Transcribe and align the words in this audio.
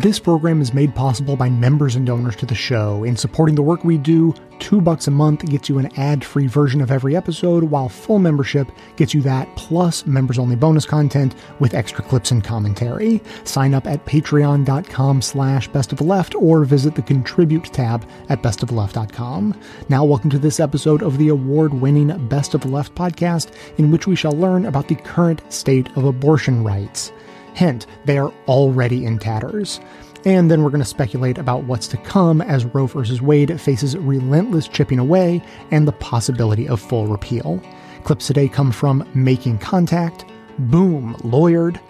This 0.00 0.18
program 0.18 0.60
is 0.60 0.74
made 0.74 0.94
possible 0.94 1.36
by 1.36 1.48
members 1.48 1.96
and 1.96 2.06
donors 2.06 2.36
to 2.36 2.46
the 2.46 2.54
show. 2.54 3.02
In 3.04 3.16
supporting 3.16 3.54
the 3.54 3.62
work 3.62 3.82
we 3.82 3.96
do, 3.96 4.34
two 4.58 4.82
bucks 4.82 5.06
a 5.06 5.10
month 5.10 5.46
gets 5.46 5.70
you 5.70 5.78
an 5.78 5.90
ad-free 5.98 6.48
version 6.48 6.82
of 6.82 6.90
every 6.90 7.16
episode, 7.16 7.64
while 7.64 7.88
full 7.88 8.18
membership 8.18 8.70
gets 8.96 9.14
you 9.14 9.22
that 9.22 9.48
plus 9.56 10.04
members-only 10.04 10.54
bonus 10.54 10.84
content 10.84 11.34
with 11.60 11.72
extra 11.72 12.04
clips 12.04 12.30
and 12.30 12.44
commentary. 12.44 13.22
Sign 13.44 13.72
up 13.72 13.86
at 13.86 14.04
patreon.com 14.04 15.22
slash 15.22 15.66
best 15.68 15.94
of 15.94 16.02
left 16.02 16.34
or 16.34 16.66
visit 16.66 16.94
the 16.94 17.00
contribute 17.00 17.64
tab 17.64 18.06
at 18.28 18.42
bestoftheleft.com. 18.42 19.58
Now 19.88 20.04
welcome 20.04 20.28
to 20.28 20.38
this 20.38 20.60
episode 20.60 21.02
of 21.02 21.16
the 21.16 21.28
award-winning 21.28 22.28
Best 22.28 22.52
of 22.52 22.66
Left 22.66 22.94
podcast, 22.94 23.50
in 23.78 23.90
which 23.90 24.06
we 24.06 24.14
shall 24.14 24.32
learn 24.32 24.66
about 24.66 24.88
the 24.88 24.96
current 24.96 25.40
state 25.50 25.88
of 25.96 26.04
abortion 26.04 26.62
rights. 26.62 27.12
Hint, 27.56 27.86
they 28.04 28.18
are 28.18 28.32
already 28.46 29.06
in 29.06 29.18
tatters. 29.18 29.80
And 30.26 30.50
then 30.50 30.62
we're 30.62 30.70
going 30.70 30.82
to 30.82 30.84
speculate 30.84 31.38
about 31.38 31.64
what's 31.64 31.88
to 31.88 31.96
come 31.96 32.42
as 32.42 32.66
Roe 32.66 32.86
v. 32.86 33.18
Wade 33.20 33.58
faces 33.58 33.96
relentless 33.96 34.68
chipping 34.68 34.98
away 34.98 35.42
and 35.70 35.88
the 35.88 35.92
possibility 35.92 36.68
of 36.68 36.80
full 36.80 37.06
repeal. 37.06 37.62
Clips 38.04 38.26
today 38.26 38.48
come 38.48 38.72
from 38.72 39.08
Making 39.14 39.58
Contact, 39.58 40.26
Boom, 40.58 41.14
Lawyered, 41.20 41.80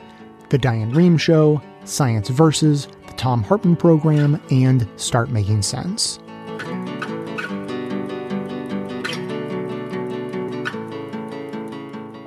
The 0.50 0.58
Diane 0.58 0.92
Rehm 0.92 1.18
Show, 1.18 1.60
Science 1.84 2.28
Versus, 2.28 2.86
The 3.08 3.14
Thom 3.14 3.42
Hartmann 3.42 3.76
Program, 3.76 4.40
and 4.52 4.88
Start 4.96 5.30
Making 5.30 5.62
Sense. 5.62 6.20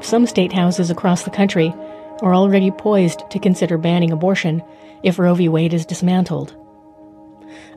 Some 0.02 0.26
state 0.26 0.52
houses 0.52 0.90
across 0.90 1.24
the 1.24 1.30
country 1.30 1.74
are 2.22 2.36
already 2.36 2.72
poised 2.72 3.30
to 3.32 3.40
consider 3.40 3.78
banning 3.78 4.12
abortion 4.12 4.64
if 5.04 5.20
Roe 5.20 5.34
v. 5.36 5.50
Wade 5.50 5.74
is 5.74 5.86
dismantled. 5.86 6.56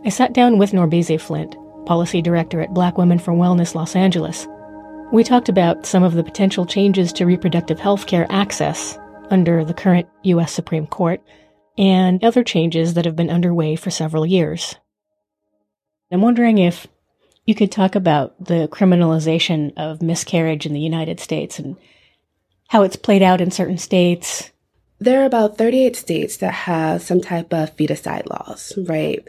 I 0.05 0.08
sat 0.08 0.33
down 0.33 0.58
with 0.58 0.72
Nourbese 0.72 1.20
Flint, 1.20 1.56
policy 1.86 2.22
director 2.22 2.61
at 2.61 2.75
Black 2.75 2.98
Women 2.98 3.19
for 3.19 3.33
Wellness 3.33 3.75
Los 3.75 3.97
Angeles. 3.97 4.47
We 5.12 5.25
talked 5.25 5.48
about 5.48 5.86
some 5.86 6.03
of 6.03 6.14
the 6.14 6.25
potential 6.25 6.66
changes 6.66 7.12
to 7.14 7.27
reproductive 7.27 7.78
health 7.78 8.06
care 8.06 8.27
access 8.31 8.98
under 9.31 9.64
the 9.64 9.75
current 9.75 10.08
U.S. 10.25 10.53
Supreme 10.53 10.86
Court 10.86 11.22
and 11.78 12.22
other 12.22 12.44
changes 12.44 12.94
that 12.94 13.05
have 13.05 13.16
been 13.16 13.31
underway 13.31 13.77
for 13.77 13.91
several 13.91 14.27
years. 14.27 14.77
I'm 16.11 16.20
wondering 16.20 16.59
if 16.59 16.86
you 17.47 17.55
could 17.55 17.72
talk 17.72 17.94
about 17.94 18.44
the 18.44 18.69
criminalization 18.69 19.72
of 19.77 20.03
miscarriage 20.03 20.66
in 20.66 20.75
the 20.75 20.81
United 20.81 21.19
States 21.19 21.59
and 21.59 21.77
how 22.73 22.83
it's 22.83 22.97
played 22.97 23.23
out 23.23 23.42
in 23.42 23.51
certain 23.51 23.77
states? 23.77 24.51
There 24.98 25.20
are 25.20 25.27
about 25.27 25.59
38 25.59 25.95
states 25.95 26.39
that 26.39 26.55
have 26.55 27.03
some 27.03 27.20
type 27.20 27.53
of 27.53 27.77
feticide 27.77 28.27
laws, 28.31 28.73
right? 28.89 29.23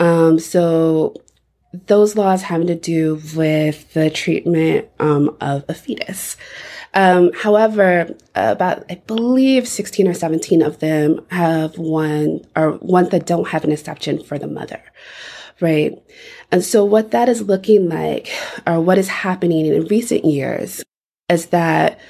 Um, 0.00 0.40
so 0.40 1.14
those 1.86 2.16
laws 2.16 2.42
having 2.42 2.66
to 2.66 2.74
do 2.74 3.20
with 3.36 3.92
the 3.94 4.10
treatment 4.10 4.88
um, 4.98 5.36
of 5.40 5.64
a 5.68 5.74
fetus. 5.74 6.36
Um, 6.92 7.30
however, 7.34 8.16
about 8.34 8.84
I 8.90 8.96
believe 9.06 9.68
16 9.68 10.08
or 10.08 10.14
17 10.14 10.60
of 10.60 10.80
them 10.80 11.24
have 11.30 11.78
one 11.78 12.44
or 12.56 12.78
ones 12.78 13.10
that 13.10 13.26
don't 13.26 13.46
have 13.46 13.62
an 13.62 13.70
exception 13.70 14.24
for 14.24 14.40
the 14.40 14.48
mother, 14.48 14.82
right? 15.60 15.96
And 16.50 16.64
so 16.64 16.84
what 16.84 17.12
that 17.12 17.28
is 17.28 17.42
looking 17.42 17.88
like, 17.88 18.28
or 18.66 18.80
what 18.80 18.98
is 18.98 19.06
happening 19.06 19.66
in 19.66 19.86
recent 19.86 20.24
years, 20.24 20.82
is 21.28 21.46
that 21.46 22.00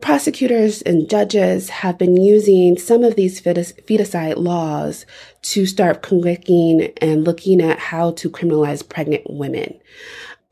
prosecutors 0.00 0.82
and 0.82 1.08
judges 1.08 1.70
have 1.70 1.98
been 1.98 2.16
using 2.16 2.76
some 2.78 3.02
of 3.02 3.16
these 3.16 3.40
feticide 3.40 4.36
laws 4.36 5.06
to 5.42 5.66
start 5.66 6.02
convicting 6.02 6.92
and 7.00 7.24
looking 7.24 7.60
at 7.60 7.78
how 7.78 8.12
to 8.12 8.30
criminalize 8.30 8.86
pregnant 8.86 9.22
women. 9.28 9.78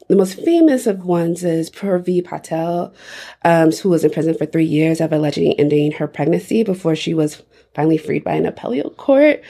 The 0.08 0.16
most 0.16 0.34
famous 0.34 0.86
of 0.86 1.04
ones 1.04 1.44
is 1.44 1.70
Purvi 1.70 2.22
Patel, 2.22 2.94
um, 3.42 3.70
who 3.70 3.88
was 3.88 4.04
in 4.04 4.10
prison 4.10 4.36
for 4.36 4.44
three 4.44 4.64
years 4.64 5.00
of 5.00 5.12
allegedly 5.12 5.58
ending 5.58 5.92
her 5.92 6.06
pregnancy 6.06 6.62
before 6.62 6.94
she 6.94 7.14
was 7.14 7.42
finally 7.74 7.96
freed 7.96 8.22
by 8.22 8.34
an 8.34 8.46
appellate 8.46 8.96
court. 8.96 9.42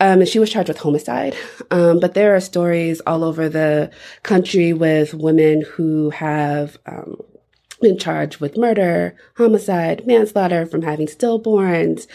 Um, 0.00 0.20
and 0.20 0.28
she 0.28 0.38
was 0.38 0.50
charged 0.50 0.68
with 0.68 0.78
homicide. 0.78 1.36
Um, 1.70 2.00
but 2.00 2.14
there 2.14 2.34
are 2.34 2.40
stories 2.40 3.00
all 3.06 3.22
over 3.22 3.48
the 3.48 3.90
country 4.22 4.72
with 4.72 5.14
women 5.14 5.62
who 5.62 6.10
have 6.10 6.78
um, 6.86 7.20
been 7.80 7.98
charged 7.98 8.40
with 8.40 8.56
murder, 8.56 9.16
homicide, 9.36 10.06
manslaughter 10.06 10.66
from 10.66 10.82
having 10.82 11.06
stillborns. 11.06 12.06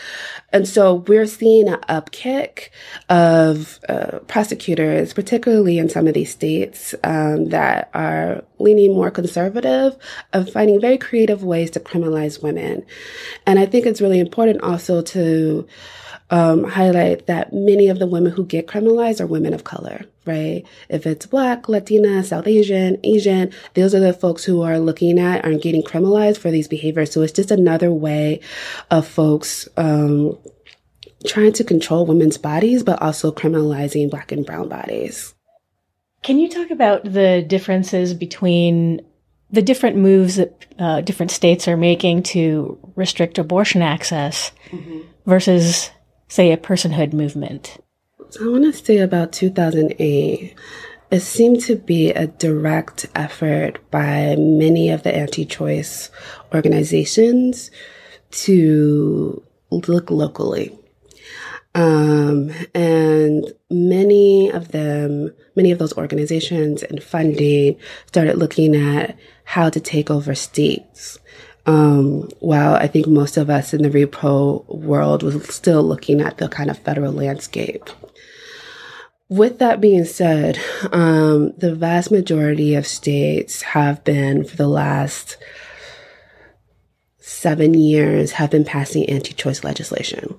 And 0.52 0.68
so 0.68 0.96
we're 0.96 1.26
seeing 1.26 1.68
an 1.68 1.80
upkick 1.90 2.70
of 3.09 3.80
uh, 3.90 4.20
prosecutors, 4.28 5.14
particularly 5.14 5.78
in 5.78 5.90
some 5.90 6.08
of 6.08 6.14
these 6.14 6.31
states 6.31 6.96
um, 7.04 7.50
that 7.50 7.90
are 7.94 8.44
leaning 8.59 8.94
more 8.94 9.12
conservative, 9.12 9.98
of 10.34 10.50
finding 10.52 10.80
very 10.80 10.98
creative 10.98 11.44
ways 11.44 11.72
to 11.72 11.80
criminalize 11.80 12.42
women. 12.42 12.86
And 13.46 13.59
I 13.59 13.66
think 13.66 13.86
it's 13.86 14.02
really 14.02 14.20
important 14.20 14.62
also 14.62 15.02
to 15.02 15.68
um, 16.30 16.63
highlight 16.63 17.28
that 17.28 17.53
many 17.53 17.88
of 17.88 18.00
the 18.00 18.08
women 18.08 18.31
who 18.31 18.46
get 18.46 18.68
criminalized 18.68 19.22
are 19.22 19.28
women 19.28 19.53
of 19.53 19.63
color, 19.63 20.06
right? 20.25 20.63
If 20.90 21.06
it's 21.06 21.25
Black, 21.25 21.69
Latina, 21.69 22.24
South 22.24 22.47
Asian, 22.47 23.00
Asian, 23.03 23.52
those 23.75 23.94
are 23.94 24.00
the 24.00 24.13
folks 24.13 24.44
who 24.44 24.63
are 24.63 24.80
looking 24.80 25.19
at 25.19 25.46
and 25.46 25.62
getting 25.62 25.84
criminalized 25.84 26.38
for 26.38 26.50
these 26.50 26.68
behaviors. 26.68 27.12
So 27.12 27.22
it's 27.22 27.34
just 27.34 27.52
another 27.52 27.91
way 27.91 28.40
of 28.90 29.08
folks, 29.08 29.68
um, 29.78 30.38
trying 31.28 31.53
to 31.53 31.63
control 31.63 32.06
women's 32.06 32.38
bodies, 32.38 32.84
but 32.84 33.02
also 33.02 33.31
criminalizing 33.31 34.09
Black 34.09 34.31
and 34.31 34.46
Brown 34.46 34.68
bodies. 34.68 35.36
Can 36.24 36.40
you 36.40 36.50
talk 36.50 36.72
about 36.72 37.03
the 37.03 37.46
differences 37.47 38.16
between 38.16 39.06
the 39.52 39.62
different 39.62 39.96
moves 39.96 40.38
that 40.38 40.66
uh, 40.80 41.02
different 41.02 41.31
states 41.31 41.68
are 41.68 41.78
making 41.78 42.24
to 42.24 42.80
restrict 42.96 43.38
abortion 43.38 43.84
access 43.84 44.52
mm-hmm. 44.72 45.02
versus 45.28 45.92
say, 46.28 46.52
a 46.52 46.58
personhood 46.58 47.13
movement? 47.13 47.78
I 48.41 48.47
want 48.47 48.63
to 48.66 48.74
say 48.74 48.97
about 49.00 49.31
2008. 49.31 50.56
It 51.12 51.19
seemed 51.19 51.62
to 51.62 51.75
be 51.75 52.12
a 52.12 52.28
direct 52.28 53.06
effort 53.16 53.80
by 53.91 54.36
many 54.38 54.90
of 54.90 55.03
the 55.03 55.16
anti 55.16 55.46
choice 55.46 56.09
organizations 56.53 57.72
to 58.31 59.44
look 59.72 60.09
locally. 60.09 60.78
Um, 61.75 62.52
and 62.74 63.53
many 63.69 64.50
of 64.50 64.69
them, 64.69 65.34
many 65.56 65.72
of 65.72 65.80
those 65.80 65.96
organizations 65.97 66.84
and 66.84 67.03
funding 67.03 67.78
started 68.07 68.38
looking 68.38 68.75
at 68.75 69.18
how 69.44 69.69
to 69.69 69.80
take 69.80 70.09
over 70.09 70.34
states 70.34 71.19
um, 71.66 72.30
while 72.40 72.76
I 72.76 72.88
think 72.88 73.08
most 73.08 73.38
of 73.38 73.50
us 73.50 73.74
in 73.74 73.81
the 73.81 73.90
repro 73.90 74.68
world 74.68 75.24
was 75.24 75.53
still 75.53 75.84
looking 75.84 76.22
at 76.22 76.38
the 76.38 76.48
kind 76.48 76.70
of 76.70 76.78
federal 76.80 77.12
landscape. 77.12 77.90
With 79.28 79.58
that 79.58 79.81
being 79.81 80.06
said, 80.06 80.59
um, 80.92 81.54
the 81.58 81.74
vast 81.74 82.12
majority 82.12 82.75
of 82.75 82.86
states 82.86 83.64
have 83.64 84.04
been 84.04 84.44
for 84.44 84.56
the 84.56 84.68
last 84.68 85.38
seven 87.20 87.74
years 87.74 88.34
have 88.34 88.52
been 88.52 88.64
passing 88.66 89.09
anti-choice 89.09 89.64
legislation. 89.64 90.36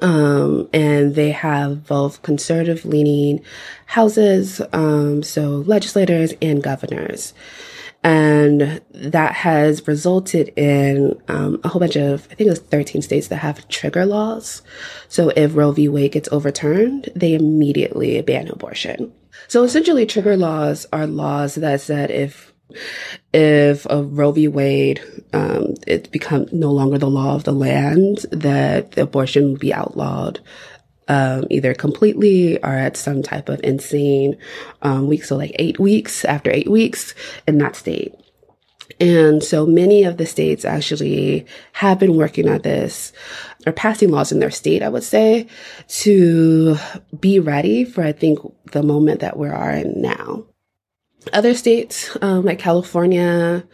Um, 0.00 0.68
and 0.72 1.14
they 1.16 1.30
have 1.30 1.86
both 1.86 2.22
conservative 2.22 2.84
leaning 2.84 3.42
houses, 3.86 4.60
um, 4.72 5.22
so 5.22 5.64
legislators 5.66 6.34
and 6.40 6.62
governors. 6.62 7.34
And 8.06 8.80
that 8.92 9.34
has 9.34 9.88
resulted 9.88 10.52
in 10.56 11.20
um, 11.26 11.60
a 11.64 11.68
whole 11.68 11.80
bunch 11.80 11.96
of, 11.96 12.28
I 12.30 12.36
think 12.36 12.46
it 12.46 12.50
was 12.50 12.60
13 12.60 13.02
states 13.02 13.26
that 13.28 13.38
have 13.38 13.66
trigger 13.66 14.06
laws. 14.06 14.62
So 15.08 15.30
if 15.30 15.56
Roe 15.56 15.72
v. 15.72 15.88
Wade 15.88 16.12
gets 16.12 16.28
overturned, 16.30 17.08
they 17.16 17.34
immediately 17.34 18.22
ban 18.22 18.46
abortion. 18.46 19.12
So 19.48 19.64
essentially, 19.64 20.06
trigger 20.06 20.36
laws 20.36 20.86
are 20.92 21.08
laws 21.08 21.56
that 21.56 21.80
said 21.80 22.12
if 22.12 22.52
if 23.32 23.86
a 23.90 24.04
Roe 24.04 24.30
v. 24.30 24.46
Wade 24.46 25.00
um, 25.32 25.74
it 25.84 26.12
become 26.12 26.46
no 26.52 26.70
longer 26.70 26.98
the 26.98 27.10
law 27.10 27.34
of 27.34 27.42
the 27.42 27.52
land, 27.52 28.18
that 28.30 28.96
abortion 28.96 29.50
would 29.50 29.60
be 29.60 29.74
outlawed 29.74 30.38
um, 31.08 31.44
either 31.50 31.74
completely 31.74 32.62
or 32.62 32.70
at 32.70 32.96
some 32.96 33.22
type 33.22 33.48
of 33.48 33.60
insane 33.62 34.36
um, 34.82 35.06
week. 35.06 35.24
So 35.24 35.36
like 35.36 35.54
eight 35.58 35.78
weeks 35.78 36.24
after 36.24 36.50
eight 36.50 36.70
weeks 36.70 37.14
in 37.46 37.58
that 37.58 37.76
state. 37.76 38.14
And 38.98 39.42
so 39.42 39.66
many 39.66 40.04
of 40.04 40.16
the 40.16 40.26
states 40.26 40.64
actually 40.64 41.46
have 41.72 41.98
been 41.98 42.16
working 42.16 42.48
on 42.48 42.62
this 42.62 43.12
or 43.66 43.72
passing 43.72 44.10
laws 44.10 44.32
in 44.32 44.38
their 44.38 44.50
state, 44.50 44.82
I 44.82 44.88
would 44.88 45.02
say, 45.02 45.48
to 45.88 46.76
be 47.18 47.38
ready 47.40 47.84
for, 47.84 48.02
I 48.02 48.12
think, 48.12 48.38
the 48.72 48.82
moment 48.82 49.20
that 49.20 49.36
we 49.36 49.48
are 49.48 49.72
in 49.72 50.00
now. 50.00 50.44
Other 51.32 51.54
states, 51.54 52.16
um, 52.22 52.44
like 52.44 52.58
California, 52.58 53.66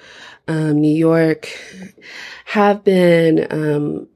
um, 0.49 0.81
New 0.81 0.95
York, 0.95 1.49
have 2.47 2.83
been 2.83 3.47
um, 3.51 4.09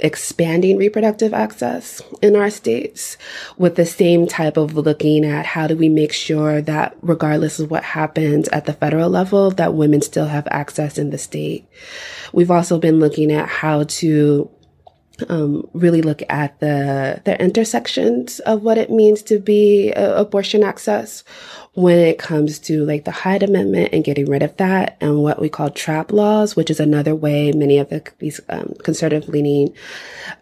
expanding 0.00 0.76
reproductive 0.76 1.34
access 1.34 2.02
in 2.22 2.36
our 2.36 2.50
states 2.50 3.16
with 3.56 3.76
the 3.76 3.86
same 3.86 4.26
type 4.26 4.56
of 4.56 4.74
looking 4.74 5.24
at 5.24 5.46
how 5.46 5.66
do 5.66 5.76
we 5.76 5.88
make 5.88 6.12
sure 6.12 6.60
that 6.62 6.96
regardless 7.02 7.58
of 7.58 7.70
what 7.70 7.84
happens 7.84 8.48
at 8.48 8.64
the 8.66 8.72
federal 8.72 9.10
level 9.10 9.50
that 9.50 9.74
women 9.74 10.00
still 10.00 10.26
have 10.26 10.46
access 10.50 10.98
in 10.98 11.10
the 11.10 11.18
state. 11.18 11.66
We've 12.32 12.50
also 12.50 12.78
been 12.78 13.00
looking 13.00 13.32
at 13.32 13.48
how 13.48 13.84
to 13.84 14.50
um, 15.28 15.68
really 15.72 16.02
look 16.02 16.22
at 16.28 16.58
the 16.60 17.20
the 17.24 17.40
intersections 17.42 18.40
of 18.40 18.62
what 18.62 18.78
it 18.78 18.90
means 18.90 19.22
to 19.22 19.38
be 19.38 19.92
uh, 19.94 20.20
abortion 20.20 20.62
access 20.62 21.24
when 21.74 21.98
it 21.98 22.18
comes 22.18 22.58
to 22.58 22.84
like 22.84 23.04
the 23.04 23.12
Hyde 23.12 23.44
Amendment 23.44 23.90
and 23.92 24.02
getting 24.02 24.26
rid 24.26 24.42
of 24.42 24.56
that 24.56 24.96
and 25.00 25.22
what 25.22 25.40
we 25.40 25.48
call 25.48 25.70
trap 25.70 26.10
laws, 26.10 26.56
which 26.56 26.70
is 26.70 26.80
another 26.80 27.14
way 27.14 27.52
many 27.52 27.78
of 27.78 27.88
the, 27.88 28.02
these 28.18 28.40
um, 28.48 28.74
conservative 28.82 29.28
leaning 29.28 29.72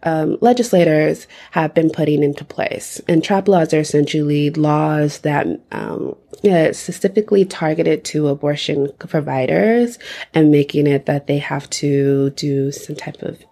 um, 0.05 0.39
legislators 0.41 1.27
have 1.51 1.75
been 1.75 1.91
putting 1.91 2.23
into 2.23 2.43
place. 2.43 3.03
And 3.07 3.23
trap 3.23 3.49
laws 3.49 3.75
are 3.75 3.81
essentially 3.81 4.49
laws 4.51 5.19
that 5.21 5.47
um, 5.73 6.17
yeah, 6.43 6.73
specifically 6.73 7.45
targeted 7.45 8.05
to 8.07 8.29
abortion 8.29 8.91
providers 8.99 9.99
and 10.33 10.51
making 10.51 10.87
it 10.87 11.05
that 11.05 11.27
they 11.27 11.39
have 11.39 11.69
to 11.71 12.31
do 12.31 12.73
some 12.73 12.97
type 12.97 13.21
of 13.23 13.45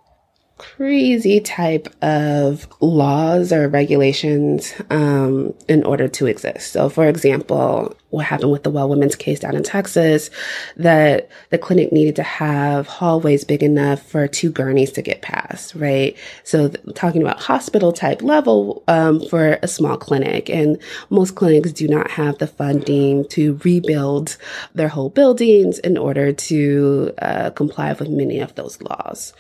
crazy 0.77 1.41
type 1.41 1.89
of 2.03 2.67
laws 2.81 3.53
or 3.53 3.69
regulations 3.69 4.75
um, 4.91 5.55
in 5.69 5.85
order 5.85 6.09
to 6.09 6.27
exist. 6.27 6.73
So, 6.73 6.89
for 6.89 7.07
example, 7.07 7.97
what 8.15 8.27
happened 8.27 8.53
with 8.53 8.63
the 8.63 8.71
Whole 8.71 8.89
Women's 8.89 9.17
case 9.17 9.41
down 9.41 9.57
in 9.57 9.63
Texas, 9.63 10.31
that 10.77 11.29
the 11.51 11.59
clinic 11.59 11.93
needed 11.93 12.17
to 12.17 12.23
have 12.23 12.87
hallways 12.87 13.45
big 13.45 13.63
enough 13.63 14.01
for 14.03 14.29
two 14.29 14.51
gurneys 14.51 14.93
to 14.93 15.03
get 15.03 15.23
past, 15.23 15.75
right? 15.75 16.17
So 16.45 16.69
th- 16.69 16.95
talking 16.95 17.23
about 17.23 17.41
hospital 17.41 17.93
type 17.93 18.23
level 18.23 18.85
um, 18.89 19.21
for 19.29 19.59
a 19.63 19.69
small 19.69 19.97
clinic, 19.97 20.49
and 20.49 20.79
most 21.11 21.35
clinics 21.35 21.73
do 21.73 21.89
not 21.89 22.11
have 22.11 22.39
the 22.39 22.47
funding 22.47 23.27
to 23.29 23.61
rebuild 23.65 24.37
their 24.75 24.89
whole 24.89 25.11
buildings 25.11 25.79
in 25.81 25.97
order 25.97 26.33
to 26.33 27.13
uh, 27.19 27.51
comply 27.51 27.93
with 27.93 28.09
many 28.09 28.41
of 28.41 28.55
those 28.55 28.81
laws. 28.81 29.33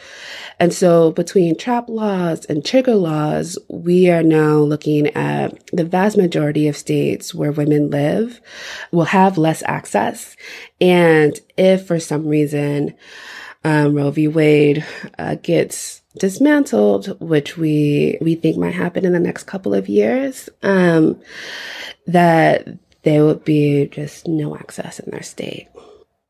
And 0.59 0.73
so 0.73 1.12
between 1.12 1.56
trap 1.56 1.88
laws 1.88 2.44
and 2.47 2.65
trigger 2.65 2.94
laws, 2.94 3.59
we 3.69 4.11
are 4.11 4.23
now 4.23 4.56
looking 4.59 5.09
at 5.09 5.65
the 5.73 5.85
vast 5.85 6.17
majority 6.17 6.69
of 6.69 6.77
states 6.77 7.35
where 7.35 7.53
women 7.53 7.91
live 7.91 8.41
will 8.93 9.05
have 9.05 9.39
less 9.39 9.63
access. 9.67 10.37
And 10.81 11.39
if 11.57 11.87
for 11.87 11.99
some 12.01 12.27
reason, 12.27 12.95
um, 13.65 13.95
Roe 13.95 14.11
v. 14.11 14.29
Wade 14.29 14.85
uh, 15.19 15.37
gets 15.37 16.03
dismantled, 16.19 17.19
which 17.21 17.57
we 17.57 18.19
we 18.21 18.35
think 18.35 18.57
might 18.57 18.75
happen 18.75 19.05
in 19.05 19.13
the 19.13 19.21
next 19.21 19.45
couple 19.45 19.75
of 19.75 19.89
years, 19.89 20.49
um, 20.63 21.21
that 22.07 22.69
there 23.03 23.25
would 23.25 23.45
be 23.45 23.87
just 23.87 24.29
no 24.29 24.57
access 24.57 24.99
in 24.99 25.11
their 25.11 25.23
state. 25.23 25.69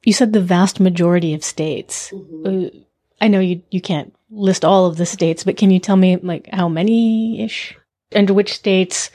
You 0.04 0.12
said 0.12 0.32
the 0.32 0.40
vast 0.40 0.80
majority 0.80 1.34
of 1.34 1.44
states. 1.44 2.10
Mm-hmm. 2.12 2.66
Uh, 2.66 2.80
I 3.20 3.28
know 3.28 3.40
you 3.40 3.62
you 3.70 3.80
can't 3.80 4.14
list 4.30 4.64
all 4.64 4.86
of 4.86 4.96
the 4.96 5.06
states, 5.06 5.44
but 5.44 5.56
can 5.56 5.70
you 5.70 5.80
tell 5.80 5.96
me 5.96 6.16
like 6.16 6.48
how 6.52 6.68
many 6.68 7.42
ish, 7.42 7.76
and 8.12 8.30
which 8.30 8.54
states 8.54 9.10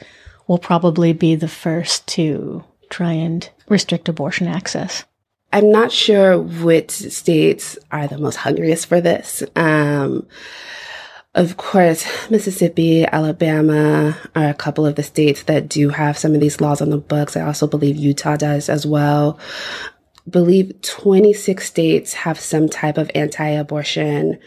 will 0.46 0.58
probably 0.58 1.12
be 1.12 1.36
the 1.36 1.48
first 1.48 2.06
to 2.08 2.64
try 2.90 3.12
and 3.12 3.48
restrict 3.68 4.08
abortion 4.08 4.46
access? 4.46 5.04
I'm 5.52 5.72
not 5.72 5.90
sure 5.90 6.38
which 6.38 6.90
states 6.90 7.78
are 7.90 8.06
the 8.06 8.18
most 8.18 8.36
hungriest 8.36 8.86
for 8.86 9.00
this. 9.00 9.42
Um, 9.56 10.26
of 11.34 11.56
course, 11.56 12.04
Mississippi, 12.30 13.04
Alabama 13.04 14.16
are 14.34 14.48
a 14.48 14.54
couple 14.54 14.86
of 14.86 14.96
the 14.96 15.02
states 15.02 15.44
that 15.44 15.68
do 15.68 15.88
have 15.88 16.18
some 16.18 16.34
of 16.34 16.40
these 16.40 16.60
laws 16.60 16.80
on 16.80 16.90
the 16.90 16.98
books. 16.98 17.36
I 17.36 17.42
also 17.42 17.66
believe 17.66 17.96
Utah 17.96 18.36
does 18.36 18.68
as 18.68 18.86
well. 18.86 19.38
I 20.26 20.30
believe 20.30 20.80
26 20.82 21.64
states 21.64 22.12
have 22.12 22.38
some 22.38 22.68
type 22.68 22.98
of 22.98 23.10
anti-abortion 23.14 24.38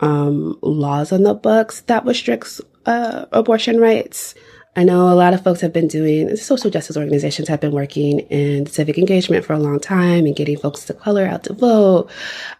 um, 0.00 0.58
laws 0.62 1.12
on 1.12 1.22
the 1.22 1.34
books 1.34 1.82
that 1.82 2.04
restricts 2.04 2.60
uh, 2.86 3.26
abortion 3.32 3.80
rights. 3.80 4.34
I 4.74 4.84
know 4.84 5.12
a 5.12 5.14
lot 5.14 5.34
of 5.34 5.44
folks 5.44 5.60
have 5.60 5.72
been 5.72 5.88
doing, 5.88 6.34
social 6.36 6.70
justice 6.70 6.96
organizations 6.96 7.48
have 7.48 7.60
been 7.60 7.72
working 7.72 8.20
in 8.20 8.66
civic 8.66 8.96
engagement 8.96 9.44
for 9.44 9.52
a 9.52 9.58
long 9.58 9.78
time 9.78 10.24
and 10.24 10.34
getting 10.34 10.56
folks 10.56 10.86
to 10.86 10.94
color 10.94 11.26
out 11.26 11.44
to 11.44 11.52
vote. 11.52 12.10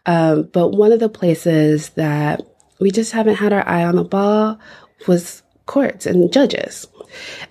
Um, 0.05 0.43
but 0.53 0.69
one 0.69 0.93
of 0.93 1.01
the 1.01 1.09
places 1.09 1.91
that 1.91 2.43
we 2.81 2.91
just 2.91 3.13
haven't 3.13 3.37
had 3.37 3.53
our 3.53 3.67
eye 3.67 3.85
on 3.85 3.97
the 3.97 4.05
ball 4.05 4.59
was 5.09 5.43
courts 5.65 6.05
and 6.05 6.31
judges. 6.33 6.87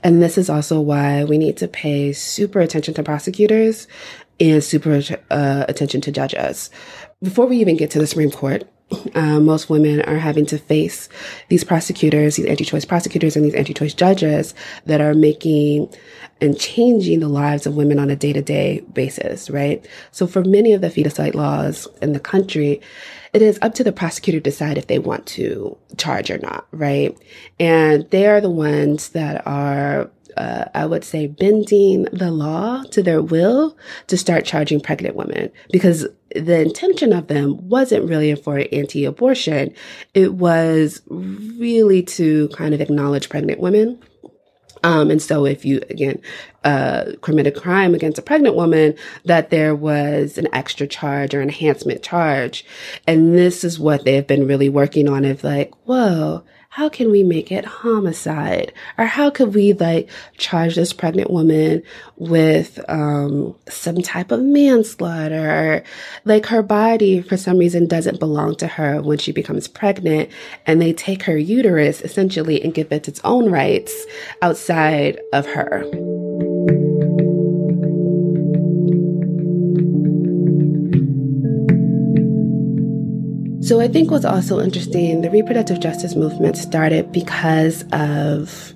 And 0.03 0.21
this 0.21 0.37
is 0.37 0.49
also 0.49 0.79
why 0.79 1.23
we 1.23 1.37
need 1.39 1.57
to 1.57 1.67
pay 1.67 2.13
super 2.13 2.59
attention 2.59 2.93
to 2.95 3.03
prosecutors 3.03 3.87
and 4.39 4.63
super 4.63 5.01
uh, 5.31 5.65
attention 5.67 6.01
to 6.01 6.11
judges. 6.11 6.69
Before 7.23 7.45
we 7.47 7.57
even 7.57 7.77
get 7.77 7.91
to 7.91 7.99
the 7.99 8.07
Supreme 8.07 8.31
Court, 8.31 8.67
uh, 9.15 9.39
most 9.39 9.69
women 9.69 10.01
are 10.01 10.17
having 10.17 10.45
to 10.47 10.57
face 10.57 11.09
these 11.49 11.63
prosecutors, 11.63 12.35
these 12.35 12.45
anti-choice 12.45 12.85
prosecutors 12.85 13.35
and 13.35 13.45
these 13.45 13.53
anti-choice 13.53 13.93
judges 13.93 14.53
that 14.85 15.01
are 15.01 15.13
making 15.13 15.93
and 16.39 16.59
changing 16.59 17.19
the 17.19 17.27
lives 17.27 17.67
of 17.67 17.75
women 17.75 17.99
on 17.99 18.09
a 18.09 18.15
day-to-day 18.15 18.81
basis, 18.93 19.49
right? 19.49 19.85
So 20.11 20.25
for 20.25 20.43
many 20.43 20.73
of 20.73 20.81
the 20.81 20.89
feticide 20.89 21.35
laws 21.35 21.87
in 22.01 22.13
the 22.13 22.19
country, 22.19 22.81
it 23.33 23.41
is 23.41 23.59
up 23.61 23.75
to 23.75 23.83
the 23.83 23.91
prosecutor 23.91 24.39
to 24.39 24.43
decide 24.43 24.77
if 24.77 24.87
they 24.87 24.99
want 24.99 25.25
to 25.27 25.77
charge 25.97 26.31
or 26.31 26.39
not, 26.39 26.67
right? 26.71 27.17
And 27.59 28.09
they 28.09 28.27
are 28.27 28.41
the 28.41 28.49
ones 28.49 29.09
that 29.09 29.45
are 29.45 30.09
uh, 30.37 30.65
I 30.73 30.85
would 30.85 31.03
say, 31.03 31.27
bending 31.27 32.03
the 32.05 32.31
law 32.31 32.83
to 32.91 33.03
their 33.03 33.21
will 33.21 33.77
to 34.07 34.17
start 34.17 34.45
charging 34.45 34.79
pregnant 34.79 35.15
women 35.15 35.51
because 35.71 36.07
the 36.35 36.59
intention 36.59 37.13
of 37.13 37.27
them 37.27 37.69
wasn't 37.69 38.09
really 38.09 38.33
for 38.35 38.63
anti-abortion. 38.71 39.73
It 40.13 40.33
was 40.33 41.01
really 41.07 42.03
to 42.03 42.47
kind 42.49 42.73
of 42.73 42.81
acknowledge 42.81 43.29
pregnant 43.29 43.59
women. 43.59 44.01
Um, 44.83 45.11
and 45.11 45.21
so 45.21 45.45
if 45.45 45.63
you, 45.63 45.81
again, 45.89 46.21
uh, 46.63 47.11
commit 47.21 47.45
a 47.45 47.51
crime 47.51 47.93
against 47.93 48.17
a 48.17 48.23
pregnant 48.23 48.55
woman, 48.55 48.95
that 49.25 49.51
there 49.51 49.75
was 49.75 50.39
an 50.39 50.47
extra 50.53 50.87
charge 50.87 51.35
or 51.35 51.41
enhancement 51.41 52.01
charge. 52.01 52.65
And 53.05 53.35
this 53.35 53.63
is 53.63 53.79
what 53.79 54.05
they've 54.05 54.25
been 54.25 54.47
really 54.47 54.69
working 54.69 55.07
on 55.07 55.23
of 55.23 55.43
like, 55.43 55.71
whoa, 55.85 56.43
how 56.71 56.87
can 56.87 57.11
we 57.11 57.21
make 57.21 57.51
it 57.51 57.65
homicide? 57.65 58.71
Or 58.97 59.03
how 59.03 59.29
could 59.29 59.53
we 59.53 59.73
like 59.73 60.09
charge 60.37 60.75
this 60.75 60.93
pregnant 60.93 61.29
woman 61.29 61.83
with 62.15 62.79
um, 62.87 63.53
some 63.67 63.97
type 63.97 64.31
of 64.31 64.41
manslaughter? 64.41 65.83
Like 66.23 66.45
her 66.45 66.63
body 66.63 67.21
for 67.21 67.35
some 67.35 67.57
reason 67.57 67.87
doesn't 67.87 68.21
belong 68.21 68.55
to 68.55 68.67
her 68.67 69.01
when 69.01 69.17
she 69.17 69.33
becomes 69.33 69.67
pregnant 69.67 70.29
and 70.65 70.81
they 70.81 70.93
take 70.93 71.23
her 71.23 71.37
uterus 71.37 71.99
essentially 72.03 72.63
and 72.63 72.73
give 72.73 72.89
it 72.93 73.09
its 73.09 73.19
own 73.25 73.51
rights 73.51 74.05
outside 74.41 75.19
of 75.33 75.45
her. 75.47 75.83
So 83.61 83.79
I 83.79 83.87
think 83.87 84.09
what's 84.09 84.25
also 84.25 84.59
interesting, 84.59 85.21
the 85.21 85.29
reproductive 85.29 85.79
justice 85.79 86.15
movement 86.15 86.57
started 86.57 87.11
because 87.11 87.83
of 87.91 88.73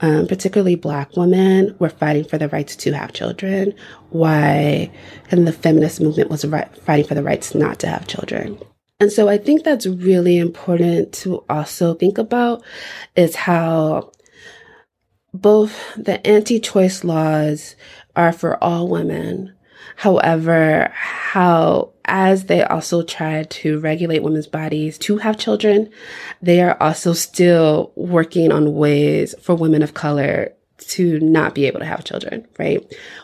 um, 0.00 0.26
particularly 0.26 0.74
black 0.74 1.16
women 1.16 1.76
were 1.78 1.88
fighting 1.88 2.24
for 2.24 2.36
the 2.36 2.48
rights 2.48 2.76
to 2.76 2.92
have 2.92 3.12
children, 3.12 3.74
why 4.10 4.90
and 5.30 5.46
the 5.46 5.52
feminist 5.52 6.00
movement 6.00 6.30
was 6.30 6.44
right, 6.44 6.74
fighting 6.78 7.06
for 7.06 7.14
the 7.14 7.22
rights 7.22 7.54
not 7.54 7.78
to 7.80 7.86
have 7.86 8.06
children. 8.06 8.58
And 9.00 9.12
so 9.12 9.28
I 9.28 9.38
think 9.38 9.62
that's 9.62 9.86
really 9.86 10.38
important 10.38 11.12
to 11.14 11.44
also 11.48 11.94
think 11.94 12.18
about 12.18 12.62
is 13.14 13.36
how 13.36 14.10
both 15.32 15.94
the 15.96 16.24
anti-choice 16.26 17.04
laws 17.04 17.76
are 18.16 18.32
for 18.32 18.62
all 18.62 18.88
women. 18.88 19.54
However, 19.98 20.92
how 20.94 21.90
as 22.04 22.44
they 22.44 22.62
also 22.62 23.02
try 23.02 23.42
to 23.42 23.80
regulate 23.80 24.22
women's 24.22 24.46
bodies 24.46 24.96
to 24.98 25.18
have 25.18 25.36
children, 25.36 25.90
they 26.40 26.62
are 26.62 26.80
also 26.80 27.14
still 27.14 27.90
working 27.96 28.52
on 28.52 28.74
ways 28.74 29.34
for 29.42 29.56
women 29.56 29.82
of 29.82 29.94
color 29.94 30.52
to 30.78 31.18
not 31.18 31.52
be 31.52 31.66
able 31.66 31.80
to 31.80 31.84
have 31.84 32.04
children, 32.04 32.46
right? 32.60 32.80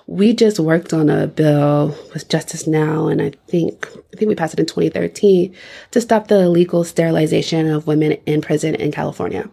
We 0.09 0.33
just 0.33 0.59
worked 0.59 0.93
on 0.93 1.09
a 1.09 1.29
bill 1.29 1.97
with 2.13 2.29
Justice 2.29 2.67
Now, 2.67 3.07
and 3.07 3.23
I 3.23 3.35
think 3.47 3.87
I 4.13 4.17
think 4.17 4.29
we 4.29 4.35
passed 4.35 4.55
it 4.55 4.59
in 4.61 4.67
2013 4.67 5.55
to 5.93 6.01
stop 6.01 6.27
the 6.27 6.41
illegal 6.41 6.83
sterilization 6.83 7.71
of 7.71 7.87
women 7.87 8.15
in 8.27 8.41
prison 8.41 8.75
in 8.75 8.91
California, 8.91 9.49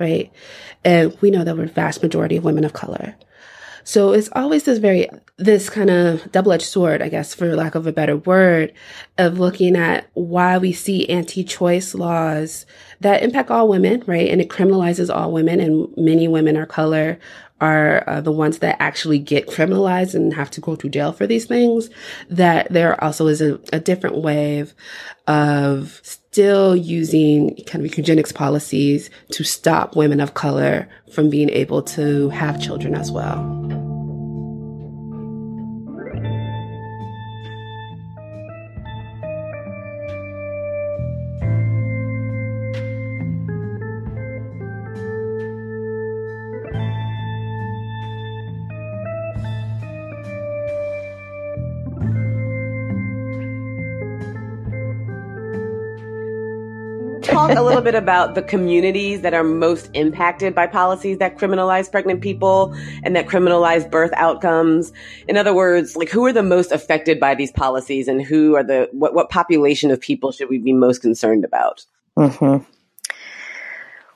right? 0.00 0.32
And 0.84 1.16
we 1.20 1.30
know 1.30 1.44
that 1.44 1.56
we're 1.56 1.66
vast 1.66 2.02
majority 2.02 2.38
of 2.38 2.42
women 2.42 2.64
of 2.64 2.72
color. 2.72 3.14
So 3.84 4.14
it's 4.14 4.28
always 4.32 4.64
this 4.64 4.78
very, 4.78 5.08
this 5.38 5.68
kind 5.68 5.90
of 5.90 6.30
double 6.32 6.52
edged 6.52 6.64
sword, 6.64 7.02
I 7.02 7.10
guess, 7.10 7.34
for 7.34 7.54
lack 7.54 7.74
of 7.74 7.86
a 7.86 7.92
better 7.92 8.16
word, 8.16 8.72
of 9.18 9.38
looking 9.38 9.76
at 9.76 10.08
why 10.14 10.56
we 10.56 10.72
see 10.72 11.08
anti 11.08 11.44
choice 11.44 11.94
laws 11.94 12.64
that 13.00 13.22
impact 13.22 13.50
all 13.50 13.68
women, 13.68 14.02
right? 14.06 14.28
And 14.30 14.40
it 14.40 14.48
criminalizes 14.48 15.14
all 15.14 15.32
women, 15.32 15.60
and 15.60 15.94
many 15.96 16.26
women 16.26 16.56
of 16.56 16.68
color 16.68 17.18
are 17.60 18.04
uh, 18.06 18.20
the 18.20 18.32
ones 18.32 18.58
that 18.58 18.76
actually 18.80 19.18
get 19.18 19.46
criminalized 19.46 20.14
and 20.14 20.34
have 20.34 20.50
to 20.50 20.60
go 20.60 20.76
to 20.76 20.88
jail 20.88 21.12
for 21.12 21.26
these 21.26 21.46
things, 21.46 21.88
that 22.28 22.70
there 22.70 23.02
also 23.02 23.26
is 23.26 23.40
a, 23.40 23.58
a 23.72 23.80
different 23.80 24.16
wave 24.18 24.74
of 25.26 26.00
still 26.02 26.76
using 26.76 27.56
kind 27.66 27.84
of 27.84 27.96
eugenics 27.96 28.32
policies 28.32 29.10
to 29.32 29.42
stop 29.42 29.96
women 29.96 30.20
of 30.20 30.34
color 30.34 30.88
from 31.12 31.30
being 31.30 31.50
able 31.50 31.82
to 31.82 32.28
have 32.30 32.60
children 32.60 32.94
as 32.94 33.10
well. 33.10 33.75
Talk 57.48 57.58
a 57.58 57.62
little 57.62 57.82
bit 57.82 57.94
about 57.94 58.34
the 58.34 58.42
communities 58.42 59.20
that 59.22 59.34
are 59.34 59.44
most 59.44 59.90
impacted 59.94 60.54
by 60.54 60.66
policies 60.66 61.18
that 61.18 61.36
criminalize 61.36 61.90
pregnant 61.90 62.20
people 62.20 62.74
and 63.02 63.14
that 63.16 63.26
criminalize 63.26 63.88
birth 63.90 64.12
outcomes? 64.14 64.92
In 65.28 65.36
other 65.36 65.54
words, 65.54 65.96
like 65.96 66.08
who 66.08 66.24
are 66.24 66.32
the 66.32 66.42
most 66.42 66.72
affected 66.72 67.20
by 67.20 67.34
these 67.34 67.52
policies 67.52 68.08
and 68.08 68.22
who 68.22 68.56
are 68.56 68.64
the, 68.64 68.88
what, 68.92 69.14
what 69.14 69.30
population 69.30 69.90
of 69.90 70.00
people 70.00 70.32
should 70.32 70.48
we 70.48 70.58
be 70.58 70.72
most 70.72 71.00
concerned 71.02 71.44
about? 71.44 71.84
Mm-hmm. 72.18 72.64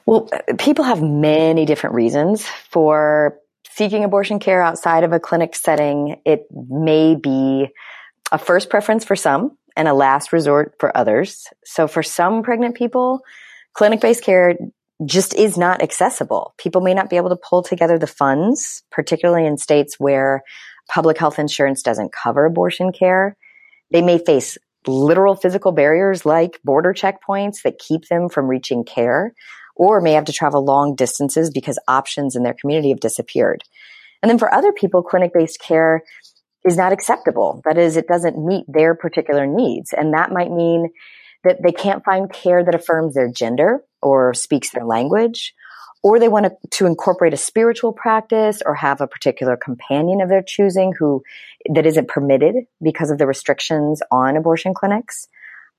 Well, 0.07 0.29
people 0.59 0.85
have 0.85 1.03
many 1.03 1.67
different 1.67 1.95
reasons 1.95 2.47
for 2.47 3.39
seeking 3.69 4.03
abortion 4.03 4.41
care 4.41 4.63
outside 4.63 5.05
of 5.05 5.13
a 5.13 5.21
clinic 5.21 5.55
setting. 5.55 6.21
It 6.25 6.47
may 6.51 7.15
be 7.15 7.69
a 8.33 8.39
first 8.39 8.71
preference 8.71 9.05
for 9.05 9.17
some 9.17 9.57
and 9.77 9.89
a 9.89 9.95
last 9.95 10.33
resort 10.33 10.75
for 10.79 10.97
others. 10.97 11.47
So 11.65 11.87
for 11.87 12.03
some 12.03 12.43
pregnant 12.43 12.77
people, 12.77 13.21
clinic 13.75 14.01
based 14.01 14.25
care 14.25 14.57
just 15.05 15.35
is 15.35 15.57
not 15.57 15.83
accessible. 15.83 16.55
People 16.59 16.83
may 16.83 16.95
not 16.95 17.09
be 17.09 17.17
able 17.17 17.31
to 17.31 17.37
pull 17.37 17.63
together 17.63 17.99
the 17.99 18.07
funds, 18.07 18.83
particularly 18.91 19.47
in 19.47 19.57
states 19.57 19.99
where 19.99 20.43
public 20.89 21.17
health 21.19 21.39
insurance 21.39 21.83
doesn't 21.83 22.13
cover 22.13 22.45
abortion 22.45 22.93
care. 22.93 23.37
They 23.91 24.03
may 24.03 24.19
face 24.19 24.59
literal 24.87 25.37
physical 25.37 25.73
barriers 25.73 26.25
like 26.27 26.61
border 26.65 26.93
checkpoints 26.93 27.63
that 27.63 27.79
keep 27.79 28.09
them 28.09 28.29
from 28.29 28.47
reaching 28.47 28.85
care 28.85 29.35
or 29.77 30.01
may 30.01 30.13
have 30.13 30.25
to 30.27 30.33
travel 30.33 30.65
long 30.65 30.95
distances 30.95 31.51
because 31.51 31.79
options 31.89 32.37
in 32.37 32.43
their 32.43 32.55
community 32.55 32.91
have 32.91 33.01
disappeared. 33.01 33.63
And 34.23 34.29
then 34.29 34.39
for 34.39 34.53
other 34.53 34.73
people, 34.73 35.03
clinic 35.03 35.33
based 35.33 35.61
care 35.61 36.03
is 36.65 36.77
not 36.77 36.93
acceptable. 36.93 37.63
That 37.65 37.79
is, 37.79 37.97
it 37.97 38.07
doesn't 38.07 38.39
meet 38.39 38.65
their 38.69 38.95
particular 38.95 39.47
needs. 39.47 39.93
And 39.93 40.15
that 40.15 40.31
might 40.31 40.51
mean 40.51 40.91
that 41.45 41.63
they 41.63 41.73
can't 41.73 42.05
find 42.05 42.31
care 42.31 42.65
that 42.65 42.75
affirms 42.75 43.15
their 43.15 43.31
gender 43.31 43.83
or 44.03 44.35
speaks 44.35 44.71
their 44.71 44.85
language, 44.85 45.55
or 46.03 46.19
they 46.19 46.29
want 46.29 46.47
to, 46.47 46.69
to 46.71 46.87
incorporate 46.87 47.35
a 47.35 47.39
spiritual 47.39 47.93
practice 47.93 48.63
or 48.65 48.75
have 48.75 49.01
a 49.01 49.07
particular 49.07 49.57
companion 49.57 50.21
of 50.21 50.29
their 50.29 50.43
choosing 50.43 50.93
who 50.99 51.23
that 51.75 51.87
isn't 51.87 52.09
permitted 52.09 52.55
because 52.83 53.11
of 53.11 53.19
the 53.19 53.27
restrictions 53.27 54.03
on 54.11 54.37
abortion 54.37 54.75
clinics. 54.75 55.29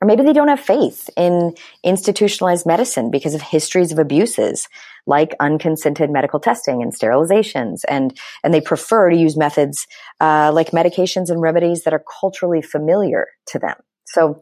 Or 0.01 0.07
maybe 0.07 0.23
they 0.23 0.33
don't 0.33 0.47
have 0.47 0.59
faith 0.59 1.09
in 1.15 1.53
institutionalized 1.83 2.65
medicine 2.65 3.11
because 3.11 3.35
of 3.35 3.41
histories 3.41 3.91
of 3.91 3.99
abuses 3.99 4.67
like 5.05 5.35
unconsented 5.39 6.09
medical 6.09 6.39
testing 6.39 6.81
and 6.81 6.93
sterilizations. 6.93 7.81
And, 7.87 8.17
and 8.43 8.53
they 8.53 8.61
prefer 8.61 9.09
to 9.11 9.15
use 9.15 9.37
methods, 9.37 9.87
uh, 10.19 10.51
like 10.53 10.71
medications 10.71 11.29
and 11.29 11.41
remedies 11.41 11.83
that 11.83 11.93
are 11.93 12.03
culturally 12.19 12.61
familiar 12.61 13.27
to 13.47 13.59
them. 13.59 13.75
So 14.05 14.41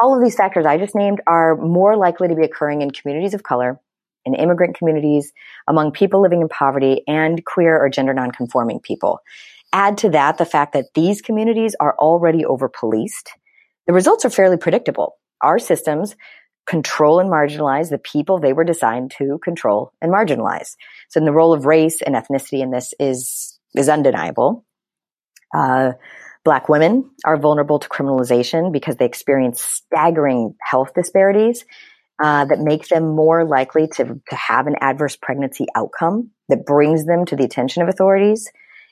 all 0.00 0.16
of 0.16 0.22
these 0.22 0.36
factors 0.36 0.66
I 0.66 0.78
just 0.78 0.94
named 0.94 1.20
are 1.26 1.56
more 1.56 1.96
likely 1.96 2.28
to 2.28 2.34
be 2.34 2.44
occurring 2.44 2.82
in 2.82 2.90
communities 2.90 3.34
of 3.34 3.42
color, 3.42 3.80
in 4.24 4.34
immigrant 4.34 4.76
communities, 4.76 5.32
among 5.68 5.92
people 5.92 6.20
living 6.22 6.42
in 6.42 6.48
poverty, 6.48 7.02
and 7.06 7.44
queer 7.44 7.76
or 7.76 7.88
gender 7.88 8.14
nonconforming 8.14 8.80
people. 8.80 9.20
Add 9.72 9.98
to 9.98 10.10
that 10.10 10.38
the 10.38 10.44
fact 10.44 10.74
that 10.74 10.94
these 10.94 11.22
communities 11.22 11.74
are 11.80 11.96
already 11.98 12.44
over 12.44 12.68
policed 12.68 13.32
the 13.86 13.92
results 13.92 14.24
are 14.24 14.30
fairly 14.30 14.56
predictable. 14.56 15.16
Our 15.40 15.58
systems 15.58 16.14
control 16.66 17.18
and 17.18 17.30
marginalize 17.30 17.90
the 17.90 17.98
people 17.98 18.38
they 18.38 18.52
were 18.52 18.64
designed 18.64 19.12
to 19.18 19.38
control 19.42 19.92
and 20.00 20.12
marginalize. 20.12 20.76
So 21.08 21.20
the 21.20 21.32
role 21.32 21.52
of 21.52 21.66
race 21.66 22.00
and 22.02 22.14
ethnicity 22.14 22.62
in 22.62 22.70
this 22.70 22.94
is, 23.00 23.58
is 23.74 23.88
undeniable. 23.88 24.64
Uh, 25.52 25.92
black 26.44 26.68
women 26.68 27.10
are 27.24 27.36
vulnerable 27.36 27.78
to 27.80 27.88
criminalization 27.88 28.72
because 28.72 28.96
they 28.96 29.04
experience 29.04 29.60
staggering 29.60 30.54
health 30.60 30.94
disparities 30.94 31.64
uh, 32.22 32.44
that 32.44 32.60
make 32.60 32.86
them 32.88 33.14
more 33.14 33.44
likely 33.44 33.88
to, 33.88 34.20
to 34.28 34.36
have 34.36 34.66
an 34.66 34.76
adverse 34.80 35.16
pregnancy 35.16 35.66
outcome 35.74 36.30
that 36.48 36.64
brings 36.64 37.04
them 37.06 37.24
to 37.26 37.36
the 37.36 37.44
attention 37.44 37.82
of 37.82 37.88
authorities. 37.88 38.50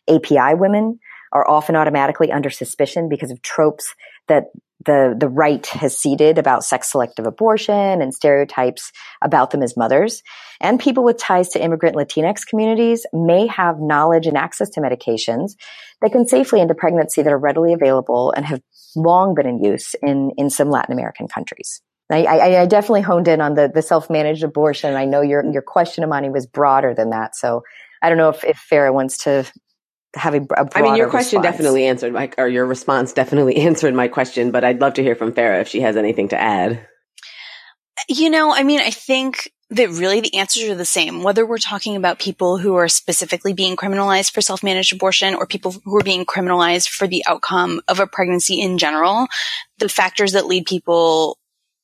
API 0.08 0.54
women 0.54 0.98
are 1.32 1.48
often 1.48 1.76
automatically 1.76 2.32
under 2.32 2.50
suspicion 2.50 3.08
because 3.08 3.30
of 3.30 3.40
tropes 3.42 3.94
that 4.26 4.46
the 4.84 5.14
the 5.18 5.28
right 5.28 5.64
has 5.66 5.96
seeded 5.96 6.38
about 6.38 6.64
sex 6.64 6.90
selective 6.90 7.26
abortion 7.26 8.00
and 8.00 8.14
stereotypes 8.14 8.92
about 9.22 9.50
them 9.50 9.62
as 9.62 9.76
mothers. 9.76 10.22
And 10.60 10.80
people 10.80 11.04
with 11.04 11.18
ties 11.18 11.50
to 11.50 11.62
immigrant 11.62 11.96
Latinx 11.96 12.46
communities 12.46 13.06
may 13.12 13.46
have 13.46 13.80
knowledge 13.80 14.26
and 14.26 14.36
access 14.36 14.70
to 14.70 14.80
medications 14.80 15.52
that 16.00 16.12
can 16.12 16.26
safely 16.26 16.60
end 16.60 16.70
a 16.70 16.74
pregnancy 16.74 17.22
that 17.22 17.32
are 17.32 17.38
readily 17.38 17.72
available 17.72 18.32
and 18.36 18.46
have 18.46 18.62
long 18.96 19.34
been 19.34 19.46
in 19.46 19.62
use 19.62 19.94
in 20.02 20.30
in 20.36 20.50
some 20.50 20.70
Latin 20.70 20.92
American 20.92 21.28
countries. 21.28 21.82
I, 22.12 22.24
I, 22.24 22.62
I 22.62 22.66
definitely 22.66 23.02
honed 23.02 23.28
in 23.28 23.40
on 23.40 23.54
the 23.54 23.70
the 23.72 23.82
self 23.82 24.10
managed 24.10 24.42
abortion. 24.42 24.94
I 24.94 25.04
know 25.04 25.20
your 25.20 25.44
your 25.52 25.62
question, 25.62 26.04
Imani, 26.04 26.30
was 26.30 26.46
broader 26.46 26.94
than 26.94 27.10
that. 27.10 27.36
So 27.36 27.62
I 28.02 28.08
don't 28.08 28.18
know 28.18 28.30
if, 28.30 28.44
if 28.44 28.66
Farah 28.70 28.92
wants 28.92 29.24
to 29.24 29.44
have 30.14 30.34
a, 30.34 30.40
a 30.56 30.68
I 30.74 30.82
mean, 30.82 30.96
your 30.96 31.08
question 31.08 31.40
response. 31.40 31.56
definitely 31.56 31.86
answered 31.86 32.12
my, 32.12 32.30
or 32.36 32.48
your 32.48 32.66
response 32.66 33.12
definitely 33.12 33.56
answered 33.68 33.94
my 33.94 34.08
question, 34.08 34.50
but 34.50 34.64
I'd 34.64 34.80
love 34.80 34.94
to 34.94 35.02
hear 35.02 35.14
from 35.14 35.32
Farah 35.32 35.60
if 35.60 35.68
she 35.68 35.80
has 35.80 35.96
anything 35.96 36.28
to 36.28 36.40
add. 36.40 36.86
You 38.08 38.30
know, 38.30 38.52
I 38.52 38.62
mean, 38.62 38.80
I 38.80 38.90
think 38.90 39.50
that 39.70 39.90
really 39.90 40.20
the 40.20 40.34
answers 40.34 40.68
are 40.68 40.74
the 40.74 40.84
same, 40.84 41.22
whether 41.22 41.46
we're 41.46 41.58
talking 41.58 41.94
about 41.94 42.18
people 42.18 42.58
who 42.58 42.74
are 42.74 42.88
specifically 42.88 43.52
being 43.52 43.76
criminalized 43.76 44.32
for 44.32 44.40
self-managed 44.40 44.92
abortion 44.92 45.34
or 45.34 45.46
people 45.46 45.74
who 45.84 45.96
are 45.96 46.02
being 46.02 46.26
criminalized 46.26 46.88
for 46.88 47.06
the 47.06 47.22
outcome 47.26 47.80
of 47.86 48.00
a 48.00 48.06
pregnancy 48.06 48.60
in 48.60 48.78
general, 48.78 49.28
the 49.78 49.88
factors 49.88 50.32
that 50.32 50.46
lead 50.46 50.66
people 50.66 51.38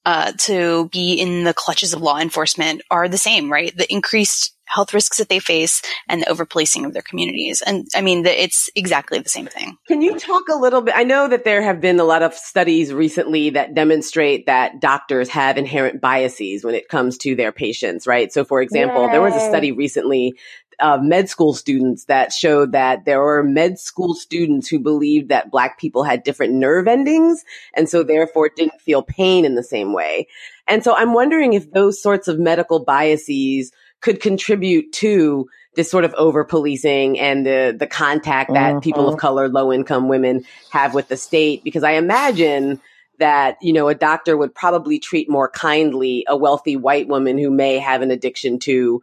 uh, 0.05 0.33
to 0.39 0.89
be 0.91 1.15
in 1.15 1.45
the 1.45 1.55
clutches 1.55 1.93
of 1.93 2.03
law 2.03 2.19
enforcement 2.19 2.83
are 2.91 3.09
the 3.09 3.19
same, 3.19 3.53
right? 3.53 3.77
The 3.77 3.93
increased 3.93 4.56
health 4.67 4.93
risks 4.93 5.19
that 5.19 5.29
they 5.29 5.39
face 5.39 5.81
and 6.09 6.23
the 6.23 6.27
overpolicing 6.27 6.85
of 6.85 6.93
their 6.93 7.03
communities. 7.03 7.63
And 7.63 7.87
I 7.95 8.01
mean, 8.01 8.23
the, 8.23 8.43
it's 8.43 8.69
exactly 8.75 9.19
the 9.19 9.29
same 9.29 9.47
thing. 9.47 9.79
Can 9.89 10.03
you 10.03 10.19
talk 10.19 10.49
a 10.51 10.57
little 10.57 10.83
bit? 10.83 10.95
I 10.97 11.05
know 11.05 11.29
that 11.29 11.45
there 11.45 11.63
have 11.63 11.81
been 11.81 12.01
a 12.01 12.05
lot 12.05 12.23
of 12.23 12.35
studies 12.35 12.93
recently 12.93 13.51
that 13.51 13.75
demonstrate 13.75 14.47
that 14.47 14.81
doctors 14.81 15.29
have 15.31 15.57
inherent 15.57 16.01
biases 16.01 16.65
when 16.65 16.75
it 16.75 16.89
comes 16.89 17.17
to 17.19 17.35
their 17.35 17.53
patients, 17.53 18.07
right? 18.07 18.33
So 18.33 18.45
for 18.45 18.61
example, 18.61 19.07
Yay. 19.07 19.13
there 19.13 19.23
was 19.23 19.35
a 19.35 19.41
study 19.41 19.73
recently 19.73 20.37
of 20.81 21.03
med 21.03 21.29
school 21.29 21.55
students 21.55 22.05
that 22.05 22.33
showed 22.33 22.73
that 22.73 23.05
there 23.05 23.21
were 23.21 23.43
med 23.43 23.79
school 23.79 24.15
students 24.15 24.69
who 24.69 24.79
believed 24.79 25.31
that 25.31 25.51
black 25.51 25.79
people 25.79 26.03
had 26.03 26.23
different 26.23 26.53
nerve 26.53 26.87
endings 26.87 27.45
and 27.75 27.89
so 27.89 28.03
therefore 28.03 28.51
didn't 28.55 28.81
feel 28.81 29.03
pain 29.03 29.45
in 29.45 29.55
the 29.55 29.63
same 29.63 29.93
way. 29.93 30.27
And 30.69 30.83
so 30.85 30.95
I'm 30.95 31.15
wondering 31.15 31.53
if 31.53 31.71
those 31.71 32.03
sorts 32.03 32.29
of 32.29 32.39
medical 32.39 32.85
biases 32.85 33.73
could 34.01 34.21
contribute 34.21 34.93
to 34.93 35.49
this 35.75 35.91
sort 35.91 36.05
of 36.05 36.15
over 36.15 36.45
policing 36.45 37.19
and 37.19 37.47
the 37.47 37.77
the 37.79 37.87
contact 37.87 38.53
that 38.53 38.71
mm-hmm. 38.71 38.79
people 38.81 39.09
of 39.09 39.19
color, 39.19 39.49
low 39.49 39.73
income 39.73 40.09
women 40.09 40.45
have 40.71 40.95
with 40.95 41.09
the 41.09 41.17
state. 41.17 41.63
Because 41.65 41.85
I 41.85 41.93
imagine 41.93 42.81
that 43.19 43.57
you 43.61 43.73
know 43.73 43.89
a 43.89 43.95
doctor 43.95 44.37
would 44.37 44.55
probably 44.55 44.99
treat 44.99 45.31
more 45.31 45.49
kindly 45.49 46.25
a 46.29 46.37
wealthy 46.37 46.77
white 46.77 47.09
woman 47.09 47.39
who 47.39 47.51
may 47.51 47.79
have 47.79 48.03
an 48.03 48.11
addiction 48.11 48.59
to 48.61 49.03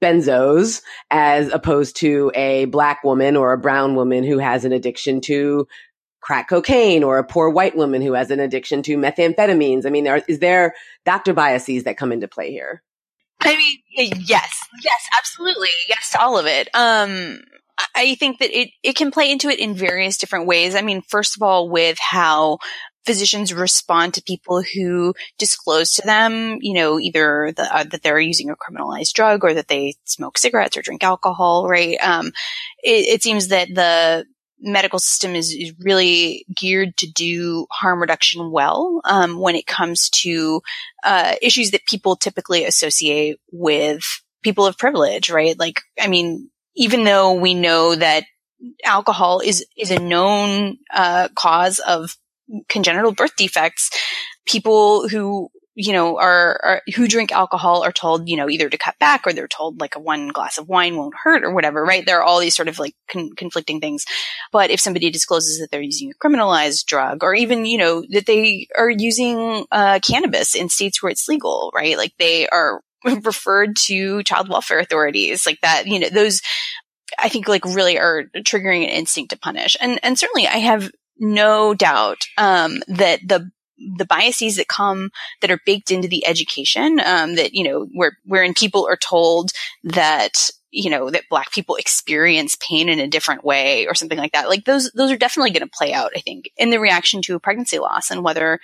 benzos 0.00 0.82
as 1.10 1.52
opposed 1.52 1.96
to 1.96 2.32
a 2.34 2.64
black 2.66 3.04
woman 3.04 3.36
or 3.36 3.52
a 3.52 3.58
brown 3.58 3.94
woman 3.94 4.24
who 4.24 4.38
has 4.38 4.64
an 4.64 4.72
addiction 4.72 5.20
to 5.20 5.66
crack 6.20 6.48
cocaine 6.48 7.02
or 7.02 7.18
a 7.18 7.24
poor 7.24 7.50
white 7.50 7.76
woman 7.76 8.02
who 8.02 8.12
has 8.12 8.30
an 8.30 8.40
addiction 8.40 8.82
to 8.82 8.96
methamphetamines. 8.96 9.86
I 9.86 9.90
mean, 9.90 10.06
are, 10.06 10.22
is 10.28 10.38
there 10.38 10.74
doctor 11.04 11.32
biases 11.32 11.84
that 11.84 11.96
come 11.96 12.12
into 12.12 12.28
play 12.28 12.50
here? 12.50 12.82
I 13.40 13.56
mean, 13.56 13.78
yes, 13.96 14.58
yes, 14.82 15.08
absolutely. 15.18 15.68
Yes 15.88 16.10
to 16.12 16.20
all 16.20 16.38
of 16.38 16.46
it. 16.46 16.68
Um, 16.74 17.40
I 17.94 18.14
think 18.16 18.38
that 18.38 18.50
it, 18.50 18.70
it 18.82 18.96
can 18.96 19.10
play 19.10 19.30
into 19.30 19.48
it 19.48 19.58
in 19.58 19.74
various 19.74 20.18
different 20.18 20.46
ways. 20.46 20.74
I 20.74 20.82
mean, 20.82 21.02
first 21.02 21.36
of 21.36 21.42
all, 21.42 21.68
with 21.68 21.98
how 21.98 22.58
physicians 23.06 23.54
respond 23.54 24.14
to 24.14 24.22
people 24.22 24.62
who 24.62 25.14
disclose 25.38 25.92
to 25.94 26.02
them, 26.02 26.58
you 26.60 26.74
know, 26.74 27.00
either 27.00 27.52
the, 27.56 27.74
uh, 27.74 27.84
that 27.84 28.02
they're 28.02 28.20
using 28.20 28.50
a 28.50 28.56
criminalized 28.56 29.14
drug 29.14 29.44
or 29.44 29.54
that 29.54 29.68
they 29.68 29.94
smoke 30.04 30.36
cigarettes 30.36 30.76
or 30.76 30.82
drink 30.82 31.02
alcohol, 31.02 31.66
right? 31.66 31.96
Um, 32.02 32.26
it, 32.82 33.08
it 33.08 33.22
seems 33.22 33.48
that 33.48 33.68
the 33.74 34.26
medical 34.60 34.98
system 34.98 35.34
is, 35.34 35.52
is 35.52 35.72
really 35.80 36.44
geared 36.54 36.96
to 36.98 37.10
do 37.10 37.66
harm 37.70 38.00
reduction 38.00 38.50
well 38.50 39.00
um, 39.04 39.38
when 39.38 39.56
it 39.56 39.66
comes 39.66 40.10
to 40.10 40.60
uh, 41.04 41.34
issues 41.40 41.70
that 41.70 41.86
people 41.86 42.16
typically 42.16 42.64
associate 42.64 43.38
with 43.50 44.02
people 44.42 44.66
of 44.66 44.78
privilege, 44.78 45.30
right? 45.30 45.58
Like, 45.58 45.80
I 45.98 46.08
mean, 46.08 46.50
even 46.76 47.04
though 47.04 47.34
we 47.34 47.54
know 47.54 47.94
that 47.94 48.24
alcohol 48.84 49.40
is 49.40 49.64
is 49.76 49.90
a 49.90 49.98
known 49.98 50.78
uh, 50.92 51.28
cause 51.34 51.78
of 51.78 52.16
congenital 52.68 53.12
birth 53.12 53.36
defects, 53.36 53.90
people 54.46 55.08
who 55.08 55.48
you 55.80 55.92
know 55.92 56.18
are, 56.18 56.60
are, 56.62 56.82
who 56.94 57.08
drink 57.08 57.32
alcohol 57.32 57.82
are 57.82 57.92
told 57.92 58.28
you 58.28 58.36
know 58.36 58.48
either 58.48 58.68
to 58.68 58.78
cut 58.78 58.98
back 58.98 59.26
or 59.26 59.32
they're 59.32 59.48
told 59.48 59.80
like 59.80 59.96
a 59.96 60.00
one 60.00 60.28
glass 60.28 60.58
of 60.58 60.68
wine 60.68 60.96
won't 60.96 61.14
hurt 61.22 61.44
or 61.44 61.52
whatever 61.52 61.84
right 61.84 62.06
there 62.06 62.18
are 62.18 62.24
all 62.24 62.40
these 62.40 62.54
sort 62.54 62.68
of 62.68 62.78
like 62.78 62.94
con- 63.08 63.30
conflicting 63.36 63.80
things 63.80 64.04
but 64.52 64.70
if 64.70 64.80
somebody 64.80 65.10
discloses 65.10 65.58
that 65.58 65.70
they're 65.70 65.80
using 65.80 66.10
a 66.10 66.26
criminalized 66.26 66.84
drug 66.86 67.22
or 67.22 67.34
even 67.34 67.64
you 67.64 67.78
know 67.78 68.04
that 68.10 68.26
they 68.26 68.66
are 68.76 68.90
using 68.90 69.66
uh, 69.70 69.98
cannabis 70.00 70.54
in 70.54 70.68
states 70.68 71.02
where 71.02 71.10
it's 71.10 71.28
legal 71.28 71.70
right 71.74 71.96
like 71.96 72.12
they 72.18 72.46
are 72.48 72.80
referred 73.24 73.76
to 73.76 74.22
child 74.22 74.48
welfare 74.48 74.78
authorities 74.78 75.46
like 75.46 75.60
that. 75.62 75.86
You 75.86 76.00
know, 76.00 76.08
those 76.08 76.40
I 77.18 77.28
think 77.28 77.48
like 77.48 77.64
really 77.64 77.98
are 77.98 78.24
triggering 78.36 78.84
an 78.84 78.90
instinct 78.90 79.30
to 79.30 79.38
punish. 79.38 79.76
And 79.80 79.98
and 80.02 80.18
certainly 80.18 80.46
I 80.46 80.58
have 80.58 80.90
no 81.18 81.74
doubt 81.74 82.24
um, 82.38 82.82
that 82.88 83.20
the 83.26 83.50
the 83.96 84.04
biases 84.04 84.56
that 84.56 84.68
come 84.68 85.10
that 85.40 85.50
are 85.50 85.60
baked 85.64 85.90
into 85.90 86.08
the 86.08 86.26
education 86.26 87.00
um, 87.00 87.36
that 87.36 87.54
you 87.54 87.64
know 87.64 87.86
where 87.92 88.18
wherein 88.24 88.54
people 88.54 88.86
are 88.86 88.96
told 88.96 89.50
that 89.82 90.50
you 90.70 90.90
know 90.90 91.10
that 91.10 91.24
black 91.30 91.50
people 91.52 91.76
experience 91.76 92.56
pain 92.60 92.88
in 92.88 93.00
a 93.00 93.08
different 93.08 93.44
way 93.44 93.86
or 93.86 93.94
something 93.94 94.18
like 94.18 94.32
that 94.32 94.48
like 94.48 94.64
those 94.64 94.90
those 94.92 95.10
are 95.10 95.16
definitely 95.16 95.50
going 95.50 95.66
to 95.66 95.76
play 95.76 95.92
out 95.92 96.12
i 96.14 96.20
think 96.20 96.50
in 96.56 96.70
the 96.70 96.78
reaction 96.78 97.22
to 97.22 97.34
a 97.34 97.40
pregnancy 97.40 97.78
loss 97.78 98.10
and 98.10 98.22
whether 98.22 98.60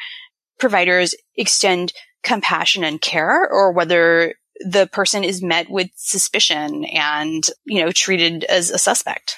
providers 0.58 1.14
extend 1.36 1.92
compassion 2.22 2.84
and 2.84 3.00
care 3.00 3.48
or 3.48 3.72
whether 3.72 4.34
the 4.60 4.86
person 4.86 5.24
is 5.24 5.42
met 5.42 5.70
with 5.70 5.90
suspicion 5.96 6.84
and, 6.84 7.44
you 7.64 7.84
know, 7.84 7.92
treated 7.92 8.44
as 8.44 8.70
a 8.70 8.78
suspect. 8.78 9.36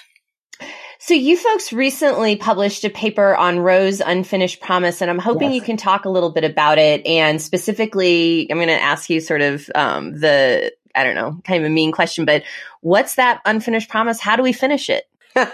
So 1.08 1.14
you 1.14 1.38
folks 1.38 1.72
recently 1.72 2.36
published 2.36 2.84
a 2.84 2.90
paper 2.90 3.34
on 3.34 3.60
Roe's 3.60 4.02
unfinished 4.02 4.60
promise, 4.60 5.00
and 5.00 5.10
I'm 5.10 5.18
hoping 5.18 5.52
yes. 5.52 5.54
you 5.54 5.62
can 5.62 5.78
talk 5.78 6.04
a 6.04 6.10
little 6.10 6.28
bit 6.28 6.44
about 6.44 6.76
it. 6.76 7.06
And 7.06 7.40
specifically, 7.40 8.46
I'm 8.50 8.58
going 8.58 8.68
to 8.68 8.74
ask 8.74 9.08
you 9.08 9.22
sort 9.22 9.40
of 9.40 9.70
um, 9.74 10.20
the 10.20 10.70
I 10.94 11.04
don't 11.04 11.14
know, 11.14 11.40
kind 11.44 11.64
of 11.64 11.70
a 11.70 11.72
mean 11.72 11.92
question, 11.92 12.26
but 12.26 12.42
what's 12.82 13.14
that 13.14 13.40
unfinished 13.46 13.88
promise? 13.88 14.20
How 14.20 14.36
do 14.36 14.42
we 14.42 14.52
finish 14.52 14.90
it? 14.90 15.08
Tell 15.34 15.46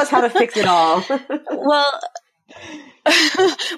us 0.00 0.10
how 0.10 0.20
to 0.20 0.28
fix 0.28 0.54
it 0.58 0.66
all. 0.66 1.02
well, 1.50 1.98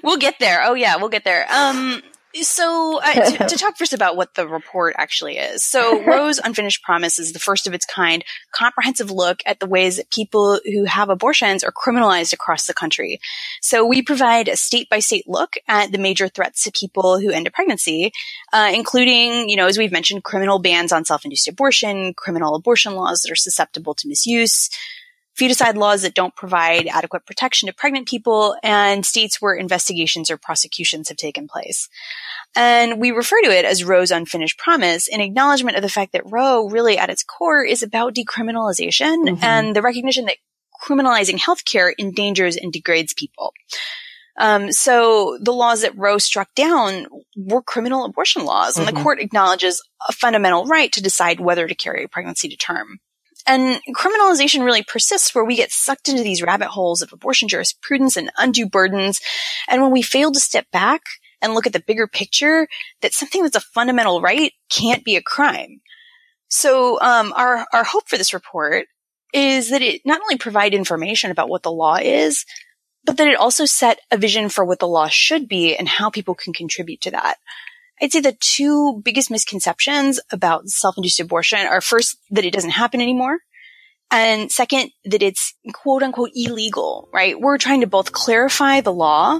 we'll 0.03 0.17
get 0.17 0.39
there. 0.41 0.61
Oh 0.65 0.73
yeah, 0.73 0.97
we'll 0.97 1.07
get 1.07 1.23
there. 1.23 1.47
Um, 1.49 2.03
so, 2.41 2.99
uh, 3.01 3.13
to, 3.13 3.37
to, 3.49 3.57
talk 3.57 3.77
first 3.77 3.93
about 3.93 4.15
what 4.17 4.33
the 4.33 4.47
report 4.47 4.95
actually 4.97 5.37
is. 5.37 5.63
So, 5.63 6.03
Roe's 6.05 6.39
Unfinished 6.39 6.83
Promise 6.83 7.19
is 7.19 7.33
the 7.33 7.39
first 7.39 7.67
of 7.67 7.73
its 7.73 7.85
kind 7.85 8.23
comprehensive 8.51 9.11
look 9.11 9.41
at 9.45 9.59
the 9.59 9.65
ways 9.65 9.97
that 9.97 10.09
people 10.09 10.59
who 10.65 10.85
have 10.85 11.09
abortions 11.09 11.63
are 11.63 11.71
criminalized 11.71 12.33
across 12.33 12.67
the 12.67 12.73
country. 12.73 13.19
So, 13.61 13.85
we 13.85 14.01
provide 14.01 14.47
a 14.47 14.57
state 14.57 14.89
by 14.89 14.99
state 14.99 15.27
look 15.27 15.55
at 15.67 15.91
the 15.91 15.97
major 15.97 16.27
threats 16.27 16.63
to 16.63 16.71
people 16.71 17.19
who 17.19 17.31
end 17.31 17.47
a 17.47 17.51
pregnancy, 17.51 18.11
uh, 18.51 18.71
including, 18.73 19.49
you 19.49 19.55
know, 19.55 19.67
as 19.67 19.77
we've 19.77 19.91
mentioned, 19.91 20.23
criminal 20.23 20.59
bans 20.59 20.91
on 20.91 21.05
self 21.05 21.23
induced 21.23 21.47
abortion, 21.47 22.13
criminal 22.13 22.55
abortion 22.55 22.95
laws 22.95 23.21
that 23.21 23.31
are 23.31 23.35
susceptible 23.35 23.93
to 23.95 24.07
misuse, 24.07 24.69
feticide 25.39 25.75
laws 25.75 26.01
that 26.03 26.13
don't 26.13 26.35
provide 26.35 26.87
adequate 26.87 27.25
protection 27.25 27.67
to 27.67 27.73
pregnant 27.73 28.07
people, 28.07 28.55
and 28.63 29.05
states 29.05 29.41
where 29.41 29.53
investigations 29.53 30.31
or 30.31 30.37
prosecutions 30.37 31.09
have 31.09 31.17
taken 31.17 31.47
place. 31.47 31.89
And 32.55 32.99
we 33.01 33.11
refer 33.11 33.41
to 33.41 33.51
it 33.51 33.65
as 33.65 33.83
Roe's 33.83 34.11
unfinished 34.11 34.57
promise 34.57 35.07
in 35.07 35.19
acknowledgement 35.19 35.75
of 35.75 35.83
the 35.83 35.89
fact 35.89 36.13
that 36.13 36.29
Roe 36.31 36.69
really 36.69 36.97
at 36.97 37.09
its 37.09 37.23
core 37.23 37.63
is 37.63 37.83
about 37.83 38.15
decriminalization 38.15 39.27
mm-hmm. 39.27 39.43
and 39.43 39.75
the 39.75 39.81
recognition 39.81 40.25
that 40.25 40.37
criminalizing 40.81 41.37
healthcare 41.37 41.93
endangers 41.99 42.55
and 42.55 42.71
degrades 42.71 43.13
people. 43.13 43.53
Um, 44.37 44.71
so 44.71 45.37
the 45.41 45.53
laws 45.53 45.81
that 45.81 45.97
Roe 45.97 46.17
struck 46.17 46.53
down 46.55 47.07
were 47.37 47.61
criminal 47.61 48.05
abortion 48.05 48.43
laws, 48.43 48.77
and 48.77 48.85
mm-hmm. 48.85 48.95
the 48.95 49.01
court 49.01 49.21
acknowledges 49.21 49.81
a 50.07 50.11
fundamental 50.11 50.65
right 50.65 50.91
to 50.91 51.01
decide 51.01 51.39
whether 51.39 51.67
to 51.67 51.75
carry 51.75 52.03
a 52.03 52.09
pregnancy 52.09 52.49
to 52.49 52.57
term. 52.57 52.99
And 53.47 53.79
criminalization 53.95 54.63
really 54.63 54.83
persists 54.83 55.35
where 55.35 55.45
we 55.45 55.55
get 55.55 55.71
sucked 55.71 56.09
into 56.09 56.23
these 56.23 56.41
rabbit 56.41 56.69
holes 56.69 57.01
of 57.01 57.13
abortion 57.13 57.47
jurisprudence 57.47 58.17
and 58.17 58.31
undue 58.37 58.67
burdens. 58.67 59.21
And 59.67 59.81
when 59.81 59.91
we 59.91 60.01
fail 60.01 60.31
to 60.31 60.39
step 60.39 60.65
back 60.71 61.01
and 61.41 61.53
look 61.53 61.67
at 61.67 61.73
the 61.73 61.83
bigger 61.85 62.07
picture, 62.07 62.67
that 63.01 63.13
something 63.13 63.43
that's 63.43 63.55
a 63.55 63.61
fundamental 63.61 64.21
right 64.21 64.53
can't 64.69 65.03
be 65.03 65.15
a 65.15 65.21
crime. 65.21 65.81
So, 66.47 66.99
um, 67.01 67.33
our, 67.35 67.65
our 67.73 67.83
hope 67.83 68.07
for 68.07 68.17
this 68.17 68.33
report 68.33 68.87
is 69.33 69.69
that 69.69 69.81
it 69.81 70.01
not 70.05 70.21
only 70.21 70.37
provide 70.37 70.73
information 70.73 71.29
about 71.29 71.49
what 71.49 71.63
the 71.63 71.71
law 71.71 71.97
is, 71.97 72.45
but 73.03 73.17
that 73.17 73.27
it 73.27 73.37
also 73.37 73.65
set 73.65 73.99
a 74.11 74.17
vision 74.17 74.49
for 74.49 74.65
what 74.65 74.79
the 74.79 74.87
law 74.87 75.07
should 75.07 75.47
be 75.47 75.75
and 75.75 75.87
how 75.87 76.09
people 76.09 76.33
can 76.33 76.53
contribute 76.53 77.01
to 77.01 77.11
that. 77.11 77.37
I'd 78.01 78.11
say 78.11 78.19
the 78.19 78.37
two 78.39 79.01
biggest 79.03 79.31
misconceptions 79.31 80.19
about 80.31 80.67
self-induced 80.67 81.19
abortion 81.19 81.59
are 81.59 81.81
first, 81.81 82.17
that 82.31 82.45
it 82.45 82.53
doesn't 82.53 82.71
happen 82.71 83.01
anymore. 83.01 83.39
And 84.11 84.51
second, 84.51 84.91
that 85.05 85.23
it's 85.23 85.55
quote 85.73 86.03
unquote 86.03 86.31
illegal, 86.35 87.09
right? 87.13 87.39
We're 87.39 87.57
trying 87.57 87.81
to 87.81 87.87
both 87.87 88.11
clarify 88.11 88.81
the 88.81 88.93
law 88.93 89.39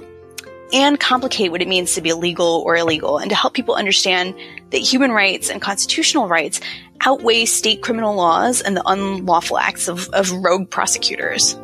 and 0.74 1.00
complicate 1.00 1.52
what 1.52 1.62
it 1.62 1.68
means 1.68 1.94
to 1.94 2.02
be 2.02 2.13
legal 2.13 2.63
or 2.65 2.76
illegal 2.76 3.20
and 3.20 3.30
to 3.30 3.36
help 3.36 3.54
people 3.54 3.76
understand 3.76 4.34
that 4.72 4.80
human 4.80 5.12
rights 5.12 5.50
and 5.50 5.62
constitutional 5.62 6.28
rights 6.28 6.60
outweigh 7.02 7.46
state 7.46 7.84
criminal 7.84 8.15
laws 8.15 8.62
and 8.62 8.76
the 8.76 8.84
unlawful 8.88 9.58
acts 9.58 9.88
of, 9.88 10.10
of 10.10 10.32
rogue 10.32 10.70
prosecutors. 10.72 11.60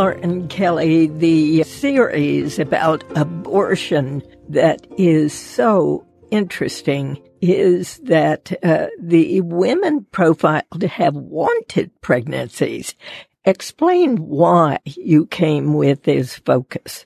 Lauren 0.00 0.48
Kelley, 0.48 1.08
the 1.08 1.62
series 1.62 2.58
about 2.58 3.04
abortion 3.18 4.22
that 4.48 4.86
is 4.96 5.34
so 5.34 6.06
interesting 6.30 7.22
is 7.42 7.98
that 8.04 8.50
uh, 8.64 8.86
the 8.98 9.42
women 9.42 10.06
profiled 10.10 10.82
have 10.84 11.14
wanted 11.14 11.90
pregnancies. 12.00 12.94
Explain 13.44 14.16
why 14.16 14.78
you 14.86 15.26
came 15.26 15.74
with 15.74 16.04
this 16.04 16.34
focus. 16.34 17.04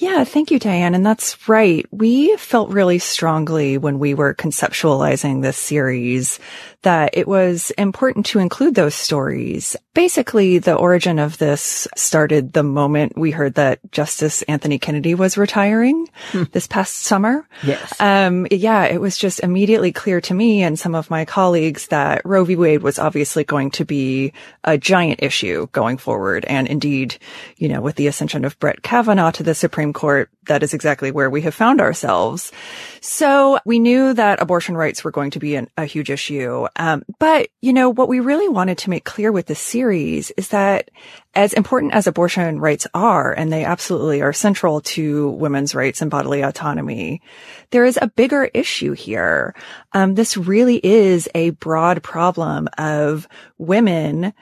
Yeah, 0.00 0.24
thank 0.24 0.50
you, 0.50 0.58
Diane. 0.58 0.94
And 0.94 1.04
that's 1.04 1.46
right. 1.46 1.84
We 1.90 2.34
felt 2.38 2.70
really 2.70 2.98
strongly 2.98 3.76
when 3.76 3.98
we 3.98 4.14
were 4.14 4.34
conceptualizing 4.34 5.42
this 5.42 5.58
series 5.58 6.40
that 6.82 7.10
it 7.12 7.28
was 7.28 7.70
important 7.72 8.24
to 8.24 8.38
include 8.38 8.74
those 8.74 8.94
stories. 8.94 9.76
Basically, 9.92 10.58
the 10.58 10.74
origin 10.74 11.18
of 11.18 11.36
this 11.36 11.86
started 11.94 12.54
the 12.54 12.62
moment 12.62 13.18
we 13.18 13.30
heard 13.30 13.54
that 13.54 13.80
Justice 13.92 14.40
Anthony 14.42 14.78
Kennedy 14.78 15.14
was 15.14 15.36
retiring 15.36 16.08
hmm. 16.30 16.44
this 16.52 16.66
past 16.66 17.00
summer. 17.00 17.46
Yes. 17.62 18.00
Um, 18.00 18.46
yeah, 18.50 18.84
it 18.84 19.02
was 19.02 19.18
just 19.18 19.40
immediately 19.40 19.92
clear 19.92 20.22
to 20.22 20.32
me 20.32 20.62
and 20.62 20.78
some 20.78 20.94
of 20.94 21.10
my 21.10 21.26
colleagues 21.26 21.88
that 21.88 22.22
Roe 22.24 22.44
v. 22.44 22.56
Wade 22.56 22.82
was 22.82 22.98
obviously 22.98 23.44
going 23.44 23.70
to 23.72 23.84
be 23.84 24.32
a 24.64 24.78
giant 24.78 25.22
issue 25.22 25.66
going 25.72 25.98
forward. 25.98 26.46
And 26.46 26.66
indeed, 26.66 27.18
you 27.58 27.68
know, 27.68 27.82
with 27.82 27.96
the 27.96 28.06
ascension 28.06 28.46
of 28.46 28.58
Brett 28.58 28.82
Kavanaugh 28.82 29.32
to 29.32 29.42
the 29.42 29.54
Supreme 29.54 29.89
Court, 29.92 30.30
that 30.46 30.62
is 30.62 30.74
exactly 30.74 31.10
where 31.10 31.30
we 31.30 31.42
have 31.42 31.54
found 31.54 31.80
ourselves. 31.80 32.52
So 33.00 33.58
we 33.64 33.78
knew 33.78 34.14
that 34.14 34.42
abortion 34.42 34.76
rights 34.76 35.04
were 35.04 35.10
going 35.10 35.30
to 35.32 35.38
be 35.38 35.54
an, 35.54 35.68
a 35.76 35.84
huge 35.84 36.10
issue. 36.10 36.66
Um, 36.76 37.04
but 37.18 37.48
you 37.60 37.72
know, 37.72 37.90
what 37.90 38.08
we 38.08 38.20
really 38.20 38.48
wanted 38.48 38.78
to 38.78 38.90
make 38.90 39.04
clear 39.04 39.32
with 39.32 39.46
this 39.46 39.60
series 39.60 40.30
is 40.32 40.48
that 40.48 40.90
as 41.34 41.52
important 41.52 41.94
as 41.94 42.06
abortion 42.06 42.58
rights 42.58 42.86
are, 42.92 43.32
and 43.32 43.52
they 43.52 43.64
absolutely 43.64 44.20
are 44.22 44.32
central 44.32 44.80
to 44.80 45.30
women's 45.30 45.74
rights 45.74 46.02
and 46.02 46.10
bodily 46.10 46.42
autonomy, 46.42 47.22
there 47.70 47.84
is 47.84 47.98
a 48.00 48.08
bigger 48.08 48.50
issue 48.52 48.92
here. 48.92 49.54
Um, 49.92 50.14
this 50.14 50.36
really 50.36 50.80
is 50.84 51.28
a 51.34 51.50
broad 51.50 52.02
problem 52.02 52.68
of 52.78 53.28
women 53.58 54.32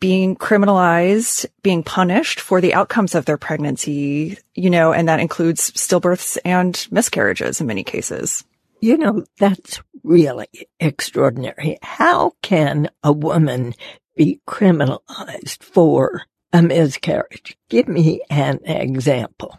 being 0.00 0.34
criminalized, 0.34 1.46
being 1.62 1.82
punished 1.82 2.40
for 2.40 2.60
the 2.60 2.74
outcomes 2.74 3.14
of 3.14 3.26
their 3.26 3.36
pregnancy, 3.36 4.38
you 4.54 4.70
know, 4.70 4.92
and 4.92 5.08
that 5.08 5.20
includes 5.20 5.70
stillbirths 5.72 6.38
and 6.44 6.88
miscarriages 6.90 7.60
in 7.60 7.66
many 7.66 7.84
cases. 7.84 8.44
You 8.80 8.96
know, 8.96 9.24
that's 9.38 9.82
really 10.02 10.48
extraordinary. 10.80 11.78
How 11.82 12.32
can 12.40 12.88
a 13.02 13.12
woman 13.12 13.74
be 14.16 14.40
criminalized 14.48 15.62
for 15.62 16.22
a 16.52 16.62
miscarriage? 16.62 17.58
Give 17.68 17.86
me 17.86 18.22
an 18.30 18.60
example. 18.64 19.58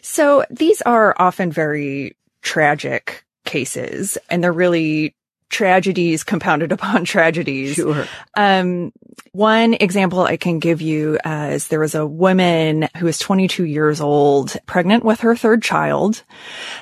So 0.00 0.44
these 0.48 0.80
are 0.82 1.14
often 1.18 1.50
very 1.50 2.16
tragic 2.40 3.24
cases 3.44 4.16
and 4.30 4.42
they're 4.42 4.52
really 4.52 5.14
tragedies 5.56 6.22
compounded 6.22 6.70
upon 6.76 7.04
tragedies. 7.04 7.74
Sure. 7.74 8.06
Um, 8.36 8.92
one 9.32 9.74
example 9.74 10.20
I 10.20 10.36
can 10.36 10.58
give 10.58 10.82
you 10.82 11.18
uh, 11.24 11.50
is 11.52 11.68
there 11.68 11.80
was 11.80 11.94
a 11.94 12.06
woman 12.06 12.88
who 12.98 13.06
was 13.06 13.18
22 13.18 13.64
years 13.64 14.00
old, 14.00 14.56
pregnant 14.66 15.04
with 15.04 15.20
her 15.20 15.34
third 15.34 15.62
child. 15.62 16.22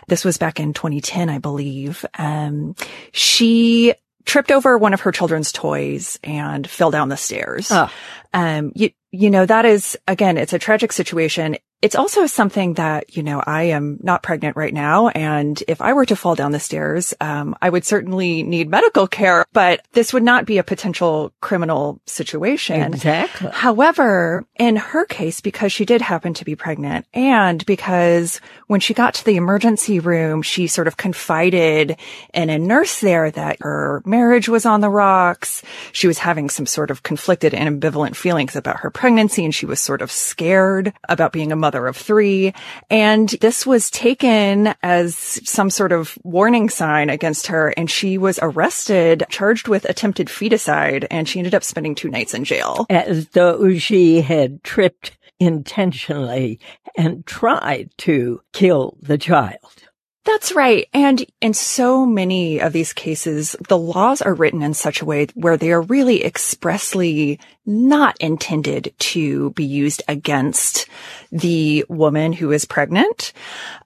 This 0.09 0.25
was 0.25 0.39
back 0.39 0.59
in 0.59 0.75
2010, 0.75 1.29
I 1.31 1.39
believe. 1.39 2.05
Um, 2.19 2.75
she 3.13 3.95
tripped 4.25 4.51
over 4.51 4.77
one 4.77 4.95
of 4.95 5.03
her 5.03 5.13
children's 5.13 5.53
toys 5.53 6.19
and 6.25 6.69
fell 6.69 6.91
down 6.91 7.09
the 7.09 7.17
stairs. 7.17 7.69
Oh. 7.71 7.91
Um, 8.33 8.73
you, 8.75 8.91
you 9.15 9.31
know, 9.31 9.47
that 9.47 9.65
is, 9.65 9.97
again, 10.09 10.37
it's 10.37 10.53
a 10.53 10.59
tragic 10.59 10.93
situation. 10.93 11.57
It's 11.81 11.95
also 11.95 12.25
something 12.27 12.75
that, 12.75 13.15
you 13.15 13.23
know, 13.23 13.43
I 13.47 13.65
am 13.65 13.99
not 14.03 14.23
pregnant 14.23 14.57
right 14.57 14.73
now. 14.73 15.09
And 15.09 15.63
if 15.69 15.83
I 15.83 15.93
were 15.93 16.07
to 16.07 16.17
fall 16.17 16.35
down 16.35 16.53
the 16.53 16.59
stairs, 16.59 17.13
um, 17.21 17.55
I 17.61 17.69
would 17.69 17.85
certainly 17.85 18.43
need 18.43 18.71
medical 18.71 19.07
care, 19.07 19.45
but 19.53 19.87
this 19.93 20.15
would 20.15 20.23
not 20.23 20.47
be 20.47 20.57
a 20.57 20.65
potential 20.65 21.31
criminal 21.43 22.01
situation. 22.07 22.95
Exactly. 22.95 23.51
However, 23.53 24.47
in 24.57 24.77
her 24.77 25.05
case, 25.05 25.43
because 25.43 25.73
she 25.73 25.85
did 25.85 26.01
happen 26.01 26.33
to 26.35 26.45
be 26.45 26.57
pregnant 26.57 27.07
and 27.13 27.65
because 27.67 28.41
when 28.67 28.81
she 28.81 28.95
got 28.95 29.13
to 29.15 29.25
the 29.27 29.37
emergency 29.37 30.01
room, 30.01 30.41
she 30.41 30.67
sort 30.67 30.89
of 30.89 30.97
confided 30.97 31.99
in 32.33 32.49
a 32.49 32.59
nurse 32.59 33.01
there 33.01 33.31
that 33.31 33.59
her 33.61 34.03
marriage 34.07 34.49
was 34.49 34.65
on 34.65 34.81
the 34.81 34.89
rocks. 34.89 35.63
She 35.93 36.07
was 36.07 36.19
having 36.19 36.49
some 36.49 36.67
sort 36.67 36.91
of 36.91 37.03
conflicted 37.03 37.53
and 37.53 37.79
ambivalent 37.79 38.17
feelings 38.17 38.57
about 38.57 38.81
her 38.81 38.91
pregnancy 38.91 39.04
and 39.07 39.55
she 39.55 39.67
was 39.67 39.81
sort 39.81 40.03
of 40.03 40.11
scared 40.11 40.93
about 41.09 41.33
being 41.33 41.53
a 41.53 41.57
mother 41.57 41.87
of 41.87 41.97
three. 41.97 42.55
And 42.91 43.29
this 43.29 43.67
was 43.67 43.91
taken 43.91 44.75
as 44.83 45.17
some 45.17 45.71
sort 45.71 45.93
of 45.93 46.19
warning 46.23 46.71
sign 46.71 47.11
against 47.11 47.49
her. 47.49 47.75
And 47.77 47.91
she 47.91 48.19
was 48.19 48.39
arrested, 48.41 49.25
charged 49.29 49.69
with 49.69 49.85
attempted 49.85 50.29
feticide, 50.29 51.07
and 51.11 51.29
she 51.29 51.39
ended 51.39 51.55
up 51.55 51.65
spending 51.65 51.95
two 51.95 52.09
nights 52.09 52.35
in 52.35 52.45
jail. 52.45 52.87
As 52.89 53.29
though 53.29 53.77
she 53.79 54.21
had 54.21 54.63
tripped 54.65 55.19
intentionally 55.39 56.61
and 56.97 57.27
tried 57.27 57.91
to 57.99 58.41
kill 58.53 58.97
the 59.03 59.19
child. 59.19 59.84
That's 60.25 60.53
right. 60.53 60.89
And 60.95 61.25
in 61.41 61.53
so 61.53 62.07
many 62.07 62.59
of 62.61 62.73
these 62.73 62.93
cases, 62.93 63.57
the 63.69 63.79
laws 63.79 64.23
are 64.23 64.35
written 64.35 64.63
in 64.63 64.73
such 64.73 65.03
a 65.03 65.05
way 65.05 65.27
where 65.35 65.57
they 65.57 65.71
are 65.71 65.83
really 65.83 66.25
expressly 66.25 67.39
not 67.67 68.15
intended 68.21 68.93
to 68.99 69.51
be 69.51 69.65
used 69.65 70.03
against 70.07 70.87
the 71.33 71.85
woman 71.89 72.33
who 72.35 72.53
is 72.53 72.67
pregnant. 72.67 73.33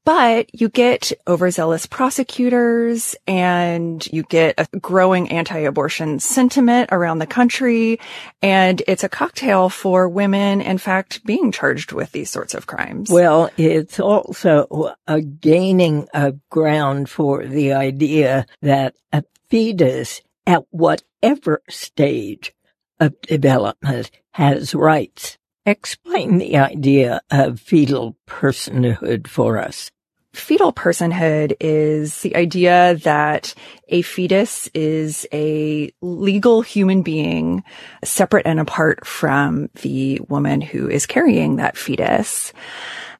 But 0.05 0.53
you 0.53 0.68
get 0.68 1.12
overzealous 1.29 1.87
prosecutors 1.87 3.14
and 3.27 4.05
you 4.07 4.24
get 4.24 4.55
a 4.59 4.66
growing 4.79 5.31
anti-abortion 5.31 6.18
sentiment 6.18 6.88
around 6.90 7.18
the 7.18 7.27
country. 7.27 8.01
And 8.42 8.83
it's 8.88 9.05
a 9.05 9.09
cocktail 9.09 9.68
for 9.68 10.09
women, 10.09 10.61
in 10.61 10.79
fact, 10.79 11.24
being 11.24 11.53
charged 11.53 11.92
with 11.92 12.11
these 12.11 12.31
sorts 12.31 12.55
of 12.55 12.66
crimes. 12.66 13.11
Well, 13.11 13.51
it's 13.57 14.01
also 14.01 14.94
a 15.07 15.20
gaining 15.20 16.09
of 16.14 16.27
ground 16.50 17.08
for 17.08 17.46
the 17.46 17.72
idea 17.72 18.46
that 18.62 18.94
a 19.12 19.24
fetus 19.50 20.20
at 20.46 20.64
whatever 20.70 21.62
stage 21.68 22.54
of 23.00 23.20
development 23.22 24.10
has 24.32 24.74
rights. 24.74 25.38
Explain 25.66 26.38
the 26.38 26.56
idea 26.56 27.20
of 27.30 27.60
fetal 27.60 28.16
personhood 28.26 29.26
for 29.26 29.58
us. 29.58 29.90
Fetal 30.34 30.72
personhood 30.72 31.54
is 31.58 32.20
the 32.20 32.36
idea 32.36 32.94
that 33.02 33.54
a 33.88 34.02
fetus 34.02 34.68
is 34.74 35.26
a 35.32 35.90
legal 36.00 36.62
human 36.62 37.02
being 37.02 37.64
separate 38.04 38.46
and 38.46 38.60
apart 38.60 39.06
from 39.06 39.68
the 39.82 40.20
woman 40.28 40.60
who 40.60 40.88
is 40.88 41.06
carrying 41.06 41.56
that 41.56 41.76
fetus. 41.76 42.52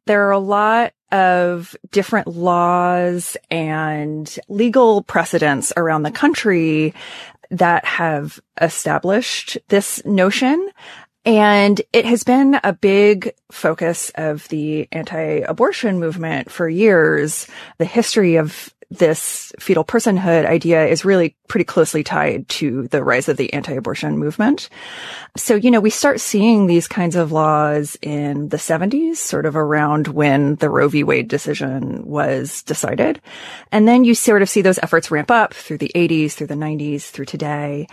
There 0.06 0.26
are 0.28 0.32
a 0.32 0.38
lot 0.38 0.92
of 1.10 1.76
different 1.90 2.28
laws 2.28 3.36
and 3.50 4.38
legal 4.48 5.02
precedents 5.02 5.72
around 5.76 6.02
the 6.02 6.10
country 6.10 6.94
that 7.50 7.84
have 7.84 8.40
established 8.60 9.58
this 9.68 10.04
notion. 10.04 10.70
And 11.24 11.80
it 11.92 12.04
has 12.06 12.24
been 12.24 12.58
a 12.62 12.72
big 12.72 13.34
focus 13.50 14.10
of 14.14 14.48
the 14.48 14.88
anti-abortion 14.92 15.98
movement 15.98 16.50
for 16.50 16.68
years. 16.68 17.46
The 17.78 17.84
history 17.84 18.36
of 18.36 18.72
this 18.90 19.53
fetal 19.59 19.85
personhood 19.85 20.46
idea 20.46 20.87
is 20.87 21.05
really 21.05 21.37
pretty 21.46 21.64
closely 21.64 22.03
tied 22.03 22.48
to 22.48 22.88
the 22.88 23.05
rise 23.05 23.29
of 23.29 23.37
the 23.37 23.53
anti-abortion 23.53 24.16
movement. 24.16 24.70
So, 25.37 25.55
you 25.55 25.70
know, 25.70 25.81
we 25.81 25.90
start 25.90 26.20
seeing 26.20 26.66
these 26.66 26.88
kinds 26.88 27.14
of 27.14 27.31
laws 27.31 27.98
in 28.01 28.48
the 28.48 28.57
70s, 28.57 29.16
sort 29.16 29.44
of 29.44 29.57
around 29.57 30.09
when 30.09 30.55
the 30.57 30.70
Roe 30.70 30.88
v. 30.88 31.05
Wade 31.05 31.29
decision 31.29 32.07
was 32.07 32.62
decided. 32.62 33.20
And 33.70 33.87
then 33.87 34.05
you 34.05 34.14
sort 34.14 34.40
of 34.40 34.48
see 34.48 34.62
those 34.62 34.79
efforts 34.79 35.11
ramp 35.11 35.31
up 35.31 35.53
through 35.53 35.79
the 35.79 35.92
80s, 35.94 36.33
through 36.33 36.46
the 36.46 36.55
90s, 36.55 37.11
through 37.11 37.27
today. 37.27 37.88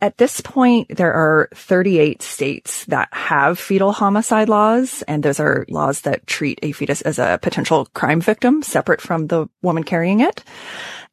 At 0.00 0.16
this 0.16 0.40
point, 0.40 0.96
there 0.96 1.12
are 1.12 1.48
38 1.54 2.22
states 2.22 2.84
that 2.84 3.08
have 3.10 3.58
fetal 3.58 3.90
homicide 3.90 4.48
laws, 4.48 5.02
and 5.08 5.22
those 5.22 5.40
are 5.40 5.66
laws 5.68 6.02
that 6.02 6.26
treat 6.26 6.60
a 6.62 6.70
fetus 6.70 7.02
as 7.02 7.18
a 7.18 7.40
potential 7.42 7.86
crime 7.94 8.20
victim 8.20 8.62
separate 8.62 9.00
from 9.00 9.26
the 9.26 9.48
woman 9.60 9.82
carrying 9.82 10.20
it. 10.20 10.44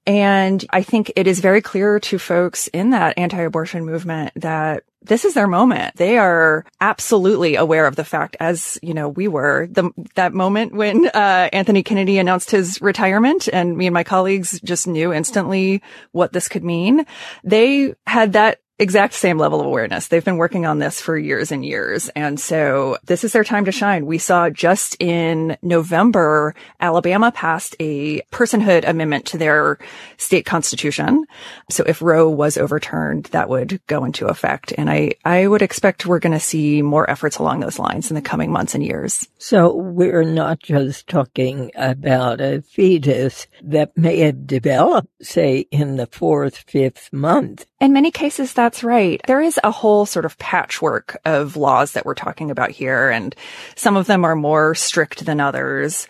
And 0.07 0.63
I 0.69 0.83
think 0.83 1.11
it 1.15 1.25
is 1.25 1.39
very 1.39 1.61
clear 1.61 1.99
to 1.99 2.19
folks 2.19 2.67
in 2.67 2.91
that 2.91 3.17
anti-abortion 3.17 3.85
movement 3.85 4.33
that 4.35 4.83
this 5.01 5.25
is 5.25 5.33
their 5.33 5.47
moment. 5.47 5.95
They 5.95 6.19
are 6.19 6.63
absolutely 6.79 7.55
aware 7.55 7.87
of 7.87 7.95
the 7.95 8.03
fact, 8.03 8.37
as 8.39 8.77
you 8.83 8.93
know, 8.93 9.09
we 9.09 9.27
were 9.27 9.67
the 9.67 9.89
that 10.13 10.33
moment 10.33 10.73
when 10.73 11.07
uh, 11.07 11.49
Anthony 11.51 11.81
Kennedy 11.81 12.19
announced 12.19 12.51
his 12.51 12.81
retirement, 12.81 13.47
and 13.51 13.75
me 13.75 13.87
and 13.87 13.93
my 13.93 14.03
colleagues 14.03 14.59
just 14.63 14.87
knew 14.87 15.11
instantly 15.11 15.81
what 16.11 16.33
this 16.33 16.47
could 16.47 16.63
mean. 16.63 17.05
They 17.43 17.95
had 18.05 18.33
that 18.33 18.59
exact 18.77 19.13
same 19.13 19.37
level 19.37 19.61
of 19.61 19.65
awareness. 19.65 20.07
They've 20.07 20.23
been 20.23 20.37
working 20.37 20.65
on 20.65 20.79
this 20.79 20.99
for 20.99 21.17
years 21.17 21.51
and 21.51 21.65
years. 21.65 22.09
And 22.09 22.39
so 22.39 22.97
this 23.05 23.23
is 23.23 23.31
their 23.31 23.43
time 23.43 23.65
to 23.65 23.71
shine. 23.71 24.05
We 24.05 24.17
saw 24.17 24.49
just 24.49 24.97
in 24.99 25.57
November, 25.61 26.55
Alabama 26.79 27.31
passed 27.31 27.75
a 27.79 28.21
personhood 28.31 28.87
amendment 28.87 29.27
to 29.27 29.37
their 29.37 29.79
state 30.17 30.45
constitution. 30.45 31.25
So 31.69 31.83
if 31.87 32.01
Roe 32.01 32.29
was 32.29 32.57
overturned, 32.57 33.25
that 33.25 33.49
would 33.49 33.79
go 33.87 34.03
into 34.03 34.27
effect. 34.27 34.73
And 34.77 34.89
I, 34.89 35.13
I 35.23 35.47
would 35.47 35.61
expect 35.61 36.05
we're 36.05 36.19
going 36.19 36.33
to 36.33 36.39
see 36.39 36.81
more 36.81 37.09
efforts 37.09 37.37
along 37.37 37.61
those 37.61 37.79
lines 37.79 38.11
in 38.11 38.15
the 38.15 38.21
coming 38.21 38.51
months 38.51 38.75
and 38.75 38.83
years. 38.83 39.27
So 39.37 39.73
we're 39.73 40.23
not 40.23 40.59
just 40.59 41.07
talking 41.07 41.71
about 41.75 42.41
a 42.41 42.61
fetus 42.61 43.47
that 43.63 43.97
may 43.97 44.19
have 44.19 44.45
developed, 44.45 45.07
say, 45.21 45.59
in 45.71 45.95
the 45.95 46.07
fourth, 46.07 46.57
fifth 46.57 47.13
month. 47.13 47.65
In 47.79 47.93
many 47.93 48.11
cases, 48.11 48.53
that's 48.65 48.83
right. 48.83 49.21
There 49.27 49.41
is 49.41 49.59
a 49.63 49.69
whole 49.69 50.07
sort 50.07 50.25
of 50.25 50.39
patchwork 50.39 51.17
of 51.23 51.55
laws 51.55 51.91
that 51.91 52.03
we're 52.03 52.15
talking 52.15 52.49
about 52.49 52.71
here, 52.71 53.11
and 53.11 53.35
some 53.75 53.95
of 53.95 54.07
them 54.07 54.25
are 54.25 54.35
more 54.35 54.73
strict 54.73 55.23
than 55.23 55.39
others. 55.39 56.07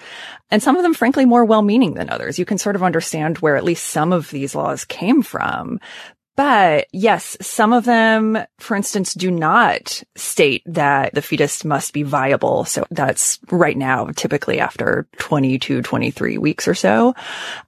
And 0.51 0.63
some 0.63 0.77
of 0.77 0.83
them, 0.83 0.93
frankly, 0.93 1.25
more 1.25 1.43
well-meaning 1.43 1.95
than 1.95 2.09
others. 2.09 2.39
You 2.39 2.45
can 2.45 2.57
sort 2.57 2.77
of 2.77 2.83
understand 2.83 3.39
where 3.39 3.57
at 3.57 3.65
least 3.65 3.87
some 3.87 4.13
of 4.13 4.29
these 4.29 4.55
laws 4.55 4.85
came 4.85 5.21
from. 5.21 5.81
But 6.37 6.87
yes, 6.93 7.35
some 7.41 7.73
of 7.73 7.83
them, 7.83 8.37
for 8.59 8.77
instance, 8.77 9.13
do 9.13 9.29
not 9.29 10.01
state 10.15 10.63
that 10.65 11.13
the 11.13 11.21
fetus 11.21 11.65
must 11.65 11.91
be 11.91 12.03
viable. 12.03 12.63
So 12.63 12.85
that's 12.89 13.37
right 13.51 13.75
now, 13.75 14.07
typically 14.15 14.61
after 14.61 15.07
22, 15.17 15.81
23 15.81 16.37
weeks 16.37 16.69
or 16.69 16.75
so. 16.75 17.15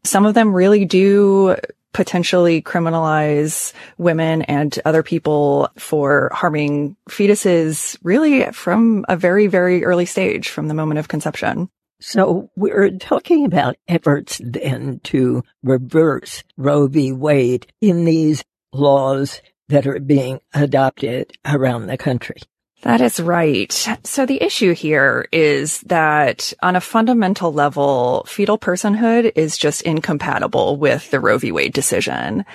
Some 0.06 0.26
of 0.26 0.34
them 0.34 0.54
really 0.54 0.86
do 0.86 1.58
potentially 1.93 2.62
criminalize 2.62 3.73
women 3.97 4.43
and 4.43 4.78
other 4.86 5.04
people 5.04 5.69
for 5.78 6.30
harming 6.34 6.95
fetuses 7.10 7.97
really 8.04 8.52
from 8.52 9.06
a 9.10 9.17
very, 9.17 9.47
very 9.47 9.84
early 9.84 10.06
stage 10.06 10.50
from 10.50 10.67
the 10.67 10.73
moment 10.73 11.00
of 11.00 11.08
conception. 11.08 11.69
So 12.00 12.52
we're 12.56 12.91
talking 12.91 13.45
about 13.45 13.78
efforts 13.88 14.39
then 14.43 15.00
to 15.06 15.43
reverse 15.63 16.43
Roe 16.56 16.88
v. 16.88 17.12
Wade 17.12 17.65
in 17.82 18.06
these 18.06 18.43
laws 18.71 19.41
that 19.69 19.88
are 19.88 20.00
being 20.00 20.39
adopted 20.54 21.32
around 21.45 21.88
the 21.88 21.97
country. 21.97 22.38
That 22.84 23.02
is 23.02 23.20
right. 23.20 23.72
So 24.04 24.26
the 24.26 24.42
issue 24.42 24.74
here 24.74 25.28
is 25.32 25.82
that 25.82 26.54
on 26.62 26.76
a 26.76 26.82
fundamental 26.82 27.52
level, 27.52 28.24
fetal 28.28 28.58
personhood 28.58 29.32
is 29.36 29.58
just 29.58 29.82
incompatible 29.82 30.78
with 30.78 31.10
the 31.10 31.20
Roe 31.20 31.38
v. 31.38 31.52
Wade 31.52 31.74
decision. 31.74 32.46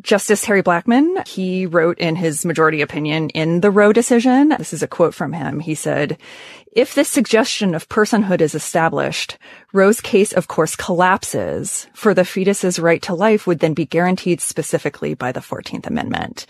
Justice 0.00 0.44
Harry 0.44 0.62
Blackmun, 0.62 1.26
he 1.28 1.66
wrote 1.66 1.98
in 1.98 2.16
his 2.16 2.44
majority 2.44 2.80
opinion 2.80 3.30
in 3.30 3.60
the 3.60 3.70
Roe 3.70 3.92
decision, 3.92 4.48
this 4.48 4.72
is 4.72 4.82
a 4.82 4.88
quote 4.88 5.14
from 5.14 5.32
him. 5.32 5.60
He 5.60 5.76
said, 5.76 6.18
if 6.72 6.94
this 6.94 7.08
suggestion 7.08 7.74
of 7.74 7.88
personhood 7.88 8.40
is 8.40 8.54
established, 8.54 9.36
Roe's 9.74 10.00
case 10.00 10.32
of 10.32 10.48
course 10.48 10.74
collapses, 10.74 11.86
for 11.92 12.14
the 12.14 12.24
fetus's 12.24 12.78
right 12.78 13.02
to 13.02 13.14
life 13.14 13.46
would 13.46 13.58
then 13.58 13.74
be 13.74 13.84
guaranteed 13.84 14.40
specifically 14.40 15.12
by 15.12 15.32
the 15.32 15.40
14th 15.40 15.86
Amendment. 15.86 16.46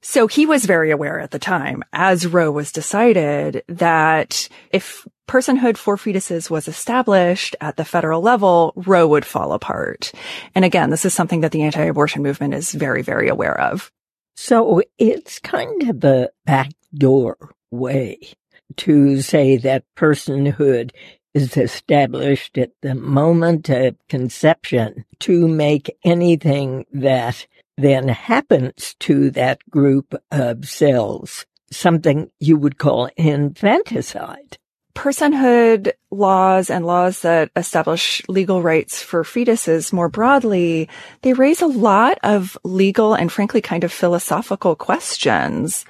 So 0.00 0.26
he 0.26 0.46
was 0.46 0.66
very 0.66 0.90
aware 0.90 1.20
at 1.20 1.30
the 1.30 1.38
time, 1.38 1.84
as 1.92 2.26
Roe 2.26 2.50
was 2.50 2.72
decided, 2.72 3.62
that 3.68 4.48
if 4.72 5.06
personhood 5.28 5.76
for 5.76 5.96
fetuses 5.96 6.50
was 6.50 6.66
established 6.66 7.54
at 7.60 7.76
the 7.76 7.84
federal 7.84 8.20
level, 8.20 8.72
Roe 8.74 9.06
would 9.06 9.24
fall 9.24 9.52
apart. 9.52 10.10
And 10.56 10.64
again, 10.64 10.90
this 10.90 11.04
is 11.04 11.14
something 11.14 11.42
that 11.42 11.52
the 11.52 11.62
anti-abortion 11.62 12.20
movement 12.20 12.54
is 12.54 12.72
very, 12.72 13.02
very 13.02 13.28
aware 13.28 13.58
of. 13.58 13.92
So 14.34 14.82
it's 14.98 15.38
kind 15.38 15.88
of 15.88 16.02
a 16.02 16.30
backdoor 16.46 17.36
way 17.70 18.34
to 18.78 19.20
say 19.20 19.56
that 19.58 19.84
personhood 19.96 20.90
is 21.34 21.56
established 21.56 22.58
at 22.58 22.72
the 22.82 22.94
moment 22.94 23.68
of 23.70 23.96
conception 24.08 25.04
to 25.20 25.48
make 25.48 25.96
anything 26.04 26.84
that 26.92 27.46
then 27.78 28.08
happens 28.08 28.94
to 29.00 29.30
that 29.30 29.58
group 29.70 30.14
of 30.30 30.68
cells 30.68 31.46
something 31.72 32.30
you 32.38 32.56
would 32.56 32.78
call 32.78 33.08
infanticide. 33.16 34.58
Personhood 34.94 35.92
laws 36.10 36.68
and 36.68 36.84
laws 36.84 37.22
that 37.22 37.50
establish 37.56 38.20
legal 38.28 38.60
rights 38.60 39.02
for 39.02 39.24
fetuses 39.24 39.90
more 39.92 40.10
broadly, 40.10 40.88
they 41.22 41.32
raise 41.32 41.62
a 41.62 41.66
lot 41.66 42.18
of 42.22 42.58
legal 42.62 43.14
and 43.14 43.32
frankly 43.32 43.62
kind 43.62 43.84
of 43.84 43.92
philosophical 43.92 44.76
questions. 44.76 45.86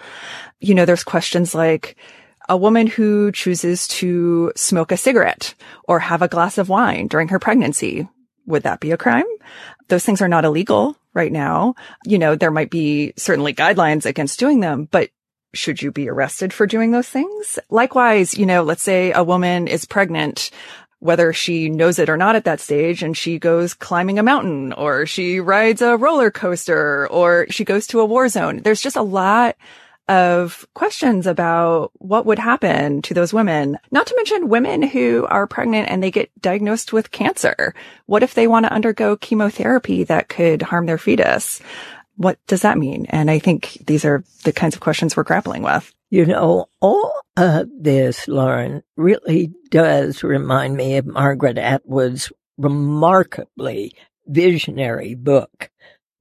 You 0.61 0.77
know, 0.77 0.85
there's 0.85 1.03
questions 1.03 1.53
like, 1.53 1.97
a 2.49 2.57
woman 2.57 2.87
who 2.87 3.33
chooses 3.33 3.87
to 3.89 4.53
smoke 4.57 4.93
a 4.93 4.97
cigarette 4.97 5.55
or 5.85 6.01
have 6.01 6.23
a 6.23 6.29
glass 6.29 6.59
of 6.59 6.69
wine 6.69 7.07
during 7.09 7.29
her 7.29 7.39
pregnancy. 7.39 8.09
Would 8.47 8.65
that 8.65 8.81
be 8.81 8.91
a 8.91 8.97
crime? 8.97 9.25
Those 9.89 10.05
things 10.05 10.21
are 10.21 10.29
not 10.29 10.45
illegal 10.45 10.97
right 11.15 11.33
now. 11.33 11.75
You 12.05 12.19
know, 12.19 12.35
there 12.35 12.51
might 12.51 12.71
be 12.71 13.13
certainly 13.17 13.55
guidelines 13.55 14.07
against 14.07 14.41
doing 14.41 14.61
them, 14.61 14.89
but 14.91 15.11
should 15.55 15.83
you 15.83 15.93
be 15.93 16.09
arrested 16.09 16.53
for 16.53 16.67
doing 16.67 16.91
those 16.91 17.09
things? 17.09 17.59
Likewise, 17.71 18.35
you 18.35 18.47
know, 18.47 18.63
let's 18.63 18.83
say 18.83 19.13
a 19.13 19.23
woman 19.23 19.69
is 19.69 19.85
pregnant, 19.85 20.51
whether 20.99 21.33
she 21.33 21.69
knows 21.69 21.99
it 21.99 22.09
or 22.09 22.17
not 22.17 22.37
at 22.37 22.45
that 22.45 22.61
stage, 22.61 23.03
and 23.03 23.17
she 23.17 23.39
goes 23.39 23.75
climbing 23.75 24.19
a 24.19 24.23
mountain 24.23 24.73
or 24.73 25.05
she 25.05 25.41
rides 25.41 25.83
a 25.83 25.97
roller 25.97 26.31
coaster 26.31 27.07
or 27.09 27.47
she 27.51 27.65
goes 27.65 27.87
to 27.89 28.01
a 28.01 28.07
war 28.07 28.29
zone. 28.29 28.63
There's 28.63 28.81
just 28.81 28.97
a 28.97 29.03
lot 29.03 29.57
of 30.13 30.67
questions 30.75 31.27
about 31.27 31.91
what 31.95 32.27
would 32.27 32.39
happen 32.39 33.01
to 33.03 33.15
those 33.15 33.33
women. 33.33 33.79
Not 33.91 34.07
to 34.09 34.17
mention 34.17 34.51
women 34.51 34.83
who 34.83 35.27
are 35.31 35.47
pregnant 35.47 35.89
and 35.89 36.03
they 36.03 36.11
get 36.11 36.31
diagnosed 36.41 36.93
with 36.93 37.11
cancer. 37.11 37.75
What 38.05 38.23
if 38.23 38.35
they 38.35 38.47
want 38.47 38.67
to 38.67 38.73
undergo 38.73 39.17
chemotherapy 39.17 40.05
that 40.05 40.29
could 40.29 40.61
harm 40.61 40.85
their 40.85 40.99
fetus? 40.99 41.63
What 42.17 42.39
does 42.47 42.61
that 42.61 42.77
mean? 42.77 43.07
And 43.09 43.31
I 43.31 43.39
think 43.39 43.79
these 43.87 44.05
are 44.05 44.23
the 44.45 44.53
kinds 44.53 44.75
of 44.75 44.83
questions 44.83 45.17
we're 45.17 45.23
grappling 45.23 45.63
with. 45.63 45.91
You 46.11 46.27
know, 46.27 46.67
all 46.81 47.15
of 47.39 47.69
this, 47.75 48.29
Lauren, 48.29 48.83
really 48.99 49.51
does 49.71 50.23
remind 50.23 50.77
me 50.77 50.99
of 50.99 51.07
Margaret 51.07 51.57
Atwood's 51.57 52.31
remarkably 52.59 53.95
visionary 54.27 55.15
book, 55.15 55.71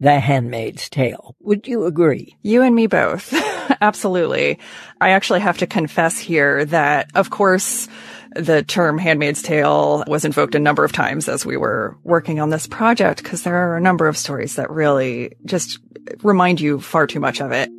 The 0.02 0.20
Handmaid's 0.20 0.90
Tale. 0.90 1.36
Would 1.42 1.68
you 1.68 1.86
agree? 1.86 2.36
You 2.42 2.64
and 2.64 2.74
me 2.74 2.88
both. 2.88 3.32
Absolutely. 3.82 4.58
I 5.00 5.12
actually 5.12 5.42
have 5.42 5.60
to 5.60 5.68
confess 5.68 6.18
here 6.18 6.66
that, 6.66 7.12
of 7.14 7.30
course, 7.30 7.88
the 8.36 8.64
term 8.64 8.98
Handmaid's 8.98 9.44
Tale 9.44 10.04
was 10.08 10.26
invoked 10.26 10.56
a 10.56 10.60
number 10.60 10.84
of 10.84 10.92
times 10.92 11.30
as 11.30 11.46
we 11.46 11.56
were 11.56 11.98
working 12.04 12.40
on 12.40 12.50
this 12.50 12.66
project 12.66 13.22
because 13.22 13.44
there 13.44 13.56
are 13.56 13.78
a 13.78 13.82
number 13.82 14.08
of 14.08 14.18
stories 14.18 14.56
that 14.56 14.72
really 14.72 15.36
just 15.46 15.78
remind 16.24 16.60
you 16.60 16.80
far 16.80 17.06
too 17.06 17.20
much 17.20 17.40
of 17.40 17.52
it. 17.52 17.70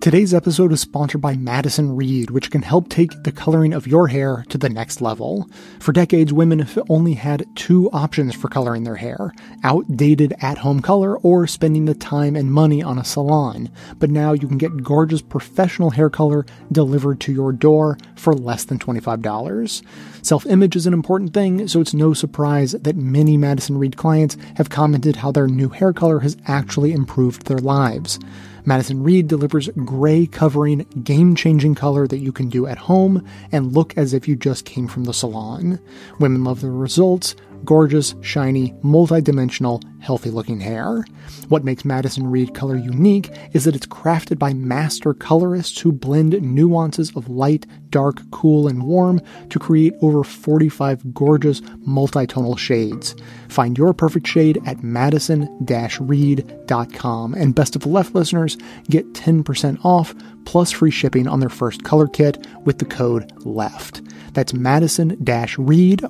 Today's 0.00 0.32
episode 0.32 0.70
is 0.70 0.80
sponsored 0.80 1.20
by 1.20 1.36
Madison 1.36 1.96
Reed, 1.96 2.30
which 2.30 2.52
can 2.52 2.62
help 2.62 2.88
take 2.88 3.24
the 3.24 3.32
coloring 3.32 3.74
of 3.74 3.88
your 3.88 4.06
hair 4.06 4.44
to 4.48 4.56
the 4.56 4.68
next 4.68 5.00
level. 5.00 5.50
For 5.80 5.90
decades, 5.90 6.32
women 6.32 6.60
have 6.60 6.78
only 6.88 7.14
had 7.14 7.44
two 7.56 7.90
options 7.90 8.36
for 8.36 8.46
coloring 8.48 8.84
their 8.84 8.94
hair 8.94 9.32
outdated 9.64 10.34
at 10.40 10.58
home 10.58 10.80
color 10.80 11.18
or 11.18 11.48
spending 11.48 11.86
the 11.86 11.96
time 11.96 12.36
and 12.36 12.52
money 12.52 12.80
on 12.80 12.96
a 12.96 13.04
salon. 13.04 13.70
But 13.98 14.10
now 14.10 14.34
you 14.34 14.46
can 14.46 14.56
get 14.56 14.84
gorgeous 14.84 15.20
professional 15.20 15.90
hair 15.90 16.10
color 16.10 16.46
delivered 16.70 17.18
to 17.22 17.32
your 17.32 17.50
door 17.50 17.98
for 18.14 18.32
less 18.32 18.64
than 18.64 18.78
$25. 18.78 19.82
Self 20.22 20.46
image 20.46 20.76
is 20.76 20.86
an 20.86 20.94
important 20.94 21.34
thing, 21.34 21.66
so 21.66 21.80
it's 21.80 21.92
no 21.92 22.14
surprise 22.14 22.70
that 22.70 22.96
many 22.96 23.36
Madison 23.36 23.76
Reed 23.76 23.96
clients 23.96 24.36
have 24.58 24.70
commented 24.70 25.16
how 25.16 25.32
their 25.32 25.48
new 25.48 25.70
hair 25.70 25.92
color 25.92 26.20
has 26.20 26.36
actually 26.46 26.92
improved 26.92 27.46
their 27.46 27.58
lives. 27.58 28.20
Madison 28.68 29.02
Reed 29.02 29.28
delivers 29.28 29.70
gray 29.86 30.26
covering, 30.26 30.80
game 31.02 31.34
changing 31.34 31.74
color 31.74 32.06
that 32.06 32.18
you 32.18 32.32
can 32.32 32.50
do 32.50 32.66
at 32.66 32.76
home 32.76 33.26
and 33.50 33.72
look 33.72 33.96
as 33.96 34.12
if 34.12 34.28
you 34.28 34.36
just 34.36 34.66
came 34.66 34.86
from 34.86 35.04
the 35.04 35.14
salon. 35.14 35.80
Women 36.18 36.44
love 36.44 36.60
the 36.60 36.70
results 36.70 37.34
gorgeous, 37.64 38.14
shiny, 38.20 38.74
multi-dimensional, 38.82 39.82
healthy-looking 40.00 40.60
hair. 40.60 41.04
What 41.48 41.64
makes 41.64 41.84
Madison 41.84 42.26
Reed 42.30 42.54
color 42.54 42.76
unique 42.76 43.30
is 43.52 43.64
that 43.64 43.74
it's 43.74 43.86
crafted 43.86 44.38
by 44.38 44.52
master 44.52 45.14
colorists 45.14 45.80
who 45.80 45.92
blend 45.92 46.40
nuances 46.40 47.14
of 47.16 47.28
light, 47.28 47.66
dark, 47.90 48.22
cool, 48.30 48.68
and 48.68 48.84
warm 48.84 49.20
to 49.50 49.58
create 49.58 49.94
over 50.02 50.22
45 50.22 51.14
gorgeous 51.14 51.60
multi-tonal 51.78 52.56
shades. 52.56 53.16
Find 53.48 53.78
your 53.78 53.92
perfect 53.92 54.26
shade 54.26 54.60
at 54.66 54.82
madison-reed.com. 54.82 57.34
And 57.34 57.54
best 57.54 57.76
of 57.76 57.82
the 57.82 57.88
left 57.88 58.12
listeners 58.14 58.56
get 58.88 59.12
10% 59.14 59.84
off 59.84 60.14
plus 60.44 60.70
free 60.70 60.90
shipping 60.90 61.28
on 61.28 61.40
their 61.40 61.48
first 61.48 61.82
color 61.84 62.06
kit 62.06 62.46
with 62.64 62.78
the 62.78 62.84
code 62.84 63.32
LEFT. 63.44 64.02
That's 64.34 64.54
Madison 64.54 65.16
Reed, 65.58 66.04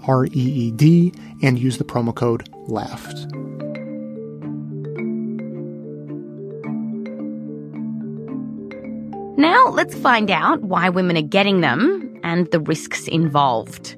and 1.43 1.59
use 1.59 1.79
the 1.79 1.85
promo 1.85 2.15
code 2.15 2.47
LEFT. 2.69 3.27
Now 9.39 9.69
let's 9.69 9.95
find 9.95 10.33
out 10.33 10.63
why 10.63 10.89
women 10.89 11.17
are 11.17 11.23
getting 11.23 11.61
them 11.61 12.19
and 12.25 12.51
the 12.51 12.59
risks 12.59 13.07
involved. 13.07 13.95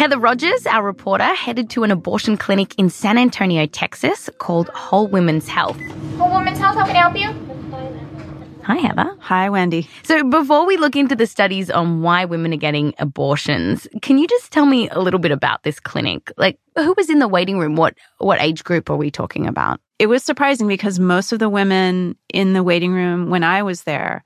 Heather 0.00 0.18
Rogers, 0.18 0.64
our 0.64 0.82
reporter, 0.82 1.26
headed 1.26 1.68
to 1.68 1.84
an 1.84 1.90
abortion 1.90 2.38
clinic 2.38 2.74
in 2.78 2.88
San 2.88 3.18
Antonio, 3.18 3.66
Texas 3.66 4.30
called 4.38 4.70
Whole 4.70 5.06
Women's 5.06 5.46
Health. 5.46 5.78
Whole 6.16 6.32
Women's 6.38 6.56
Health, 6.56 6.76
how 6.76 6.86
can 6.86 6.96
I 6.96 7.00
help 7.00 7.18
you? 7.18 8.62
Hi, 8.64 8.76
Heather. 8.76 9.14
Hi, 9.20 9.50
Wendy. 9.50 9.86
So, 10.04 10.24
before 10.24 10.64
we 10.64 10.78
look 10.78 10.96
into 10.96 11.14
the 11.14 11.26
studies 11.26 11.70
on 11.70 12.00
why 12.00 12.24
women 12.24 12.54
are 12.54 12.56
getting 12.56 12.94
abortions, 12.98 13.86
can 14.00 14.16
you 14.16 14.26
just 14.26 14.50
tell 14.50 14.64
me 14.64 14.88
a 14.88 15.00
little 15.00 15.20
bit 15.20 15.32
about 15.32 15.64
this 15.64 15.78
clinic? 15.78 16.32
Like, 16.38 16.58
who 16.76 16.94
was 16.96 17.10
in 17.10 17.18
the 17.18 17.28
waiting 17.28 17.58
room? 17.58 17.76
What 17.76 17.94
what 18.16 18.40
age 18.40 18.64
group 18.64 18.88
are 18.88 18.96
we 18.96 19.10
talking 19.10 19.46
about? 19.46 19.82
It 19.98 20.06
was 20.06 20.24
surprising 20.24 20.66
because 20.66 20.98
most 20.98 21.30
of 21.30 21.40
the 21.40 21.50
women 21.50 22.16
in 22.32 22.54
the 22.54 22.62
waiting 22.62 22.94
room 22.94 23.28
when 23.28 23.44
I 23.44 23.62
was 23.62 23.82
there 23.82 24.24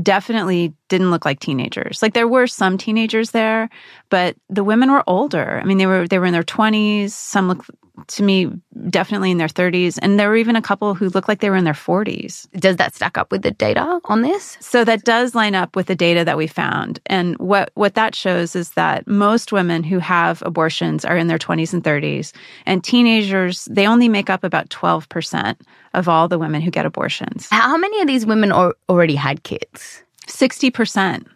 definitely 0.00 0.74
didn't 0.88 1.10
look 1.10 1.24
like 1.24 1.40
teenagers. 1.40 2.00
Like 2.02 2.14
there 2.14 2.28
were 2.28 2.46
some 2.46 2.78
teenagers 2.78 3.32
there, 3.32 3.68
but 4.08 4.36
the 4.48 4.64
women 4.64 4.90
were 4.90 5.04
older. 5.06 5.60
I 5.60 5.64
mean, 5.64 5.78
they 5.78 5.86
were 5.86 6.08
they 6.08 6.18
were 6.18 6.26
in 6.26 6.32
their 6.32 6.42
20s, 6.42 7.10
some 7.10 7.48
look 7.48 7.66
to 8.08 8.22
me 8.22 8.50
definitely 8.88 9.30
in 9.30 9.38
their 9.38 9.48
30s 9.48 9.98
and 10.02 10.18
there 10.18 10.28
were 10.28 10.36
even 10.36 10.56
a 10.56 10.62
couple 10.62 10.94
who 10.94 11.08
looked 11.10 11.28
like 11.28 11.40
they 11.40 11.50
were 11.50 11.56
in 11.56 11.64
their 11.64 11.72
40s 11.72 12.48
does 12.58 12.76
that 12.76 12.94
stack 12.94 13.16
up 13.18 13.30
with 13.30 13.42
the 13.42 13.50
data 13.50 14.00
on 14.04 14.22
this? 14.22 14.56
So 14.60 14.84
that 14.84 15.04
does 15.04 15.34
line 15.34 15.54
up 15.54 15.76
with 15.76 15.86
the 15.86 15.94
data 15.94 16.24
that 16.24 16.36
we 16.36 16.46
found. 16.46 17.00
And 17.06 17.36
what 17.38 17.70
what 17.74 17.94
that 17.94 18.14
shows 18.14 18.54
is 18.56 18.70
that 18.70 19.06
most 19.06 19.52
women 19.52 19.82
who 19.82 19.98
have 19.98 20.42
abortions 20.44 21.04
are 21.04 21.16
in 21.16 21.26
their 21.26 21.38
20s 21.38 21.72
and 21.72 21.82
30s 21.82 22.32
and 22.66 22.82
teenagers 22.84 23.66
they 23.70 23.86
only 23.86 24.08
make 24.08 24.30
up 24.30 24.44
about 24.44 24.68
12% 24.70 25.56
of 25.94 26.08
all 26.08 26.28
the 26.28 26.38
women 26.38 26.62
who 26.62 26.70
get 26.70 26.86
abortions. 26.86 27.48
How 27.50 27.76
many 27.76 28.00
of 28.00 28.06
these 28.06 28.26
women 28.26 28.52
already 28.52 29.14
had 29.14 29.42
kids? 29.42 30.02
60% 30.26 31.26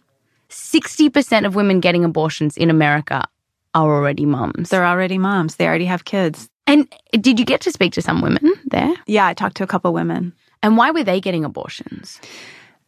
60% 0.49 1.47
of 1.47 1.55
women 1.55 1.81
getting 1.81 2.05
abortions 2.05 2.57
in 2.57 2.71
America 2.71 3.25
are 3.75 3.97
already 3.97 4.25
moms. 4.25 4.71
They're 4.71 4.87
already 4.87 5.19
moms. 5.19 5.57
They 5.57 5.67
already 5.67 5.85
have 5.85 6.05
kids. 6.05 6.49
And 6.67 6.93
did 7.13 7.39
you 7.39 7.45
get 7.45 7.61
to 7.63 7.73
speak 7.73 7.93
to 7.93 8.03
some 8.03 8.21
women 8.21 8.53
there? 8.67 8.93
Yeah, 9.07 9.27
I 9.27 9.35
talked 9.35 9.57
to 9.59 9.63
a 9.63 9.67
couple 9.67 9.93
women. 9.93 10.33
And 10.63 10.77
why 10.77 10.91
were 10.91 11.05
they 11.05 11.21
getting 11.21 11.45
abortions? 11.45 12.21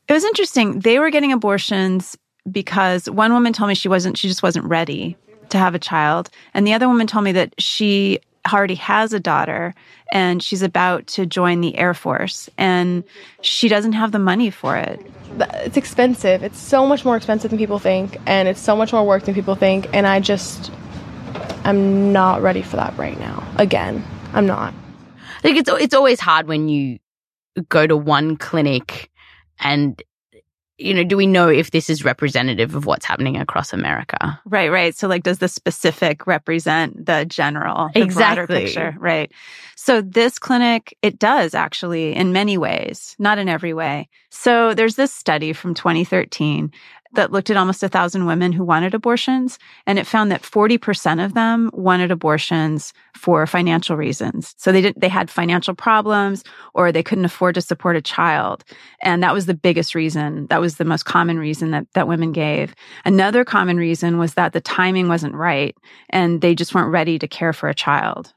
It 0.09 0.13
was 0.13 0.25
interesting. 0.25 0.81
They 0.81 0.99
were 0.99 1.11
getting 1.11 1.33
abortions 1.33 2.17
because 2.51 3.09
one 3.11 3.33
woman 3.33 3.53
told 3.53 3.69
me 3.69 3.75
she 3.75 3.89
wasn't, 3.89 4.17
she 4.19 4.27
just 4.27 4.43
wasn't 4.43 4.65
ready 4.65 5.17
to 5.51 5.59
have 5.59 5.75
a 5.75 5.79
child. 5.79 6.31
And 6.55 6.67
the 6.67 6.73
other 6.73 6.89
woman 6.89 7.07
told 7.07 7.25
me 7.25 7.33
that 7.33 7.55
she 7.59 8.21
already 8.53 8.75
has 8.77 9.13
a 9.13 9.21
daughter 9.21 9.75
and 10.13 10.43
she's 10.43 10.63
about 10.63 11.07
to 11.07 11.27
join 11.27 11.61
the 11.61 11.77
Air 11.77 11.93
Force 11.93 12.49
and 12.57 13.05
she 13.43 13.69
doesn't 13.69 13.93
have 13.93 14.13
the 14.13 14.19
money 14.19 14.51
for 14.51 14.77
it. 14.77 15.05
It's 15.39 15.77
expensive. 15.77 16.43
It's 16.43 16.59
so 16.59 16.87
much 16.87 17.05
more 17.05 17.17
expensive 17.17 17.51
than 17.51 17.59
people 17.59 17.79
think 17.79 18.17
and 18.27 18.49
it's 18.49 18.61
so 18.61 18.75
much 18.75 18.93
more 18.93 19.05
work 19.05 19.25
than 19.25 19.35
people 19.35 19.55
think. 19.55 19.89
And 19.93 20.07
I 20.07 20.21
just, 20.21 20.71
I'm 21.65 22.13
not 22.13 22.43
ready 22.43 22.63
for 22.63 22.77
that 22.77 22.97
right 22.97 23.19
now. 23.19 23.47
Again, 23.57 24.05
I'm 24.33 24.47
not. 24.47 24.75
Like 25.45 25.57
it's, 25.57 25.71
it's 25.71 25.95
always 25.95 26.21
hard 26.21 26.49
when 26.49 26.69
you 26.69 26.99
go 27.69 27.87
to 27.87 27.97
one 27.97 28.37
clinic 28.37 29.11
and 29.59 30.01
you 30.79 30.95
know, 30.95 31.03
do 31.03 31.17
we 31.17 31.27
know 31.27 31.49
if 31.49 31.73
this 31.73 31.91
is 31.91 32.05
representative 32.05 32.77
of 32.77 32.87
what's 32.87 33.05
happening 33.05 33.37
across 33.37 33.73
America? 33.73 34.41
Right, 34.45 34.71
right. 34.71 34.95
So, 34.95 35.09
like, 35.09 35.25
does 35.25 35.39
the 35.39 35.49
specific 35.49 36.27
represent 36.27 37.05
the 37.05 37.25
general, 37.25 37.91
the 37.93 38.01
exactly. 38.01 38.47
broader 38.47 38.65
picture? 38.65 38.95
Right. 38.97 39.33
So, 39.75 40.01
this 40.01 40.39
clinic, 40.39 40.97
it 41.03 41.19
does 41.19 41.55
actually 41.55 42.15
in 42.15 42.33
many 42.33 42.59
ways, 42.59 43.17
not 43.19 43.39
in 43.39 43.49
every 43.49 43.75
way. 43.75 44.09
So, 44.31 44.73
there's 44.73 44.95
this 44.95 45.13
study 45.13 45.53
from 45.53 45.75
2013 45.75 46.71
that 47.13 47.33
looked 47.33 47.51
at 47.51 47.57
almost 47.57 47.83
a 47.83 47.89
thousand 47.89 48.27
women 48.27 48.53
who 48.53 48.65
wanted 48.65 48.95
abortions, 48.95 49.59
and 49.87 49.99
it 49.99 50.07
found 50.07 50.31
that 50.31 50.43
40% 50.43 51.25
of 51.25 51.35
them 51.35 51.71
wanted 51.73 52.11
abortions 52.11 52.93
for 53.17 53.47
financial 53.47 53.97
reasons. 53.97 54.55
So 54.59 54.73
they 54.73 54.81
didn't, 54.81 55.01
they 55.01 55.09
had 55.09 55.31
financial 55.31 55.75
problems 55.75 56.45
or 56.75 56.93
they 56.93 57.03
couldn't 57.03 57.25
afford 57.25 57.55
to 57.57 57.61
support 57.61 57.97
a 57.97 58.03
child. 58.03 58.65
And 59.03 59.23
that 59.23 59.35
was 59.35 59.47
the 59.47 59.55
biggest 59.55 59.95
reason. 59.95 60.47
That 60.49 60.61
was 60.61 60.77
the 60.77 60.85
most 60.85 61.05
common 61.05 61.39
reason 61.39 61.71
that, 61.73 61.87
that 61.95 62.09
women 62.09 62.33
gave. 62.33 62.75
Another 63.05 63.45
common 63.45 63.77
reason 63.77 64.19
was 64.19 64.35
that 64.35 64.53
the 64.53 64.61
timing 64.61 65.09
wasn't 65.09 65.35
right 65.35 65.77
and 66.11 66.41
they 66.41 66.55
just 66.55 66.75
weren't 66.75 66.93
ready 66.93 67.19
to 67.19 67.29
care 67.29 67.53
for 67.53 67.69
a 67.69 67.75
child. 67.75 68.33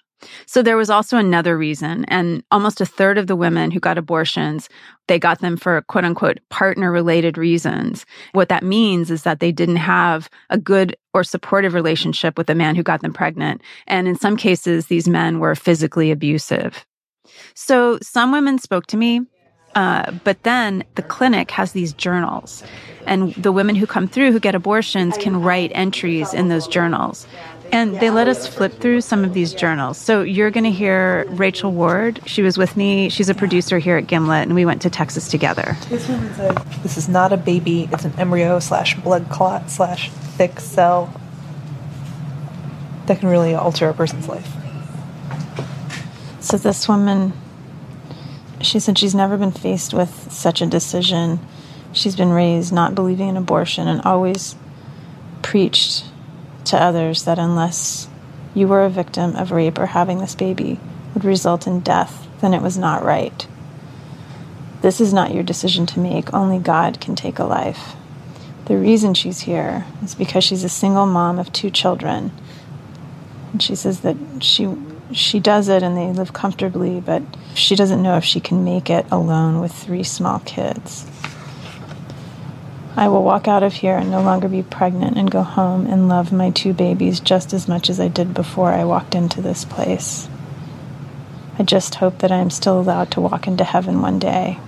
So 0.45 0.61
there 0.61 0.77
was 0.77 0.89
also 0.89 1.17
another 1.17 1.57
reason, 1.57 2.05
and 2.05 2.43
almost 2.51 2.81
a 2.81 2.85
third 2.85 3.17
of 3.17 3.27
the 3.27 3.35
women 3.35 3.71
who 3.71 3.79
got 3.79 3.97
abortions, 3.97 4.69
they 5.07 5.19
got 5.19 5.39
them 5.39 5.57
for 5.57 5.81
quote 5.83 6.05
unquote 6.05 6.39
partner 6.49 6.91
related 6.91 7.37
reasons. 7.37 8.05
What 8.33 8.49
that 8.49 8.63
means 8.63 9.11
is 9.11 9.23
that 9.23 9.39
they 9.39 9.51
didn't 9.51 9.77
have 9.77 10.29
a 10.49 10.57
good 10.57 10.95
or 11.13 11.23
supportive 11.23 11.73
relationship 11.73 12.37
with 12.37 12.47
the 12.47 12.55
man 12.55 12.75
who 12.75 12.83
got 12.83 13.01
them 13.01 13.13
pregnant. 13.13 13.61
And 13.87 14.07
in 14.07 14.15
some 14.15 14.37
cases, 14.37 14.87
these 14.87 15.07
men 15.07 15.39
were 15.39 15.55
physically 15.55 16.11
abusive. 16.11 16.85
So 17.53 17.99
some 18.01 18.31
women 18.31 18.59
spoke 18.59 18.87
to 18.87 18.97
me 18.97 19.21
uh, 19.75 20.11
but 20.23 20.43
then 20.43 20.83
the 20.95 21.01
clinic 21.01 21.49
has 21.51 21.71
these 21.71 21.93
journals, 21.93 22.63
and 23.07 23.33
the 23.35 23.51
women 23.51 23.75
who 23.75 23.87
come 23.87 24.07
through 24.07 24.31
who 24.31 24.39
get 24.39 24.55
abortions 24.55 25.17
can 25.17 25.41
write 25.41 25.71
entries 25.73 26.33
in 26.33 26.49
those 26.49 26.67
journals. 26.67 27.25
And 27.71 27.99
they 27.99 28.09
let 28.09 28.27
us 28.27 28.47
flip 28.47 28.73
through 28.79 29.01
some 29.01 29.23
of 29.23 29.33
these 29.33 29.53
journals. 29.53 29.97
So 29.97 30.23
you're 30.23 30.51
going 30.51 30.65
to 30.65 30.71
hear 30.71 31.25
Rachel 31.29 31.71
Ward. 31.71 32.19
She 32.25 32.41
was 32.41 32.57
with 32.57 32.75
me. 32.75 33.07
She's 33.07 33.29
a 33.29 33.33
producer 33.33 33.79
here 33.79 33.97
at 33.97 34.07
Gimlet, 34.07 34.43
and 34.43 34.55
we 34.55 34.65
went 34.65 34.81
to 34.81 34.89
Texas 34.89 35.29
together. 35.29 35.77
This 35.87 36.07
woman 36.09 36.33
said, 36.33 36.57
This 36.83 36.97
is 36.97 37.07
not 37.07 37.31
a 37.31 37.37
baby, 37.37 37.87
it's 37.91 38.03
an 38.03 38.13
embryo 38.19 38.59
slash 38.59 38.95
blood 38.99 39.29
clot 39.29 39.71
slash 39.71 40.09
thick 40.09 40.59
cell 40.59 41.13
that 43.05 43.19
can 43.19 43.29
really 43.29 43.53
alter 43.53 43.87
a 43.87 43.93
person's 43.93 44.27
life. 44.27 44.51
So 46.41 46.57
this 46.57 46.89
woman, 46.89 47.33
she 48.59 48.79
said 48.79 48.97
she's 48.97 49.15
never 49.15 49.37
been 49.37 49.51
faced 49.51 49.93
with 49.93 50.31
such 50.31 50.61
a 50.61 50.65
decision. 50.65 51.39
She's 51.93 52.15
been 52.15 52.31
raised 52.31 52.73
not 52.73 52.95
believing 52.95 53.29
in 53.29 53.37
abortion 53.37 53.87
and 53.87 54.01
always 54.01 54.55
preached 55.41 56.05
to 56.65 56.81
others 56.81 57.23
that 57.23 57.39
unless 57.39 58.07
you 58.53 58.67
were 58.67 58.83
a 58.83 58.89
victim 58.89 59.35
of 59.35 59.51
rape 59.51 59.79
or 59.79 59.87
having 59.87 60.19
this 60.19 60.35
baby 60.35 60.79
would 61.13 61.23
result 61.23 61.67
in 61.67 61.79
death, 61.79 62.27
then 62.41 62.53
it 62.53 62.61
was 62.61 62.77
not 62.77 63.03
right. 63.03 63.47
This 64.81 64.99
is 64.99 65.13
not 65.13 65.33
your 65.33 65.43
decision 65.43 65.85
to 65.87 65.99
make. 65.99 66.33
Only 66.33 66.57
God 66.57 66.99
can 66.99 67.15
take 67.15 67.39
a 67.39 67.43
life. 67.43 67.95
The 68.65 68.77
reason 68.77 69.13
she's 69.13 69.41
here 69.41 69.85
is 70.03 70.15
because 70.15 70.43
she's 70.43 70.63
a 70.63 70.69
single 70.69 71.05
mom 71.05 71.39
of 71.39 71.51
two 71.53 71.69
children. 71.69 72.31
And 73.51 73.61
she 73.61 73.75
says 73.75 74.01
that 74.01 74.17
she 74.41 74.73
she 75.11 75.41
does 75.41 75.67
it 75.67 75.83
and 75.83 75.97
they 75.97 76.11
live 76.11 76.31
comfortably, 76.31 77.01
but 77.01 77.21
she 77.53 77.75
doesn't 77.75 78.01
know 78.01 78.15
if 78.15 78.23
she 78.23 78.39
can 78.39 78.63
make 78.63 78.89
it 78.89 79.05
alone 79.11 79.59
with 79.59 79.73
three 79.73 80.03
small 80.03 80.39
kids. 80.39 81.05
I 82.95 83.07
will 83.07 83.23
walk 83.23 83.47
out 83.47 83.63
of 83.63 83.73
here 83.73 83.95
and 83.95 84.11
no 84.11 84.21
longer 84.21 84.47
be 84.47 84.63
pregnant 84.63 85.17
and 85.17 85.31
go 85.31 85.43
home 85.43 85.87
and 85.87 86.09
love 86.09 86.31
my 86.31 86.49
two 86.49 86.73
babies 86.73 87.19
just 87.19 87.53
as 87.53 87.67
much 87.67 87.89
as 87.89 87.99
I 87.99 88.09
did 88.09 88.33
before 88.33 88.71
I 88.71 88.83
walked 88.83 89.15
into 89.15 89.41
this 89.41 89.63
place. 89.63 90.27
I 91.57 91.63
just 91.63 91.95
hope 91.95 92.19
that 92.19 92.31
I 92.31 92.37
am 92.37 92.49
still 92.49 92.79
allowed 92.79 93.11
to 93.11 93.21
walk 93.21 93.47
into 93.47 93.63
heaven 93.63 94.01
one 94.01 94.19
day. 94.19 94.59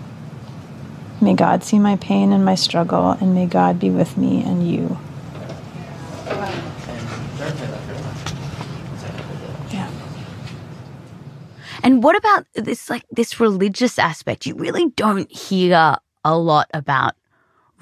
May 1.21 1.33
God 1.33 1.63
see 1.63 1.79
my 1.79 1.95
pain 1.97 2.31
and 2.31 2.43
my 2.43 2.55
struggle, 2.55 3.12
and 3.12 3.33
may 3.33 3.45
God 3.45 3.79
be 3.79 3.89
with 3.89 4.17
me 4.17 4.43
and 4.43 4.69
you. 4.69 4.97
And 11.83 12.01
what 12.01 12.15
about 12.15 12.45
this, 12.53 12.89
like 12.89 13.03
this 13.12 13.41
religious 13.41 13.99
aspect? 13.99 14.45
You 14.45 14.55
really 14.55 14.89
don't 14.91 15.29
hear 15.29 15.97
a 16.23 16.38
lot 16.38 16.69
about 16.73 17.15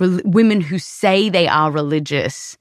re- 0.01 0.21
women 0.25 0.61
who 0.61 0.79
say 0.79 1.29
they 1.29 1.47
are 1.47 1.71
religious 1.71 2.57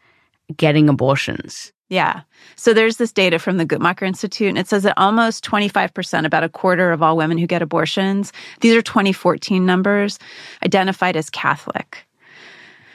getting 0.56 0.88
abortions. 0.88 1.72
Yeah. 1.88 2.22
So 2.54 2.72
there's 2.72 2.98
this 2.98 3.12
data 3.12 3.38
from 3.40 3.56
the 3.56 3.66
Guttmacher 3.66 4.06
Institute, 4.06 4.48
and 4.48 4.58
it 4.58 4.68
says 4.68 4.84
that 4.84 4.94
almost 4.96 5.44
25%, 5.44 6.24
about 6.24 6.44
a 6.44 6.48
quarter 6.48 6.92
of 6.92 7.02
all 7.02 7.16
women 7.16 7.36
who 7.36 7.48
get 7.48 7.62
abortions, 7.62 8.32
these 8.60 8.76
are 8.76 8.82
2014 8.82 9.66
numbers, 9.66 10.18
identified 10.64 11.16
as 11.16 11.28
Catholic. 11.30 12.06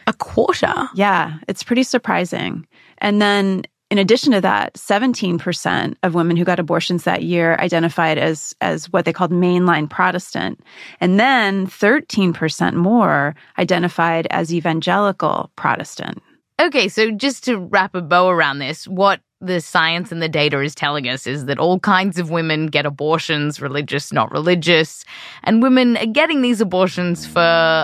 A 0.07 0.13
quarter? 0.13 0.87
Yeah. 0.95 1.39
It's 1.49 1.63
pretty 1.63 1.83
surprising. 1.83 2.65
And 2.99 3.21
then 3.21 3.63
in 3.91 3.97
addition 3.97 4.31
to 4.31 4.41
that, 4.41 4.73
17% 4.73 5.95
of 6.01 6.15
women 6.15 6.37
who 6.37 6.43
got 6.43 6.59
abortions 6.59 7.03
that 7.03 7.23
year 7.23 7.55
identified 7.57 8.17
as, 8.17 8.55
as 8.61 8.91
what 8.91 9.05
they 9.05 9.13
called 9.13 9.31
mainline 9.31 9.89
Protestant. 9.89 10.59
And 10.99 11.19
then 11.19 11.67
13% 11.67 12.73
more 12.73 13.35
identified 13.59 14.27
as 14.31 14.53
evangelical 14.53 15.51
Protestant. 15.55 16.21
Okay, 16.59 16.87
so 16.87 17.11
just 17.11 17.43
to 17.43 17.57
wrap 17.57 17.93
a 17.95 18.01
bow 18.01 18.29
around 18.29 18.59
this, 18.59 18.87
what 18.87 19.19
the 19.41 19.59
science 19.59 20.11
and 20.11 20.21
the 20.21 20.29
data 20.29 20.61
is 20.61 20.73
telling 20.73 21.07
us 21.07 21.27
is 21.27 21.45
that 21.45 21.59
all 21.59 21.79
kinds 21.79 22.17
of 22.17 22.31
women 22.31 22.67
get 22.67 22.85
abortions, 22.85 23.61
religious, 23.61 24.13
not 24.13 24.31
religious, 24.31 25.03
and 25.43 25.61
women 25.61 25.97
are 25.97 26.05
getting 26.05 26.41
these 26.41 26.61
abortions 26.61 27.27
for 27.27 27.41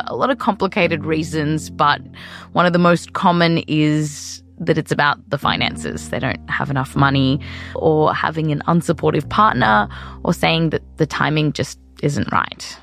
a 0.08 0.16
lot 0.16 0.30
of 0.30 0.40
complicated 0.40 1.06
reasons, 1.06 1.70
but 1.70 2.02
one 2.54 2.66
of 2.66 2.74
the 2.74 2.80
most 2.80 3.14
common 3.14 3.60
is 3.68 4.41
that 4.62 4.78
it's 4.78 4.92
about 4.92 5.18
the 5.30 5.38
finances. 5.38 6.10
They 6.10 6.20
don't 6.20 6.50
have 6.50 6.70
enough 6.70 6.96
money, 6.96 7.40
or 7.76 8.14
having 8.14 8.52
an 8.52 8.62
unsupportive 8.68 9.28
partner, 9.30 9.90
or 10.24 10.34
saying 10.34 10.70
that 10.70 10.84
the 10.98 11.06
timing 11.06 11.52
just 11.52 11.80
isn't 12.02 12.32
right. 12.32 12.78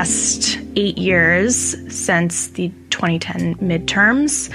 Last 0.00 0.58
eight 0.76 0.96
years 0.96 1.76
since 1.94 2.46
the 2.52 2.68
2010 2.88 3.56
midterms, 3.56 4.50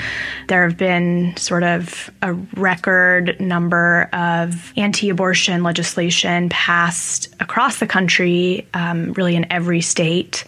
there 0.48 0.68
have 0.68 0.76
been 0.76 1.38
sort 1.38 1.62
of 1.62 2.10
a 2.24 2.34
record 2.56 3.40
number 3.40 4.10
of 4.12 4.74
anti 4.76 5.10
abortion 5.10 5.62
legislation 5.62 6.50
passed 6.50 7.32
across 7.40 7.78
the 7.78 7.86
country, 7.86 8.68
um, 8.74 9.14
really 9.14 9.36
in 9.36 9.46
every 9.52 9.82
state, 9.82 10.46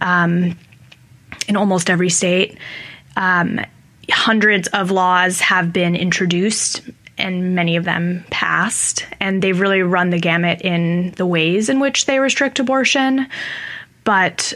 um, 0.00 0.58
in 1.46 1.54
almost 1.54 1.88
every 1.88 2.10
state. 2.10 2.58
Um, 3.16 3.60
hundreds 4.10 4.66
of 4.68 4.90
laws 4.90 5.38
have 5.38 5.72
been 5.72 5.94
introduced 5.94 6.82
and 7.16 7.54
many 7.54 7.76
of 7.76 7.84
them 7.84 8.24
passed. 8.30 9.06
And 9.20 9.40
they've 9.40 9.60
really 9.60 9.82
run 9.82 10.10
the 10.10 10.18
gamut 10.18 10.62
in 10.62 11.12
the 11.12 11.26
ways 11.26 11.68
in 11.68 11.78
which 11.78 12.06
they 12.06 12.18
restrict 12.18 12.58
abortion. 12.58 13.28
But, 14.04 14.52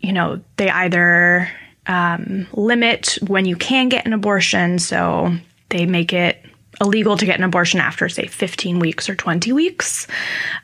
you 0.00 0.12
know, 0.12 0.40
they 0.56 0.70
either 0.70 1.50
um, 1.86 2.46
limit 2.52 3.18
when 3.26 3.44
you 3.44 3.56
can 3.56 3.88
get 3.88 4.06
an 4.06 4.12
abortion. 4.12 4.78
So 4.78 5.34
they 5.70 5.86
make 5.86 6.12
it 6.12 6.44
illegal 6.80 7.16
to 7.16 7.26
get 7.26 7.38
an 7.38 7.44
abortion 7.44 7.80
after, 7.80 8.08
say, 8.08 8.26
15 8.26 8.78
weeks 8.78 9.08
or 9.08 9.14
20 9.14 9.52
weeks. 9.52 10.06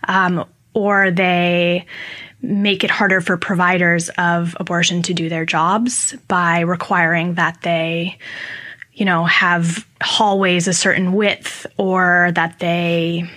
Um, 0.07 0.45
or 0.75 1.11
they 1.11 1.87
make 2.43 2.85
it 2.85 2.91
harder 2.91 3.21
for 3.21 3.37
providers 3.37 4.09
of 4.11 4.57
abortion 4.59 5.03
to 5.03 5.15
do 5.15 5.29
their 5.29 5.45
jobs 5.45 6.15
by 6.29 6.61
requiring 6.61 7.35
that 7.35 7.61
they 7.63 8.17
you 8.95 9.05
know 9.05 9.25
have 9.25 9.87
hallways 10.03 10.67
a 10.67 10.73
certain 10.73 11.13
width 11.13 11.67
or 11.77 12.33
that 12.35 12.59
they 12.59 13.29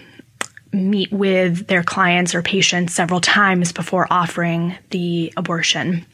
meet 0.73 1.11
with 1.11 1.67
their 1.67 1.83
clients 1.83 2.33
or 2.33 2.41
patients 2.41 2.93
several 2.93 3.21
times 3.21 3.71
before 3.71 4.07
offering 4.09 4.75
the 4.89 5.31
abortion. 5.37 6.05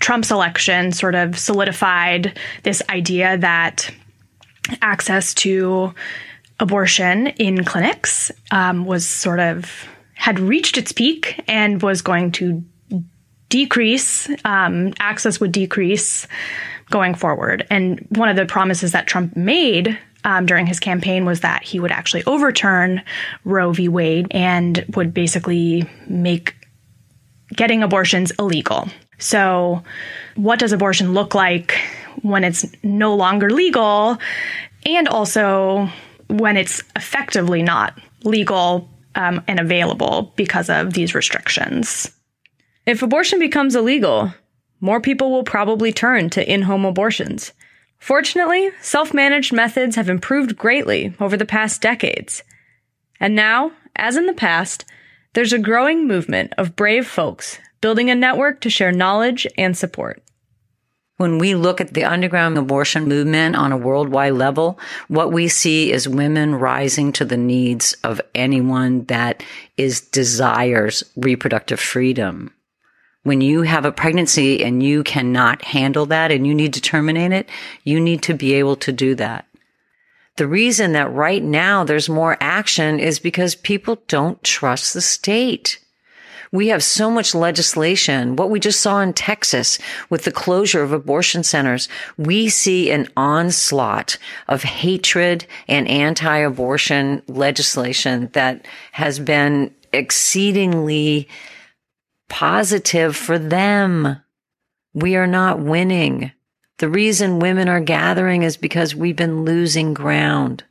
Trump's 0.00 0.30
election 0.30 0.92
sort 0.92 1.14
of 1.14 1.38
solidified 1.38 2.38
this 2.62 2.82
idea 2.88 3.38
that 3.38 3.90
access 4.82 5.34
to 5.34 5.94
abortion 6.60 7.28
in 7.28 7.64
clinics 7.64 8.30
um, 8.50 8.84
was 8.84 9.06
sort 9.06 9.40
of 9.40 9.88
had 10.14 10.40
reached 10.40 10.76
its 10.76 10.92
peak 10.92 11.40
and 11.46 11.80
was 11.80 12.02
going 12.02 12.32
to 12.32 12.64
decrease, 13.48 14.28
um, 14.44 14.92
access 14.98 15.40
would 15.40 15.52
decrease 15.52 16.26
going 16.90 17.14
forward. 17.14 17.66
And 17.70 18.04
one 18.10 18.28
of 18.28 18.36
the 18.36 18.46
promises 18.46 18.92
that 18.92 19.06
Trump 19.06 19.36
made 19.36 19.98
um, 20.28 20.44
during 20.44 20.66
his 20.66 20.78
campaign 20.78 21.24
was 21.24 21.40
that 21.40 21.62
he 21.62 21.80
would 21.80 21.90
actually 21.90 22.22
overturn 22.26 23.02
Roe 23.44 23.72
v. 23.72 23.88
Wade 23.88 24.26
and 24.30 24.84
would 24.94 25.14
basically 25.14 25.88
make 26.06 26.54
getting 27.54 27.82
abortions 27.82 28.30
illegal. 28.32 28.90
So, 29.16 29.82
what 30.36 30.58
does 30.58 30.72
abortion 30.72 31.14
look 31.14 31.34
like 31.34 31.80
when 32.20 32.44
it's 32.44 32.66
no 32.82 33.14
longer 33.14 33.48
legal? 33.48 34.18
And 34.84 35.08
also 35.08 35.88
when 36.26 36.58
it's 36.58 36.82
effectively 36.94 37.62
not 37.62 37.98
legal 38.22 38.86
um, 39.14 39.42
and 39.48 39.58
available 39.58 40.34
because 40.36 40.68
of 40.68 40.92
these 40.92 41.14
restrictions. 41.14 42.12
If 42.84 43.02
abortion 43.02 43.38
becomes 43.38 43.74
illegal, 43.74 44.34
more 44.82 45.00
people 45.00 45.30
will 45.30 45.44
probably 45.44 45.90
turn 45.90 46.28
to 46.30 46.52
in 46.52 46.60
home 46.60 46.84
abortions. 46.84 47.52
Fortunately, 47.98 48.70
self 48.80 49.12
managed 49.12 49.52
methods 49.52 49.96
have 49.96 50.08
improved 50.08 50.56
greatly 50.56 51.14
over 51.20 51.36
the 51.36 51.44
past 51.44 51.82
decades. 51.82 52.42
And 53.20 53.34
now, 53.34 53.72
as 53.96 54.16
in 54.16 54.26
the 54.26 54.32
past, 54.32 54.84
there's 55.34 55.52
a 55.52 55.58
growing 55.58 56.06
movement 56.06 56.52
of 56.56 56.76
brave 56.76 57.06
folks 57.06 57.58
building 57.80 58.10
a 58.10 58.14
network 58.14 58.60
to 58.60 58.70
share 58.70 58.92
knowledge 58.92 59.46
and 59.56 59.76
support. 59.76 60.22
When 61.16 61.38
we 61.38 61.56
look 61.56 61.80
at 61.80 61.94
the 61.94 62.04
underground 62.04 62.56
abortion 62.56 63.08
movement 63.08 63.56
on 63.56 63.72
a 63.72 63.76
worldwide 63.76 64.34
level, 64.34 64.78
what 65.08 65.32
we 65.32 65.48
see 65.48 65.90
is 65.90 66.08
women 66.08 66.54
rising 66.54 67.12
to 67.14 67.24
the 67.24 67.36
needs 67.36 67.94
of 68.04 68.20
anyone 68.36 69.04
that 69.06 69.42
is 69.76 70.00
desires 70.00 71.02
reproductive 71.16 71.80
freedom. 71.80 72.54
When 73.24 73.40
you 73.40 73.62
have 73.62 73.84
a 73.84 73.92
pregnancy 73.92 74.62
and 74.64 74.82
you 74.82 75.02
cannot 75.02 75.62
handle 75.62 76.06
that 76.06 76.30
and 76.30 76.46
you 76.46 76.54
need 76.54 76.72
to 76.74 76.80
terminate 76.80 77.32
it, 77.32 77.48
you 77.84 78.00
need 78.00 78.22
to 78.22 78.34
be 78.34 78.54
able 78.54 78.76
to 78.76 78.92
do 78.92 79.14
that. 79.16 79.44
The 80.36 80.46
reason 80.46 80.92
that 80.92 81.12
right 81.12 81.42
now 81.42 81.82
there's 81.82 82.08
more 82.08 82.36
action 82.40 83.00
is 83.00 83.18
because 83.18 83.56
people 83.56 84.00
don't 84.06 84.42
trust 84.44 84.94
the 84.94 85.00
state. 85.00 85.80
We 86.52 86.68
have 86.68 86.82
so 86.82 87.10
much 87.10 87.34
legislation. 87.34 88.36
What 88.36 88.48
we 88.48 88.60
just 88.60 88.80
saw 88.80 89.00
in 89.00 89.12
Texas 89.12 89.78
with 90.08 90.22
the 90.22 90.32
closure 90.32 90.82
of 90.82 90.92
abortion 90.92 91.42
centers, 91.42 91.88
we 92.16 92.48
see 92.48 92.90
an 92.90 93.08
onslaught 93.16 94.16
of 94.46 94.62
hatred 94.62 95.44
and 95.66 95.86
anti-abortion 95.88 97.22
legislation 97.26 98.30
that 98.32 98.64
has 98.92 99.18
been 99.18 99.74
exceedingly 99.92 101.28
positive 102.28 103.16
for 103.16 103.38
them. 103.38 104.20
We 104.94 105.16
are 105.16 105.26
not 105.26 105.60
winning. 105.60 106.32
The 106.78 106.88
reason 106.88 107.40
women 107.40 107.68
are 107.68 107.80
gathering 107.80 108.42
is 108.42 108.56
because 108.56 108.94
we've 108.94 109.16
been 109.16 109.44
losing 109.44 109.94
ground. 109.94 110.64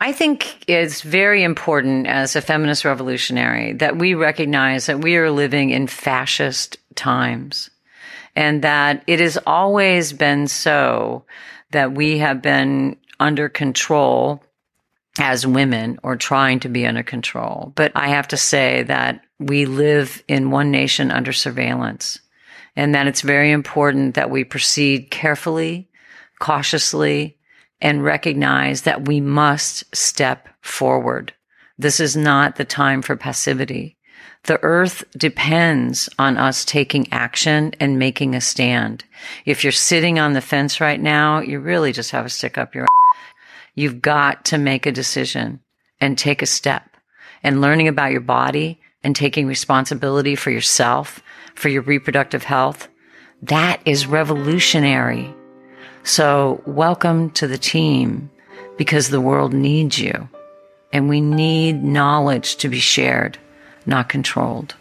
I 0.00 0.12
think 0.12 0.64
it's 0.68 1.02
very 1.02 1.42
important 1.42 2.06
as 2.06 2.36
a 2.36 2.40
feminist 2.40 2.84
revolutionary 2.84 3.74
that 3.74 3.96
we 3.96 4.14
recognize 4.14 4.86
that 4.86 5.00
we 5.00 5.16
are 5.16 5.30
living 5.30 5.70
in 5.70 5.86
fascist 5.86 6.78
times 6.94 7.70
and 8.36 8.62
that 8.62 9.04
it 9.06 9.20
has 9.20 9.38
always 9.46 10.12
been 10.12 10.48
so 10.48 11.24
that 11.70 11.92
we 11.92 12.18
have 12.18 12.42
been 12.42 12.96
under 13.20 13.48
control 13.48 14.42
as 15.18 15.46
women 15.46 15.98
or 16.02 16.16
trying 16.16 16.60
to 16.60 16.68
be 16.68 16.86
under 16.86 17.02
control. 17.02 17.72
But 17.74 17.92
I 17.94 18.08
have 18.08 18.28
to 18.28 18.36
say 18.36 18.82
that 18.84 19.23
we 19.38 19.66
live 19.66 20.22
in 20.28 20.50
one 20.50 20.70
nation 20.70 21.10
under 21.10 21.32
surveillance 21.32 22.20
and 22.76 22.94
that 22.94 23.06
it's 23.06 23.20
very 23.20 23.50
important 23.50 24.14
that 24.14 24.30
we 24.30 24.44
proceed 24.44 25.10
carefully, 25.10 25.88
cautiously, 26.40 27.38
and 27.80 28.04
recognize 28.04 28.82
that 28.82 29.06
we 29.06 29.20
must 29.20 29.94
step 29.94 30.48
forward. 30.60 31.32
This 31.78 32.00
is 32.00 32.16
not 32.16 32.56
the 32.56 32.64
time 32.64 33.02
for 33.02 33.16
passivity. 33.16 33.96
The 34.44 34.62
earth 34.62 35.04
depends 35.16 36.08
on 36.18 36.36
us 36.36 36.64
taking 36.64 37.12
action 37.12 37.72
and 37.80 37.98
making 37.98 38.34
a 38.34 38.40
stand. 38.40 39.04
If 39.46 39.64
you're 39.64 39.72
sitting 39.72 40.18
on 40.18 40.34
the 40.34 40.40
fence 40.40 40.80
right 40.80 41.00
now, 41.00 41.40
you 41.40 41.60
really 41.60 41.92
just 41.92 42.10
have 42.10 42.26
to 42.26 42.30
stick 42.30 42.58
up 42.58 42.74
your 42.74 42.86
You've 43.74 44.00
got 44.00 44.44
to 44.46 44.58
make 44.58 44.86
a 44.86 44.92
decision 44.92 45.60
and 46.00 46.16
take 46.16 46.42
a 46.42 46.46
step 46.46 46.96
and 47.42 47.60
learning 47.60 47.88
about 47.88 48.12
your 48.12 48.20
body 48.20 48.80
and 49.04 49.14
taking 49.14 49.46
responsibility 49.46 50.34
for 50.34 50.50
yourself, 50.50 51.22
for 51.54 51.68
your 51.68 51.82
reproductive 51.82 52.42
health. 52.42 52.88
That 53.42 53.80
is 53.84 54.06
revolutionary. 54.06 55.32
So 56.02 56.62
welcome 56.66 57.30
to 57.32 57.46
the 57.46 57.58
team 57.58 58.30
because 58.76 59.10
the 59.10 59.20
world 59.20 59.52
needs 59.52 59.98
you 59.98 60.28
and 60.92 61.08
we 61.08 61.20
need 61.20 61.84
knowledge 61.84 62.56
to 62.56 62.68
be 62.68 62.80
shared, 62.80 63.38
not 63.84 64.08
controlled. 64.08 64.74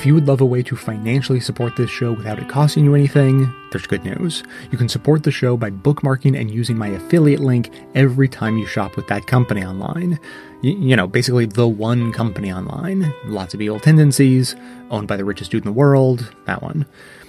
If 0.00 0.06
you 0.06 0.14
would 0.14 0.28
love 0.28 0.40
a 0.40 0.46
way 0.46 0.62
to 0.62 0.76
financially 0.76 1.40
support 1.40 1.76
this 1.76 1.90
show 1.90 2.12
without 2.12 2.38
it 2.38 2.48
costing 2.48 2.86
you 2.86 2.94
anything, 2.94 3.52
there's 3.70 3.86
good 3.86 4.02
news. 4.02 4.42
You 4.70 4.78
can 4.78 4.88
support 4.88 5.24
the 5.24 5.30
show 5.30 5.58
by 5.58 5.68
bookmarking 5.68 6.40
and 6.40 6.50
using 6.50 6.78
my 6.78 6.86
affiliate 6.86 7.40
link 7.40 7.70
every 7.94 8.26
time 8.26 8.56
you 8.56 8.64
shop 8.64 8.96
with 8.96 9.06
that 9.08 9.26
company 9.26 9.62
online. 9.62 10.18
Y- 10.62 10.70
you 10.70 10.96
know, 10.96 11.06
basically 11.06 11.44
the 11.44 11.68
one 11.68 12.14
company 12.14 12.50
online. 12.50 13.12
Lots 13.26 13.52
of 13.52 13.60
evil 13.60 13.78
tendencies, 13.78 14.56
owned 14.90 15.06
by 15.06 15.18
the 15.18 15.24
richest 15.26 15.50
dude 15.50 15.64
in 15.64 15.70
the 15.70 15.78
world, 15.78 16.34
that 16.46 16.62
one. 16.62 16.86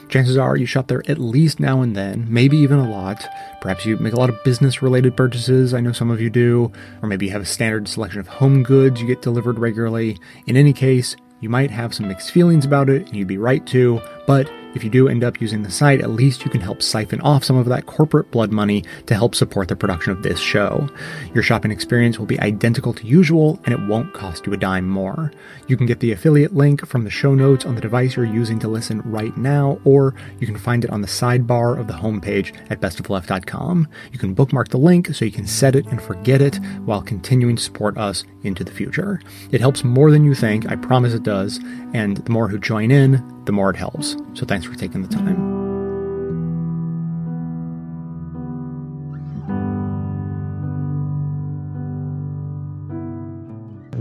Chances 0.08 0.38
are 0.38 0.56
you 0.56 0.66
shop 0.66 0.88
there 0.88 1.04
at 1.10 1.18
least 1.18 1.60
now 1.60 1.82
and 1.82 1.94
then, 1.94 2.26
maybe 2.30 2.56
even 2.56 2.80
a 2.80 2.90
lot. 2.90 3.22
Perhaps 3.60 3.86
you 3.86 3.98
make 3.98 4.14
a 4.14 4.18
lot 4.18 4.30
of 4.30 4.42
business 4.46 4.82
related 4.82 5.18
purchases, 5.18 5.74
I 5.74 5.82
know 5.82 5.92
some 5.92 6.10
of 6.10 6.22
you 6.22 6.30
do, 6.30 6.72
or 7.02 7.10
maybe 7.10 7.26
you 7.26 7.34
have 7.34 7.42
a 7.42 7.46
standard 7.46 7.90
selection 7.90 8.22
of 8.22 8.30
home 8.30 8.64
goods 8.64 9.02
you 9.02 9.08
get 9.08 9.22
delivered 9.22 9.60
regularly. 9.60 10.18
In 10.48 10.56
any 10.56 10.72
case, 10.72 11.18
you 11.42 11.50
might 11.50 11.72
have 11.72 11.94
some 11.94 12.08
mixed 12.08 12.32
feelings 12.32 12.66
about 12.66 12.90
it, 12.90 13.08
and 13.08 13.16
you'd 13.16 13.28
be 13.28 13.38
right 13.38 13.66
to, 13.68 14.00
but 14.26 14.50
if 14.74 14.84
you 14.84 14.90
do 14.90 15.08
end 15.08 15.24
up 15.24 15.42
using 15.42 15.64
the 15.64 15.72
site, 15.72 16.02
at 16.02 16.10
least 16.10 16.46
you 16.46 16.52
can 16.52 16.62
help 16.62 16.82
siphon 16.82 17.22
off 17.22 17.44
some 17.44 17.58
of 17.58 17.68
that 17.68 17.86
corporate 17.86 18.32
blood 18.32 18.52
money 18.52 18.84
to 19.06 19.16
help 19.16 19.36
support 19.36 19.68
the 19.68 19.76
production 19.76 20.12
of 20.12 20.24
this 20.24 20.40
show. 20.40 20.88
Your 21.34 21.44
shopping 21.44 21.72
experience 21.72 22.18
will 22.18 22.26
be 22.26 22.40
identical 22.40 22.94
to 22.94 23.08
usual, 23.08 23.60
and 23.66 23.74
it 23.74 23.88
won't 23.88 24.14
cost 24.14 24.46
you 24.46 24.54
a 24.54 24.58
dime 24.58 24.88
more. 24.88 25.32
You 25.68 25.78
can 25.78 25.86
get 25.86 26.00
the 26.00 26.12
affiliate 26.12 26.54
link 26.54 26.86
from 26.86 27.04
the 27.04 27.10
show 27.10 27.36
notes 27.36 27.66
on 27.66 27.76
the 27.76 27.82
device 27.82 28.16
you're 28.16 28.26
using 28.26 28.60
to 28.60 28.68
listen 28.68 29.02
right 29.02 29.36
now, 29.38 29.80
or 29.84 30.16
you 30.40 30.48
can 30.48 30.58
find 30.58 30.84
it 30.84 30.92
on 30.92 31.02
the 31.02 31.08
sidebar 31.08 31.80
of 31.80 31.88
the 31.88 31.94
homepage 31.94 32.56
at 32.70 32.82
bestoftheleft.com. 32.82 33.88
You 34.12 34.20
can 34.20 34.34
bookmark 34.34 34.70
the 34.70 34.78
link 34.78 35.14
so 35.14 35.26
you 35.26 35.32
can 35.32 35.48
set 35.48 35.76
it 35.76 35.86
and 35.88 36.02
forget 36.02 36.42
it 36.42 36.56
while 36.86 37.02
continuing 37.02 37.56
to 37.56 37.64
support 37.64 37.98
us 37.98 38.24
into 38.44 38.64
the 38.64 38.72
future. 38.72 39.22
It 39.52 39.62
helps 39.62 39.84
more 39.84 40.12
than 40.12 40.26
you 40.26 40.34
think, 40.34 40.70
I 40.72 40.76
promise 40.76 41.14
it 41.14 41.24
does, 41.24 41.60
and 41.94 42.18
the 42.18 42.32
more 42.32 42.48
who 42.48 42.58
join 42.58 42.92
in, 42.92 43.24
the 43.46 43.52
more 43.52 43.70
it 43.70 43.76
helps. 43.76 44.16
So 44.34 44.46
thanks 44.46 44.61
for 44.66 44.76
taking 44.76 45.02
the 45.02 45.08
time. 45.08 45.62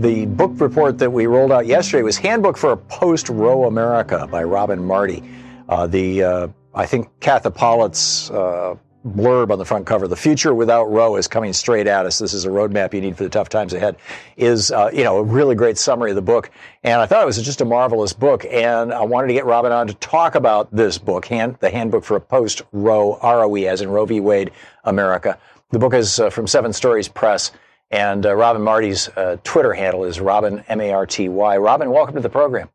the 0.01 0.25
book 0.25 0.59
report 0.59 0.97
that 0.97 1.11
we 1.11 1.27
rolled 1.27 1.51
out 1.51 1.67
yesterday 1.67 2.01
was 2.01 2.17
Handbook 2.17 2.57
for 2.57 2.71
a 2.71 2.77
Post 2.77 3.29
Roe 3.29 3.65
America 3.65 4.27
by 4.31 4.43
Robin 4.43 4.83
Marty. 4.83 5.23
Uh, 5.69 5.85
the 5.85 6.23
uh, 6.23 6.47
I 6.73 6.87
think 6.87 7.07
Katha 7.19 7.53
Pollitt's 7.53 8.31
uh, 8.31 8.75
blurb 9.05 9.51
on 9.51 9.59
the 9.59 9.65
front 9.65 9.85
cover, 9.85 10.07
"The 10.07 10.15
future 10.15 10.53
without 10.53 10.85
Roe 10.91 11.15
is 11.15 11.27
coming 11.27 11.53
straight 11.53 11.87
at 11.87 12.05
us. 12.05 12.19
This 12.19 12.33
is 12.33 12.45
a 12.45 12.49
roadmap 12.49 12.93
you 12.93 13.01
need 13.01 13.17
for 13.17 13.23
the 13.23 13.29
tough 13.29 13.49
times 13.49 13.73
ahead." 13.73 13.95
Is 14.37 14.71
uh, 14.71 14.89
you 14.93 15.03
know 15.03 15.17
a 15.17 15.23
really 15.23 15.55
great 15.55 15.77
summary 15.77 16.11
of 16.11 16.15
the 16.15 16.21
book, 16.21 16.51
and 16.83 17.01
I 17.01 17.05
thought 17.05 17.23
it 17.23 17.25
was 17.25 17.41
just 17.41 17.61
a 17.61 17.65
marvelous 17.65 18.13
book. 18.13 18.45
And 18.49 18.93
I 18.93 19.03
wanted 19.03 19.27
to 19.27 19.33
get 19.33 19.45
Robin 19.45 19.71
on 19.71 19.87
to 19.87 19.93
talk 19.95 20.35
about 20.35 20.73
this 20.75 20.97
book, 20.97 21.25
hand, 21.25 21.57
the 21.59 21.69
Handbook 21.69 22.03
for 22.03 22.15
a 22.15 22.21
Post 22.21 22.61
Roe 22.71 23.19
ROE, 23.23 23.67
as 23.67 23.81
in 23.81 23.89
Roe 23.89 24.05
v. 24.05 24.19
Wade 24.19 24.51
America. 24.83 25.37
The 25.71 25.79
book 25.79 25.93
is 25.93 26.19
uh, 26.19 26.29
from 26.29 26.47
Seven 26.47 26.73
Stories 26.73 27.07
Press. 27.07 27.51
And 27.91 28.25
uh, 28.25 28.33
Robin 28.33 28.61
Marty's 28.61 29.09
uh, 29.09 29.35
Twitter 29.43 29.73
handle 29.73 30.05
is 30.05 30.21
Robin 30.21 30.63
M 30.69 30.79
A 30.79 30.91
R 30.93 31.05
T 31.05 31.27
Y. 31.27 31.57
Robin, 31.57 31.91
welcome 31.91 32.15
to 32.15 32.21
the 32.21 32.29
program. 32.29 32.69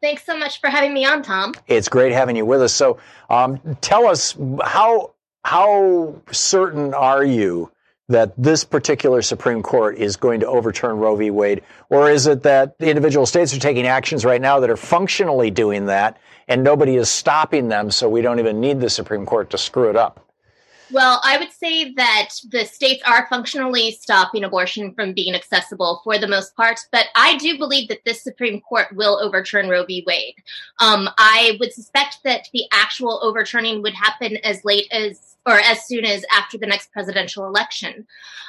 Thanks 0.00 0.24
so 0.24 0.36
much 0.36 0.60
for 0.60 0.68
having 0.68 0.92
me 0.92 1.04
on, 1.04 1.22
Thom. 1.22 1.54
It's 1.66 1.88
great 1.88 2.12
having 2.12 2.36
you 2.36 2.44
with 2.44 2.62
us. 2.62 2.74
So, 2.74 2.98
um, 3.30 3.58
tell 3.80 4.06
us 4.06 4.36
how 4.62 5.13
how 5.44 6.14
certain 6.32 6.94
are 6.94 7.24
you 7.24 7.70
that 8.08 8.34
this 8.36 8.64
particular 8.64 9.22
Supreme 9.22 9.62
Court 9.62 9.96
is 9.96 10.16
going 10.16 10.40
to 10.40 10.46
overturn 10.46 10.98
Roe 10.98 11.16
v. 11.16 11.30
Wade, 11.30 11.62
or 11.88 12.10
is 12.10 12.26
it 12.26 12.42
that 12.42 12.74
individual 12.80 13.24
states 13.24 13.54
are 13.54 13.60
taking 13.60 13.86
actions 13.86 14.24
right 14.24 14.40
now 14.40 14.60
that 14.60 14.68
are 14.68 14.76
functionally 14.76 15.50
doing 15.50 15.86
that, 15.86 16.18
and 16.48 16.62
nobody 16.62 16.96
is 16.96 17.08
stopping 17.08 17.68
them, 17.68 17.90
so 17.90 18.08
we 18.08 18.20
don't 18.20 18.40
even 18.40 18.60
need 18.60 18.80
the 18.80 18.90
Supreme 18.90 19.24
Court 19.24 19.48
to 19.50 19.58
screw 19.58 19.88
it 19.88 19.96
up? 19.96 20.20
Well, 20.90 21.20
I 21.24 21.38
would 21.38 21.50
say 21.50 21.92
that 21.94 22.28
the 22.50 22.66
states 22.66 23.02
are 23.06 23.26
functionally 23.28 23.92
stopping 23.92 24.44
abortion 24.44 24.92
from 24.94 25.14
being 25.14 25.34
accessible 25.34 26.02
for 26.04 26.18
the 26.18 26.28
most 26.28 26.54
part, 26.56 26.78
but 26.92 27.06
I 27.16 27.38
do 27.38 27.56
believe 27.56 27.88
that 27.88 28.04
this 28.04 28.22
Supreme 28.22 28.60
Court 28.60 28.94
will 28.94 29.18
overturn 29.20 29.68
Roe 29.68 29.84
v. 29.86 30.04
Wade. 30.06 30.34
Um, 30.80 31.08
I 31.16 31.56
would 31.58 31.72
suspect 31.72 32.18
that 32.24 32.48
the 32.52 32.64
actual 32.70 33.18
overturning 33.22 33.80
would 33.82 33.94
happen 33.94 34.36
as 34.44 34.64
late 34.64 34.86
as 34.92 35.33
or 35.46 35.58
as 35.58 35.86
soon 35.86 36.04
as 36.04 36.24
after 36.32 36.58
the 36.58 36.66
next 36.66 36.92
presidential 36.92 37.46
election. 37.46 38.06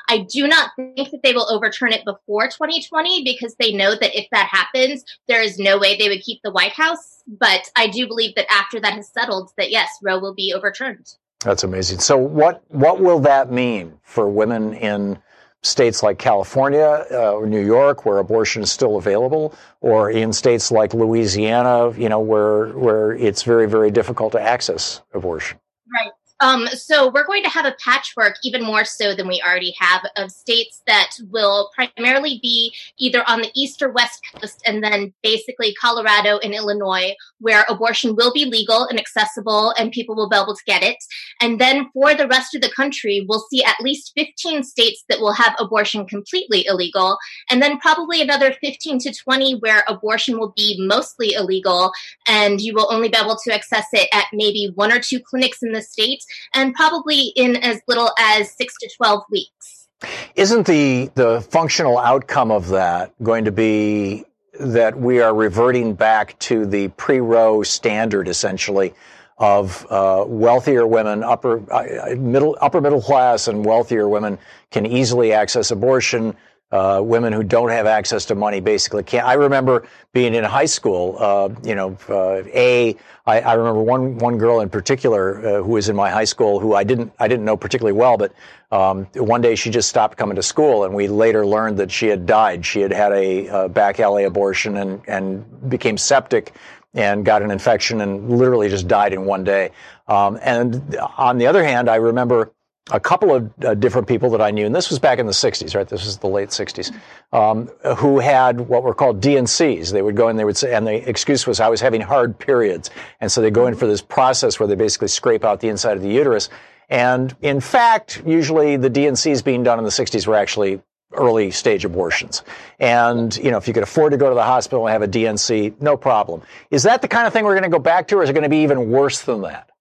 I 0.08 0.20
do 0.20 0.48
not 0.48 0.72
think 0.76 1.12
that 1.12 1.24
they 1.24 1.34
will 1.34 1.52
overturn 1.52 1.92
it 1.92 2.06
before 2.06 2.48
2020 2.48 3.24
because 3.24 3.56
they 3.56 3.74
know 3.74 3.96
that 3.96 4.18
if 4.18 4.28
that 4.32 4.48
happens, 4.52 5.04
there 5.28 5.42
is 5.42 5.58
no 5.58 5.78
way 5.78 5.98
they 5.98 6.10
would 6.10 6.22
keep 6.22 6.42
the 6.44 6.52
White 6.52 6.74
House. 6.74 7.24
But 7.28 7.70
I 7.76 7.88
do 7.88 8.08
believe 8.08 8.36
that 8.36 8.52
after 8.52 8.80
that 8.80 8.94
has 8.94 9.12
settled, 9.12 9.52
that 9.58 9.72
yes, 9.72 9.90
Roe 10.04 10.20
will 10.20 10.36
be 10.36 10.54
overturned. 10.54 11.16
That's 11.40 11.64
amazing. 11.64 12.00
So 12.00 12.18
what 12.18 12.64
what 12.70 13.00
will 13.00 13.20
that 13.20 13.52
mean 13.52 14.00
for 14.04 14.28
women 14.30 14.74
in 14.74 15.20
states 15.62 16.04
like 16.04 16.20
California 16.20 17.06
uh, 17.12 17.34
or 17.34 17.48
New 17.48 17.64
York, 17.64 18.06
where 18.06 18.20
abortion 18.20 18.64
is 18.64 18.72
still 18.72 18.98
available, 18.98 19.54
or 19.82 20.10
in 20.10 20.32
states 20.32 20.72
like 20.72 20.94
Louisiana, 20.94 21.92
you 21.98 22.10
know, 22.10 22.20
where 22.20 22.70
where 22.70 23.12
it's 23.14 23.44
very 23.44 23.68
very 23.68 23.92
difficult 23.92 24.32
to 24.34 24.42
access 24.42 25.02
abortion? 25.14 25.60
Right. 25.94 26.12
Um, 26.42 26.68
so 26.68 27.10
we're 27.14 27.26
going 27.26 27.44
to 27.44 27.50
have 27.50 27.66
a 27.66 27.76
patchwork, 27.84 28.36
even 28.44 28.62
more 28.62 28.84
so 28.84 29.16
than 29.16 29.28
we 29.28 29.42
already 29.42 29.74
have, 29.80 30.02
of 30.18 30.32
states 30.32 30.82
that 30.86 31.12
will 31.30 31.72
primarily 31.74 32.40
be 32.42 32.74
either 33.00 33.24
on 33.28 33.42
the 33.42 33.52
east 33.56 33.82
or 33.82 33.90
west 33.90 34.22
coast, 34.34 34.62
and 34.66 34.84
then 34.84 35.14
basically 35.24 35.74
Colorado 35.76 36.38
and 36.40 36.54
Illinois, 36.54 37.14
where 37.40 37.66
abortion 37.70 38.16
will 38.16 38.34
be 38.34 38.46
legal 38.46 38.86
and 38.86 39.00
accessible, 39.00 39.74
and 39.78 39.94
people 39.94 40.16
will 40.16 40.30
be 40.30 40.36
able 40.36 40.56
to 40.56 40.64
get 40.66 40.84
it. 40.84 40.98
And 41.42 41.60
then 41.60 41.90
for 41.94 42.14
the 42.14 42.28
rest 42.28 42.54
of 42.54 42.62
the 42.62 42.72
country, 42.72 43.26
we'll 43.28 43.46
see 43.50 43.64
at 43.64 43.80
least 43.80 44.12
15 44.18 44.64
states 44.64 45.06
that 45.08 45.20
will 45.20 45.34
have 45.34 45.56
abortion 45.58 46.06
completely 46.06 46.66
illegal, 46.68 47.18
and 47.50 47.62
then 47.62 47.80
probably 47.80 48.22
another 48.22 48.54
15 48.62 49.00
to 49.00 49.14
20 49.14 49.60
where 49.60 49.86
abortion 49.88 50.38
will 50.38 50.54
be 50.56 50.76
mostly 50.86 51.34
illegal, 51.34 51.94
and 52.28 52.60
you 52.60 52.74
will 52.74 52.92
only 52.92 53.08
be 53.08 53.18
able 53.18 53.38
to 53.46 53.54
access 53.54 53.86
it 53.94 54.10
at 54.12 54.26
maybe 54.34 54.72
one 54.76 54.92
or 54.92 55.00
two 55.00 55.22
clinics 55.22 55.64
in 55.64 55.72
the 55.72 55.82
state 55.82 56.24
and 56.54 56.74
probably 56.74 57.34
in 57.36 57.56
as 57.58 57.82
little 57.88 58.12
as 58.18 58.52
six 58.52 58.74
to 58.80 58.90
12 58.98 59.24
weeks. 59.32 59.88
Isn't 60.36 60.68
the, 60.68 61.10
the 61.16 61.42
functional 61.50 61.98
outcome 61.98 62.52
of 62.52 62.68
that 62.70 63.12
going 63.24 63.46
to 63.46 63.52
be 63.52 64.26
that 64.60 64.98
we 64.98 65.22
are 65.22 65.34
reverting 65.34 65.94
back 65.94 66.38
to 66.40 66.66
the 66.66 66.90
pre 66.90 67.20
Roe 67.20 67.64
standard, 67.64 68.28
essentially, 68.28 68.94
of 69.38 69.86
uh, 69.90 70.24
wealthier 70.28 70.88
women, 70.88 71.24
upper 71.24 71.62
uh, 71.72 72.16
middle 72.16 72.58
upper 72.62 72.82
middle 72.82 73.02
class, 73.02 73.48
and 73.48 73.66
wealthier 73.66 74.08
women 74.08 74.38
can 74.72 74.86
easily 74.86 75.34
access 75.34 75.72
abortion. 75.72 76.36
Uh, 76.72 77.00
women 77.00 77.32
who 77.32 77.44
don't 77.44 77.70
have 77.70 77.86
access 77.86 78.26
to 78.26 78.34
money 78.34 78.60
basically 78.60 79.04
can't. 79.04 79.26
I 79.26 79.34
remember 79.34 79.88
being 80.14 80.34
in 80.34 80.44
high 80.44 80.66
school. 80.66 81.16
Uh, 81.20 81.50
you 81.64 81.76
know, 81.76 81.96
uh, 82.10 82.44
a 82.54 82.98
I, 83.28 83.40
I, 83.40 83.54
remember 83.54 83.82
one 83.82 84.18
one 84.18 84.40
girl 84.40 84.60
in 84.62 84.70
particular 84.70 85.38
uh, 85.38 85.64
who 85.64 85.74
was 85.74 85.90
in 85.90 85.96
my 85.96 86.10
high 86.10 86.26
school 86.26 86.60
who 86.60 86.74
I 86.74 86.84
didn't 86.84 87.14
I 87.20 87.28
didn't 87.28 87.46
know 87.46 87.56
particularly 87.56 87.98
well, 87.98 88.18
but 88.18 88.34
um, 88.72 89.06
one 89.14 89.42
day 89.42 89.54
she 89.56 89.70
just 89.70 89.90
stopped 89.90 90.18
coming 90.18 90.36
to 90.38 90.44
school, 90.44 90.86
and 90.86 90.96
we 90.96 91.08
later 91.08 91.46
learned 91.46 91.78
that 91.78 91.92
she 91.92 92.08
had 92.08 92.26
died. 92.26 92.66
She 92.66 92.82
had 92.82 92.92
had 92.92 93.12
a, 93.12 93.46
a 93.48 93.70
back 93.70 94.00
alley 94.00 94.24
abortion 94.24 94.78
and 94.78 95.02
and 95.08 95.70
became 95.70 96.00
septic 96.00 96.54
and 96.96 97.26
got 97.26 97.44
an 97.44 97.52
infection 97.52 98.02
and 98.02 98.38
literally 98.38 98.70
just 98.70 98.88
died 98.88 99.14
in 99.14 99.26
one 99.26 99.44
day. 99.44 99.70
Um, 100.08 100.40
and 100.42 100.98
on 101.18 101.38
the 101.38 101.46
other 101.46 101.64
hand, 101.64 101.90
I 101.90 101.98
remember 101.98 102.52
a 102.92 103.00
couple 103.00 103.34
of 103.34 103.52
uh, 103.64 103.74
different 103.74 104.08
people 104.08 104.30
that 104.30 104.42
I 104.42 104.52
knew, 104.52 104.66
and 104.66 104.76
this 104.76 104.90
was 104.90 105.00
back 105.00 105.18
in 105.18 105.26
the 105.26 105.32
60s, 105.32 105.76
right? 105.76 105.88
This 105.88 106.06
was 106.06 106.20
the 106.20 106.28
late 106.28 106.50
60s, 106.50 106.96
um, 107.34 107.68
who 107.98 108.20
had 108.20 108.62
what 108.62 108.84
were 108.84 108.94
called 108.94 109.22
D&Cs. 109.22 109.92
They 109.92 110.04
would 110.04 110.16
go 110.16 110.30
in, 110.30 110.38
they 110.38 110.46
would 110.46 110.58
say, 110.58 110.74
and 110.74 110.86
the 110.86 111.10
excuse 111.10 111.48
was 111.48 111.60
I 111.60 111.68
was 111.68 111.82
having 111.82 112.02
hard 112.02 112.38
periods. 112.38 112.92
And 113.22 113.32
so 113.32 113.42
they 113.42 113.50
go 113.50 113.66
in 113.66 113.76
for 113.76 113.88
this 113.88 114.02
process 114.02 114.60
where 114.60 114.68
they 114.68 114.76
basically 114.76 115.08
scrape 115.08 115.44
out 115.44 115.62
the 115.62 115.70
inside 115.70 115.98
of 115.98 116.04
the 116.04 116.10
uterus. 116.10 116.50
And 116.88 117.36
in 117.42 117.60
fact, 117.60 118.22
usually 118.24 118.78
the 118.78 118.90
D&Cs 118.90 119.42
being 119.42 119.64
done 119.64 119.80
in 119.80 119.86
the 119.86 119.92
60s 119.92 120.28
were 120.28 120.36
actually 120.36 120.80
early 121.14 121.50
stage 121.50 121.86
abortions. 121.86 122.44
And, 122.80 123.36
you 123.38 123.50
know, 123.50 123.58
if 123.58 123.68
you 123.68 123.74
could 123.74 123.84
afford 123.84 124.12
to 124.12 124.18
go 124.18 124.30
to 124.30 124.36
the 124.36 124.44
hospital 124.44 124.86
and 124.86 124.92
have 124.92 125.02
a 125.02 125.08
D&C, 125.08 125.74
no 125.80 125.98
problem. 125.98 126.44
Is 126.70 126.84
that 126.84 127.02
the 127.02 127.08
kind 127.08 127.26
of 127.26 127.34
thing 127.34 127.46
we're 127.46 127.54
going 127.54 127.64
to 127.64 127.70
go 127.70 127.80
back 127.80 128.08
to, 128.10 128.18
or 128.18 128.24
is 128.24 128.30
it 128.30 128.34
going 128.34 128.44
to 128.44 128.50
be 128.50 128.64
even 128.64 128.92
worse 128.92 129.22
than 129.24 129.42
that? 129.42 129.72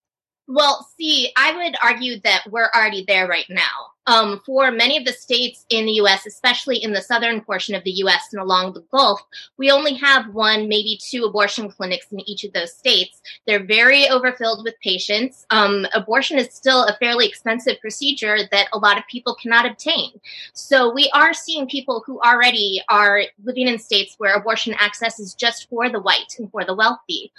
Well, 0.46 0.88
see, 0.98 1.32
I 1.36 1.56
would 1.56 1.76
argue 1.82 2.20
that 2.20 2.44
we're 2.50 2.70
already 2.74 3.04
there 3.06 3.26
right 3.26 3.46
now 3.48 3.93
um, 4.06 4.40
for 4.44 4.70
many 4.70 4.96
of 4.96 5.04
the 5.04 5.12
states 5.12 5.64
in 5.70 5.86
the 5.86 5.92
U.S., 5.92 6.26
especially 6.26 6.82
in 6.82 6.92
the 6.92 7.00
southern 7.00 7.40
portion 7.40 7.74
of 7.74 7.84
the 7.84 7.90
U.S. 7.92 8.28
and 8.32 8.40
along 8.40 8.74
the 8.74 8.84
Gulf, 8.92 9.22
we 9.56 9.70
only 9.70 9.94
have 9.94 10.32
one, 10.34 10.68
maybe 10.68 10.98
two 11.02 11.24
abortion 11.24 11.70
clinics 11.70 12.06
in 12.12 12.20
each 12.28 12.44
of 12.44 12.52
those 12.52 12.72
states. 12.72 13.22
They're 13.46 13.64
very 13.64 14.08
overfilled 14.08 14.64
with 14.64 14.74
patients. 14.82 15.46
Um, 15.50 15.86
abortion 15.94 16.38
is 16.38 16.52
still 16.52 16.84
a 16.84 16.96
fairly 16.98 17.26
expensive 17.26 17.80
procedure 17.80 18.38
that 18.50 18.68
a 18.72 18.78
lot 18.78 18.98
of 18.98 19.06
people 19.10 19.36
cannot 19.40 19.66
obtain. 19.66 20.10
So 20.52 20.92
we 20.92 21.10
are 21.14 21.32
seeing 21.32 21.66
people 21.66 22.02
who 22.06 22.20
already 22.20 22.82
are 22.88 23.22
living 23.42 23.68
in 23.68 23.78
states 23.78 24.14
where 24.18 24.34
abortion 24.34 24.74
access 24.78 25.18
is 25.18 25.34
just 25.34 25.68
for 25.70 25.88
the 25.88 26.00
white 26.00 26.34
and 26.38 26.50
for 26.50 26.64
the 26.64 26.74
wealthy. 26.74 27.32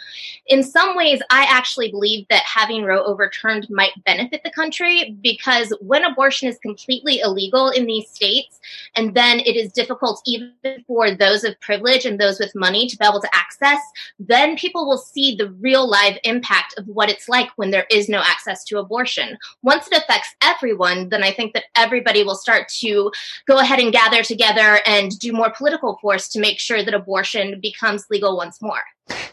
In 0.48 0.64
some 0.64 0.96
ways, 0.96 1.22
I 1.30 1.46
actually 1.50 1.92
believe 1.92 2.28
that 2.30 2.44
having 2.44 2.84
Roe 2.84 3.04
overturned 3.04 3.68
might 3.70 3.92
benefit 4.04 4.44
the 4.44 4.52
country 4.52 5.18
because 5.22 5.74
when 5.82 6.04
abortion 6.04 6.50
is 6.50 6.55
is 6.56 6.60
completely 6.62 7.20
illegal 7.20 7.70
in 7.70 7.86
these 7.86 8.10
states. 8.10 8.60
And 8.96 9.14
then 9.14 9.40
it 9.40 9.56
is 9.56 9.72
difficult 9.72 10.22
even 10.26 10.54
for 10.88 11.12
those 11.12 11.44
of 11.44 11.60
privilege 11.60 12.06
and 12.06 12.20
those 12.20 12.40
with 12.40 12.54
money 12.56 12.88
to 12.88 12.98
be 12.98 13.06
able 13.06 13.22
to 13.22 13.36
access. 13.36 13.80
Then 14.20 14.56
people 14.56 14.88
will 14.88 14.98
see 14.98 15.36
the 15.36 15.52
real 15.52 15.88
live 15.88 16.18
impact 16.24 16.76
of 16.78 16.88
what 16.88 17.10
it's 17.10 17.30
like 17.30 17.50
when 17.56 17.72
there 17.72 17.86
is 17.92 18.10
no 18.10 18.20
access 18.20 18.64
to 18.66 18.80
abortion. 18.80 19.38
Once 19.62 19.88
it 19.88 19.98
affects 19.98 20.36
everyone, 20.42 21.10
then 21.10 21.24
I 21.24 21.32
think 21.32 21.54
that 21.54 21.66
everybody 21.76 22.24
will 22.24 22.36
start 22.36 22.68
to 22.80 23.12
go 23.48 23.60
ahead 23.60 23.80
and 23.80 23.92
gather 23.92 24.24
together 24.24 24.80
and 24.86 25.18
do 25.20 25.32
more 25.32 25.52
political 25.52 25.98
force 26.02 26.28
to 26.30 26.40
make 26.40 26.60
sure 26.60 26.84
that 26.84 26.94
abortion 26.94 27.60
becomes 27.62 28.06
legal 28.10 28.38
once 28.38 28.62
more. 28.62 28.82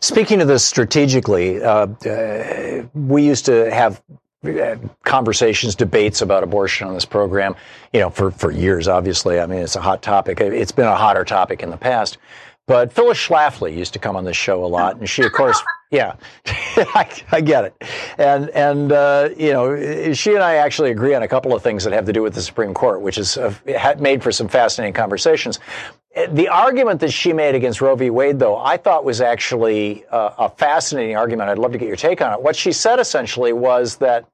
Speaking 0.01 0.43
of 0.43 0.49
this 0.49 0.65
strategically, 0.65 1.63
uh, 1.63 1.87
uh, 1.87 2.87
we 2.95 3.25
used 3.25 3.47
to 3.47 3.73
have 3.73 4.03
Uh, 4.45 4.77
conversations, 5.05 5.77
debates 5.77 6.21
about 6.21 6.43
abortion 6.43 6.89
on 6.89 6.95
this 6.95 7.05
program, 7.05 7.55
you 7.93 8.01
know, 8.01 8.11
for, 8.11 8.33
for 8.33 8.51
years, 8.51 8.89
obviously. 8.89 9.39
I 9.39 9.47
mean, 9.47 9.61
it's 9.61 9.77
a 9.77 9.81
hot 9.81 10.03
topic. 10.03 10.41
It's 10.41 10.73
been 10.73 10.87
a 10.87 10.97
hotter 10.97 11.25
topic 11.25 11.63
in 11.63 11.71
the 11.71 11.77
past. 11.77 12.19
But 12.73 12.91
Phyllis 12.91 13.19
Schlafly 13.19 13.77
used 13.77 13.93
to 13.93 13.99
come 13.99 14.17
on 14.17 14.25
this 14.25 14.35
show 14.35 14.65
a 14.65 14.67
lot, 14.67 14.97
and 14.97 15.07
she, 15.07 15.23
of 15.25 15.33
course, 15.33 15.63
yeah, 15.91 16.17
I, 16.47 17.07
I, 17.31 17.43
get 17.43 17.65
it. 17.65 17.85
And 18.17 18.49
and 18.49 18.91
uh, 18.91 19.29
you 19.37 19.53
know, 19.53 20.15
she 20.15 20.33
and 20.33 20.43
I 20.43 20.55
actually 20.55 20.91
agree 20.91 21.13
on 21.13 21.23
a 21.23 21.29
couple 21.29 21.55
of 21.55 21.63
things 21.63 21.85
that 21.85 21.93
have 21.93 22.07
to 22.07 22.15
do 22.15 22.23
with 22.23 22.33
the 22.33 22.41
Supreme 22.41 22.73
Court, 22.73 23.03
which 23.03 23.19
is 23.19 23.37
uh, 23.37 23.55
made 23.99 24.23
for 24.23 24.33
some 24.33 24.49
fascinating 24.49 24.95
conversations. 24.95 25.61
The 26.31 26.49
argument 26.49 27.01
that 27.01 27.13
she 27.13 27.35
made 27.35 27.55
against 27.55 27.83
Roe 27.83 27.95
v. 27.95 28.09
Wade, 28.09 28.39
though, 28.39 28.57
I 28.57 28.79
thought 28.79 29.05
was 29.05 29.21
actually 29.21 30.07
uh, 30.07 30.31
a 30.39 30.49
fascinating 30.49 31.15
argument. 31.15 31.51
I'd 31.51 31.59
love 31.59 31.73
to 31.73 31.79
get 31.79 31.89
your 31.89 31.97
take 31.99 32.23
on 32.23 32.33
it. 32.33 32.41
What 32.41 32.57
she 32.57 32.73
said 32.73 32.99
essentially 33.01 33.53
was 33.53 33.97
that 33.97 34.25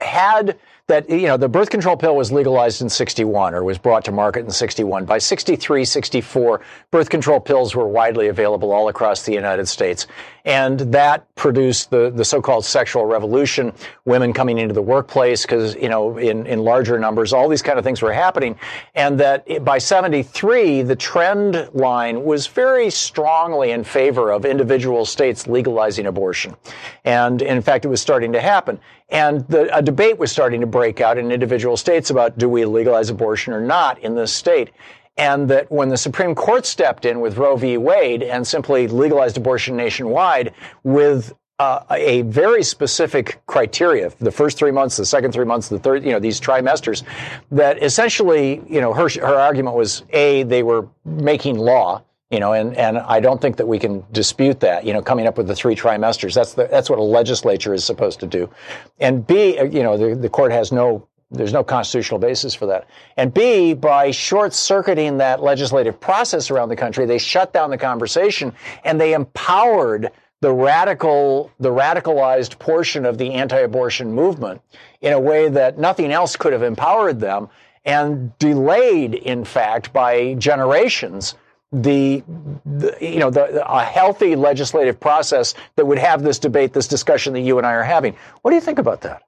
had 0.00 0.58
that, 0.88 1.08
you 1.10 1.26
know, 1.26 1.36
the 1.36 1.50
birth 1.50 1.68
control 1.68 1.98
pill 1.98 2.16
was 2.16 2.32
legalized 2.32 2.80
in 2.80 2.88
61 2.88 3.54
or 3.54 3.62
was 3.62 3.76
brought 3.76 4.06
to 4.06 4.12
market 4.12 4.46
in 4.46 4.50
61. 4.50 5.04
By 5.04 5.18
63, 5.18 5.84
64, 5.84 6.62
birth 6.90 7.10
control 7.10 7.40
pills 7.40 7.76
were 7.76 7.86
widely 7.86 8.28
available 8.28 8.72
all 8.72 8.88
across 8.88 9.22
the 9.24 9.32
United 9.34 9.68
States. 9.68 10.06
And 10.46 10.80
that 10.80 11.26
produced 11.34 11.90
the, 11.90 12.08
the 12.08 12.24
so-called 12.24 12.64
sexual 12.64 13.04
revolution, 13.04 13.74
women 14.06 14.32
coming 14.32 14.56
into 14.56 14.72
the 14.72 14.80
workplace 14.80 15.42
because, 15.42 15.74
you 15.74 15.90
know, 15.90 16.16
in, 16.16 16.46
in 16.46 16.60
larger 16.60 16.98
numbers, 16.98 17.34
all 17.34 17.50
these 17.50 17.60
kind 17.60 17.78
of 17.78 17.84
things 17.84 18.00
were 18.00 18.14
happening. 18.14 18.58
And 18.94 19.20
that 19.20 19.62
by 19.62 19.76
73, 19.76 20.80
the 20.80 20.96
trend 20.96 21.68
line 21.74 22.24
was 22.24 22.46
very 22.46 22.88
strongly 22.88 23.72
in 23.72 23.84
favor 23.84 24.32
of 24.32 24.46
individual 24.46 25.04
states 25.04 25.46
legalizing 25.46 26.06
abortion. 26.06 26.56
And 27.04 27.42
in 27.42 27.60
fact, 27.60 27.84
it 27.84 27.88
was 27.88 28.00
starting 28.00 28.32
to 28.32 28.40
happen. 28.40 28.80
And 29.10 29.46
the, 29.48 29.74
a 29.76 29.80
debate 29.80 30.18
was 30.18 30.30
starting 30.30 30.60
to 30.60 30.66
break 30.66 31.00
out 31.00 31.16
in 31.18 31.32
individual 31.32 31.76
states 31.76 32.10
about 32.10 32.36
do 32.36 32.48
we 32.48 32.64
legalize 32.64 33.08
abortion 33.08 33.52
or 33.54 33.60
not 33.60 33.98
in 34.00 34.14
this 34.14 34.32
state. 34.32 34.70
And 35.16 35.48
that 35.50 35.70
when 35.70 35.88
the 35.88 35.96
Supreme 35.96 36.34
Court 36.34 36.66
stepped 36.66 37.04
in 37.04 37.20
with 37.20 37.38
Roe 37.38 37.56
v. 37.56 37.76
Wade 37.76 38.22
and 38.22 38.46
simply 38.46 38.86
legalized 38.86 39.36
abortion 39.36 39.76
nationwide 39.76 40.52
with 40.84 41.34
uh, 41.58 41.80
a 41.90 42.22
very 42.22 42.62
specific 42.62 43.40
criteria, 43.46 44.12
the 44.20 44.30
first 44.30 44.56
three 44.58 44.70
months, 44.70 44.96
the 44.96 45.04
second 45.04 45.32
three 45.32 45.44
months, 45.44 45.68
the 45.68 45.78
third, 45.78 46.04
you 46.04 46.12
know, 46.12 46.20
these 46.20 46.40
trimesters, 46.40 47.02
that 47.50 47.82
essentially, 47.82 48.62
you 48.68 48.80
know, 48.80 48.92
her, 48.92 49.08
her 49.08 49.34
argument 49.34 49.74
was 49.74 50.04
A, 50.10 50.44
they 50.44 50.62
were 50.62 50.86
making 51.04 51.58
law, 51.58 52.00
you 52.30 52.40
know, 52.40 52.52
and, 52.52 52.76
and 52.76 52.98
I 52.98 53.20
don't 53.20 53.40
think 53.40 53.56
that 53.56 53.66
we 53.66 53.78
can 53.78 54.04
dispute 54.12 54.60
that, 54.60 54.84
you 54.84 54.92
know, 54.92 55.00
coming 55.00 55.26
up 55.26 55.38
with 55.38 55.46
the 55.46 55.54
three 55.54 55.74
trimesters. 55.74 56.34
That's 56.34 56.54
the, 56.54 56.66
that's 56.66 56.90
what 56.90 56.98
a 56.98 57.02
legislature 57.02 57.72
is 57.72 57.84
supposed 57.84 58.20
to 58.20 58.26
do. 58.26 58.50
And 59.00 59.26
B, 59.26 59.58
uh, 59.58 59.64
you 59.64 59.82
know, 59.82 59.96
the, 59.96 60.14
the 60.14 60.28
court 60.28 60.52
has 60.52 60.70
no, 60.70 61.08
there's 61.30 61.54
no 61.54 61.64
constitutional 61.64 62.20
basis 62.20 62.54
for 62.54 62.66
that. 62.66 62.86
And 63.16 63.32
B, 63.32 63.72
by 63.72 64.10
short 64.10 64.52
circuiting 64.52 65.18
that 65.18 65.42
legislative 65.42 65.98
process 65.98 66.50
around 66.50 66.68
the 66.68 66.76
country, 66.76 67.06
they 67.06 67.18
shut 67.18 67.54
down 67.54 67.70
the 67.70 67.78
conversation 67.78 68.52
and 68.84 69.00
they 69.00 69.14
empowered 69.14 70.10
the 70.40 70.52
radical, 70.52 71.50
the 71.58 71.70
radicalized 71.70 72.58
portion 72.58 73.06
of 73.06 73.18
the 73.18 73.32
anti-abortion 73.32 74.12
movement 74.12 74.60
in 75.00 75.12
a 75.12 75.20
way 75.20 75.48
that 75.48 75.78
nothing 75.78 76.12
else 76.12 76.36
could 76.36 76.52
have 76.52 76.62
empowered 76.62 77.20
them 77.20 77.48
and 77.84 78.36
delayed, 78.38 79.14
in 79.14 79.44
fact, 79.44 79.92
by 79.92 80.34
generations, 80.34 81.34
the, 81.72 82.22
the, 82.64 82.96
you 83.00 83.18
know 83.18 83.30
the, 83.30 83.64
a 83.66 83.84
healthy 83.84 84.36
legislative 84.36 84.98
process 84.98 85.54
that 85.76 85.86
would 85.86 85.98
have 85.98 86.22
this 86.22 86.38
debate, 86.38 86.72
this 86.72 86.88
discussion 86.88 87.32
that 87.34 87.40
you 87.40 87.58
and 87.58 87.66
I 87.66 87.72
are 87.72 87.82
having. 87.82 88.16
What 88.42 88.50
do 88.50 88.54
you 88.54 88.60
think 88.60 88.78
about 88.78 89.02
that? 89.02 89.22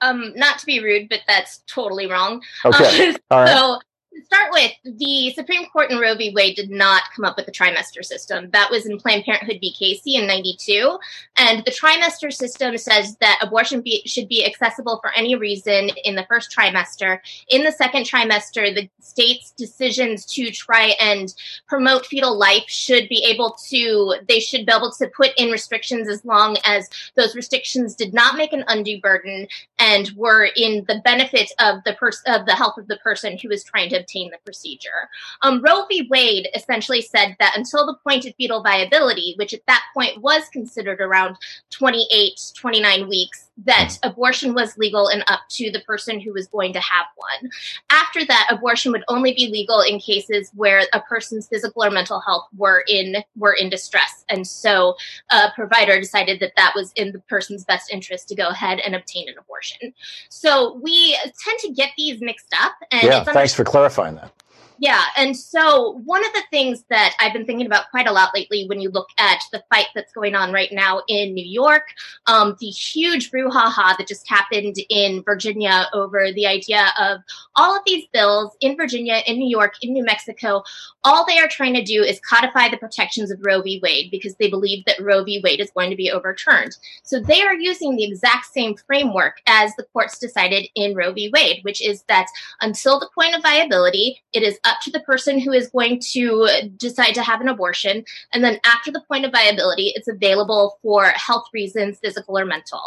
Um, 0.00 0.32
not 0.36 0.58
to 0.58 0.66
be 0.66 0.82
rude, 0.82 1.08
but 1.08 1.20
that's 1.26 1.62
totally 1.66 2.06
wrong. 2.06 2.42
Okay, 2.64 3.10
um, 3.10 3.16
all 3.30 3.40
right. 3.40 3.56
So 3.56 3.80
start 4.24 4.52
with, 4.52 4.72
the 4.98 5.32
Supreme 5.34 5.66
Court 5.66 5.90
in 5.90 5.98
Roe 5.98 6.16
v. 6.16 6.32
Wade 6.34 6.56
did 6.56 6.70
not 6.70 7.02
come 7.14 7.24
up 7.24 7.36
with 7.36 7.46
the 7.46 7.52
trimester 7.52 8.04
system. 8.04 8.50
That 8.50 8.70
was 8.70 8.86
in 8.86 8.98
Planned 8.98 9.24
Parenthood 9.24 9.58
v. 9.60 9.74
Casey 9.78 10.16
in 10.16 10.26
92. 10.26 10.98
And 11.36 11.64
the 11.64 11.70
trimester 11.70 12.32
system 12.32 12.76
says 12.78 13.16
that 13.16 13.38
abortion 13.42 13.82
be, 13.82 14.02
should 14.06 14.28
be 14.28 14.44
accessible 14.44 14.98
for 15.00 15.12
any 15.12 15.34
reason 15.34 15.90
in 16.04 16.14
the 16.14 16.26
first 16.28 16.54
trimester. 16.56 17.18
In 17.48 17.64
the 17.64 17.72
second 17.72 18.04
trimester, 18.04 18.74
the 18.74 18.88
state's 19.00 19.50
decisions 19.52 20.24
to 20.26 20.50
try 20.50 20.94
and 21.00 21.34
promote 21.66 22.06
fetal 22.06 22.36
life 22.36 22.64
should 22.68 23.08
be 23.08 23.24
able 23.24 23.56
to, 23.68 24.14
they 24.28 24.40
should 24.40 24.66
be 24.66 24.72
able 24.72 24.92
to 24.92 25.08
put 25.08 25.30
in 25.36 25.50
restrictions 25.50 26.08
as 26.08 26.24
long 26.24 26.56
as 26.64 26.88
those 27.14 27.34
restrictions 27.34 27.94
did 27.94 28.14
not 28.14 28.36
make 28.36 28.52
an 28.52 28.64
undue 28.68 29.00
burden 29.00 29.46
and 29.78 30.10
were 30.16 30.48
in 30.56 30.84
the 30.88 31.00
benefit 31.04 31.52
of 31.58 31.84
the 31.84 31.94
person, 31.94 32.32
of 32.32 32.46
the 32.46 32.54
health 32.54 32.78
of 32.78 32.88
the 32.88 32.96
person 32.98 33.38
who 33.38 33.50
is 33.50 33.64
trying 33.64 33.90
to 33.90 34.05
obtain 34.06 34.30
the 34.30 34.38
procedure. 34.44 35.08
Um, 35.42 35.60
Roe 35.62 35.84
v. 35.86 36.06
Wade 36.08 36.48
essentially 36.54 37.02
said 37.02 37.36
that 37.40 37.56
until 37.56 37.86
the 37.86 37.96
point 38.04 38.24
of 38.24 38.34
fetal 38.36 38.62
viability, 38.62 39.34
which 39.36 39.52
at 39.52 39.66
that 39.66 39.82
point 39.92 40.22
was 40.22 40.48
considered 40.52 41.00
around 41.00 41.36
28, 41.70 42.52
29 42.56 43.08
weeks, 43.08 43.45
that 43.64 43.98
abortion 44.02 44.54
was 44.54 44.76
legal 44.76 45.08
and 45.08 45.24
up 45.28 45.40
to 45.48 45.70
the 45.70 45.80
person 45.80 46.20
who 46.20 46.32
was 46.32 46.46
going 46.48 46.72
to 46.72 46.80
have 46.80 47.06
one. 47.16 47.50
After 47.90 48.24
that, 48.24 48.48
abortion 48.50 48.92
would 48.92 49.04
only 49.08 49.32
be 49.32 49.48
legal 49.50 49.80
in 49.80 49.98
cases 49.98 50.50
where 50.54 50.82
a 50.92 51.00
person's 51.00 51.48
physical 51.48 51.84
or 51.84 51.90
mental 51.90 52.20
health 52.20 52.46
were 52.56 52.84
in 52.88 53.16
were 53.36 53.54
in 53.54 53.70
distress, 53.70 54.24
and 54.28 54.46
so 54.46 54.94
a 55.30 55.50
provider 55.54 55.98
decided 55.98 56.40
that 56.40 56.52
that 56.56 56.72
was 56.74 56.92
in 56.96 57.12
the 57.12 57.20
person's 57.20 57.64
best 57.64 57.90
interest 57.90 58.28
to 58.28 58.34
go 58.34 58.48
ahead 58.48 58.80
and 58.80 58.94
obtain 58.94 59.28
an 59.28 59.34
abortion. 59.38 59.92
So 60.28 60.78
we 60.82 61.16
tend 61.44 61.58
to 61.60 61.72
get 61.72 61.90
these 61.96 62.20
mixed 62.20 62.54
up. 62.60 62.72
And 62.90 63.02
yeah, 63.02 63.24
thanks 63.24 63.54
for 63.54 63.64
clarifying 63.64 64.16
that. 64.16 64.32
Yeah. 64.78 65.02
And 65.16 65.36
so 65.36 66.02
one 66.04 66.24
of 66.24 66.32
the 66.32 66.42
things 66.50 66.84
that 66.90 67.14
I've 67.20 67.32
been 67.32 67.46
thinking 67.46 67.66
about 67.66 67.90
quite 67.90 68.06
a 68.06 68.12
lot 68.12 68.34
lately 68.34 68.66
when 68.66 68.80
you 68.80 68.90
look 68.90 69.08
at 69.18 69.40
the 69.52 69.62
fight 69.70 69.86
that's 69.94 70.12
going 70.12 70.34
on 70.34 70.52
right 70.52 70.70
now 70.70 71.02
in 71.08 71.32
New 71.32 71.44
York, 71.44 71.84
um, 72.26 72.56
the 72.60 72.66
huge 72.66 73.30
brouhaha 73.30 73.96
that 73.96 74.06
just 74.06 74.28
happened 74.28 74.76
in 74.90 75.22
Virginia 75.22 75.86
over 75.94 76.30
the 76.32 76.46
idea 76.46 76.88
of 77.00 77.20
all 77.54 77.74
of 77.74 77.82
these 77.86 78.06
bills 78.12 78.56
in 78.60 78.76
Virginia, 78.76 79.22
in 79.26 79.38
New 79.38 79.48
York, 79.48 79.74
in 79.80 79.92
New 79.92 80.04
Mexico, 80.04 80.62
all 81.06 81.24
they 81.24 81.38
are 81.38 81.46
trying 81.46 81.72
to 81.74 81.84
do 81.84 82.02
is 82.02 82.18
codify 82.18 82.68
the 82.68 82.76
protections 82.76 83.30
of 83.30 83.38
Roe 83.40 83.62
v. 83.62 83.78
Wade 83.80 84.10
because 84.10 84.34
they 84.34 84.50
believe 84.50 84.84
that 84.86 85.00
Roe 85.00 85.22
v. 85.22 85.40
Wade 85.42 85.60
is 85.60 85.70
going 85.70 85.88
to 85.88 85.96
be 85.96 86.10
overturned. 86.10 86.76
So 87.04 87.20
they 87.20 87.42
are 87.42 87.54
using 87.54 87.94
the 87.94 88.04
exact 88.04 88.46
same 88.46 88.74
framework 88.74 89.40
as 89.46 89.72
the 89.76 89.86
courts 89.92 90.18
decided 90.18 90.68
in 90.74 90.96
Roe 90.96 91.12
v. 91.12 91.30
Wade, 91.32 91.60
which 91.62 91.80
is 91.80 92.02
that 92.08 92.26
until 92.60 92.98
the 92.98 93.08
point 93.14 93.36
of 93.36 93.42
viability, 93.42 94.20
it 94.32 94.42
is 94.42 94.58
up 94.64 94.78
to 94.82 94.90
the 94.90 95.00
person 95.00 95.38
who 95.38 95.52
is 95.52 95.68
going 95.68 96.00
to 96.10 96.48
decide 96.76 97.14
to 97.14 97.22
have 97.22 97.40
an 97.40 97.48
abortion. 97.48 98.04
And 98.32 98.42
then 98.42 98.58
after 98.64 98.90
the 98.90 99.04
point 99.06 99.24
of 99.24 99.30
viability, 99.30 99.92
it's 99.94 100.08
available 100.08 100.80
for 100.82 101.04
health 101.10 101.46
reasons, 101.54 102.00
physical 102.00 102.36
or 102.36 102.44
mental. 102.44 102.82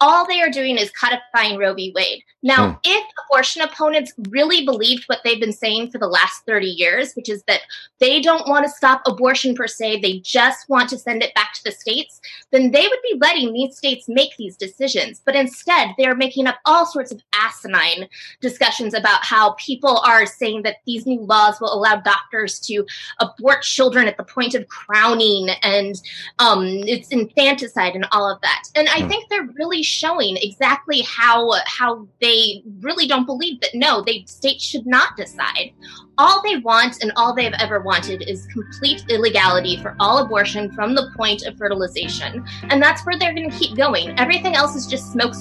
All 0.00 0.26
they 0.26 0.40
are 0.40 0.50
doing 0.50 0.78
is 0.78 0.90
codifying 0.92 1.58
Roe 1.58 1.74
v. 1.74 1.92
Wade. 1.94 2.22
Now, 2.42 2.68
Hmm. 2.70 2.74
if 2.84 3.04
abortion 3.26 3.62
opponents 3.62 4.12
really 4.28 4.64
believed 4.64 5.04
what 5.06 5.20
they've 5.24 5.40
been 5.40 5.52
saying 5.52 5.90
for 5.90 5.98
the 5.98 6.06
last 6.06 6.44
30 6.46 6.68
years, 6.68 7.14
which 7.14 7.28
is 7.28 7.42
that 7.48 7.62
they 7.98 8.20
don't 8.20 8.48
want 8.48 8.64
to 8.64 8.70
stop 8.70 9.02
abortion 9.06 9.56
per 9.56 9.66
se, 9.66 9.98
they 10.00 10.20
just 10.20 10.68
want 10.68 10.88
to 10.90 10.98
send 10.98 11.22
it 11.24 11.34
back 11.34 11.52
to 11.54 11.64
the 11.64 11.72
states, 11.72 12.20
then 12.52 12.70
they 12.70 12.82
would 12.82 13.00
be 13.02 13.18
letting 13.18 13.52
these 13.52 13.76
states 13.76 14.08
make 14.08 14.36
these 14.36 14.56
decisions. 14.56 15.20
But 15.24 15.34
instead, 15.34 15.94
they're 15.98 16.14
making 16.14 16.46
up 16.46 16.58
all 16.64 16.86
sorts 16.86 17.10
of 17.10 17.20
asinine 17.32 18.08
discussions 18.40 18.94
about 18.94 19.24
how 19.24 19.52
people 19.58 19.98
are 20.06 20.24
saying 20.26 20.62
that 20.62 20.76
these 20.86 21.06
new 21.06 21.20
laws 21.20 21.60
will 21.60 21.74
allow 21.74 21.96
doctors 21.96 22.60
to 22.60 22.86
abort 23.18 23.62
children 23.62 24.06
at 24.06 24.16
the 24.16 24.22
point 24.22 24.54
of 24.54 24.68
crowning 24.68 25.48
and 25.62 26.00
um, 26.38 26.64
it's 26.64 27.08
infanticide 27.08 27.96
and 27.96 28.06
all 28.12 28.30
of 28.30 28.40
that. 28.42 28.62
And 28.76 28.88
I 28.90 29.06
think 29.08 29.28
they're 29.28 29.48
really 29.58 29.82
showing 29.88 30.36
exactly 30.36 31.02
how 31.02 31.52
how 31.66 32.06
they 32.20 32.62
really 32.80 33.06
don't 33.06 33.26
believe 33.26 33.60
that 33.60 33.74
no, 33.74 34.02
they 34.02 34.24
states 34.26 34.64
should 34.64 34.86
not 34.86 35.16
decide. 35.16 35.72
All 36.18 36.42
they 36.42 36.56
want 36.56 37.02
and 37.02 37.12
all 37.16 37.34
they've 37.34 37.52
ever 37.58 37.80
wanted 37.80 38.28
is 38.28 38.46
complete 38.46 39.04
illegality 39.08 39.80
for 39.80 39.94
all 40.00 40.18
abortion 40.18 40.72
from 40.72 40.94
the 40.94 41.10
point 41.16 41.44
of 41.44 41.56
fertilization. 41.56 42.44
And 42.64 42.82
that's 42.82 43.06
where 43.06 43.18
they're 43.18 43.34
going 43.34 43.50
to 43.50 43.56
keep 43.56 43.76
going. 43.76 44.18
Everything 44.18 44.54
else 44.54 44.74
is 44.74 44.86
just 44.86 45.12
smoke 45.12 45.34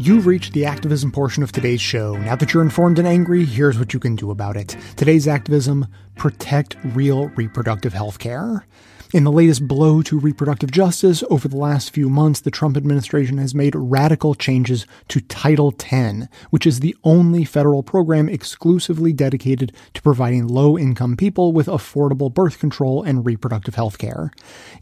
You've 0.00 0.24
reached 0.24 0.54
the 0.54 0.64
activism 0.64 1.12
portion 1.12 1.42
of 1.42 1.52
today's 1.52 1.82
show. 1.82 2.16
Now 2.16 2.34
that 2.36 2.54
you're 2.54 2.62
informed 2.62 2.98
and 2.98 3.06
angry, 3.06 3.44
here's 3.44 3.78
what 3.78 3.92
you 3.92 4.00
can 4.00 4.16
do 4.16 4.30
about 4.30 4.56
it. 4.56 4.74
Today's 4.96 5.28
activism 5.28 5.86
protect 6.16 6.74
real 6.94 7.28
reproductive 7.36 7.92
health 7.92 8.18
care. 8.18 8.66
In 9.12 9.24
the 9.24 9.32
latest 9.32 9.66
blow 9.66 10.02
to 10.02 10.20
reproductive 10.20 10.70
justice 10.70 11.24
over 11.28 11.48
the 11.48 11.56
last 11.56 11.90
few 11.90 12.08
months, 12.08 12.38
the 12.38 12.50
Trump 12.52 12.76
administration 12.76 13.38
has 13.38 13.56
made 13.56 13.74
radical 13.74 14.36
changes 14.36 14.86
to 15.08 15.20
Title 15.22 15.74
X, 15.76 16.28
which 16.50 16.64
is 16.64 16.78
the 16.78 16.94
only 17.02 17.44
federal 17.44 17.82
program 17.82 18.28
exclusively 18.28 19.12
dedicated 19.12 19.72
to 19.94 20.02
providing 20.02 20.46
low 20.46 20.78
income 20.78 21.16
people 21.16 21.52
with 21.52 21.66
affordable 21.66 22.32
birth 22.32 22.60
control 22.60 23.02
and 23.02 23.26
reproductive 23.26 23.74
health 23.74 23.98
care. 23.98 24.30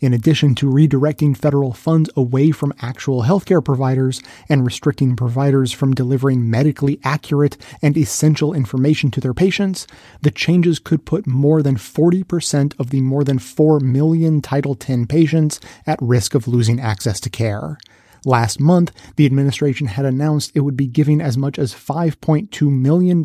In 0.02 0.12
addition 0.12 0.54
to 0.56 0.66
redirecting 0.66 1.34
federal 1.34 1.72
funds 1.72 2.10
away 2.14 2.50
from 2.50 2.74
actual 2.82 3.22
healthcare 3.22 3.64
providers 3.64 4.20
and 4.50 4.62
restricting 4.62 5.16
providers 5.16 5.72
from 5.72 5.94
delivering 5.94 6.50
medically 6.50 7.00
accurate 7.02 7.56
and 7.80 7.96
essential 7.96 8.52
information 8.52 9.10
to 9.12 9.22
their 9.22 9.32
patients, 9.32 9.86
the 10.20 10.30
changes 10.30 10.78
could 10.78 11.06
put 11.06 11.26
more 11.26 11.62
than 11.62 11.76
40% 11.76 12.78
of 12.78 12.90
the 12.90 13.00
more 13.00 13.24
than 13.24 13.38
4 13.38 13.80
million 13.80 14.17
million 14.18 14.42
Title 14.42 14.76
X 14.80 15.06
patients 15.08 15.60
at 15.86 15.98
risk 16.02 16.34
of 16.34 16.48
losing 16.48 16.80
access 16.80 17.20
to 17.20 17.30
care. 17.30 17.78
Last 18.24 18.58
month, 18.58 18.90
the 19.14 19.26
administration 19.26 19.86
had 19.86 20.04
announced 20.04 20.50
it 20.52 20.60
would 20.60 20.76
be 20.76 20.88
giving 20.88 21.20
as 21.20 21.38
much 21.38 21.56
as 21.56 21.72
$5.2 21.72 22.68
million 22.68 23.18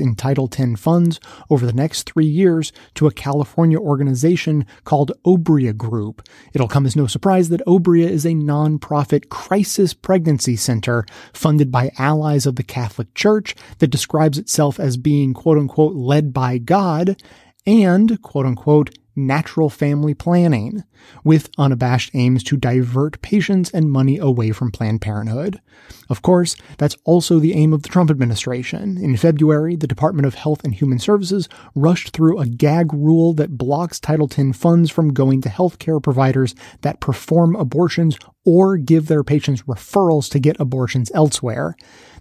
in 0.00 0.14
Title 0.16 0.50
X 0.50 0.80
funds 0.80 1.20
over 1.50 1.66
the 1.66 1.72
next 1.74 2.10
three 2.10 2.26
years 2.26 2.72
to 2.94 3.06
a 3.06 3.12
California 3.12 3.78
organization 3.78 4.64
called 4.84 5.12
Obria 5.26 5.76
Group. 5.76 6.26
It'll 6.54 6.66
come 6.66 6.86
as 6.86 6.96
no 6.96 7.06
surprise 7.06 7.50
that 7.50 7.64
Obria 7.66 8.08
is 8.08 8.24
a 8.24 8.30
nonprofit 8.30 9.28
crisis 9.28 9.92
pregnancy 9.92 10.56
center 10.56 11.04
funded 11.34 11.70
by 11.70 11.92
allies 11.98 12.46
of 12.46 12.56
the 12.56 12.62
Catholic 12.62 13.12
Church 13.14 13.54
that 13.80 13.88
describes 13.88 14.38
itself 14.38 14.80
as 14.80 14.96
being 14.96 15.34
quote 15.34 15.58
unquote 15.58 15.94
led 15.94 16.32
by 16.32 16.56
God 16.56 17.22
and 17.66 18.20
quote 18.22 18.46
unquote 18.46 18.90
natural 19.18 19.68
family 19.68 20.14
planning, 20.14 20.84
with 21.24 21.50
unabashed 21.58 22.10
aims 22.14 22.42
to 22.44 22.56
divert 22.56 23.20
patients 23.20 23.70
and 23.70 23.90
money 23.90 24.18
away 24.18 24.52
from 24.52 24.70
Planned 24.70 25.00
Parenthood. 25.00 25.60
Of 26.08 26.22
course, 26.22 26.56
that's 26.78 26.96
also 27.04 27.38
the 27.38 27.54
aim 27.54 27.72
of 27.72 27.82
the 27.82 27.88
Trump 27.88 28.10
administration. 28.10 28.96
In 28.96 29.16
February, 29.16 29.76
the 29.76 29.86
Department 29.86 30.26
of 30.26 30.34
Health 30.34 30.64
and 30.64 30.74
Human 30.74 30.98
Services 30.98 31.48
rushed 31.74 32.10
through 32.10 32.38
a 32.38 32.46
gag 32.46 32.92
rule 32.92 33.34
that 33.34 33.58
blocks 33.58 34.00
Title 34.00 34.30
X 34.30 34.56
funds 34.56 34.90
from 34.90 35.12
going 35.12 35.42
to 35.42 35.48
healthcare 35.48 36.02
providers 36.02 36.54
that 36.80 37.00
perform 37.00 37.56
abortions 37.56 38.16
or 38.44 38.78
give 38.78 39.08
their 39.08 39.24
patients 39.24 39.62
referrals 39.62 40.30
to 40.30 40.38
get 40.38 40.58
abortions 40.58 41.10
elsewhere. 41.14 41.76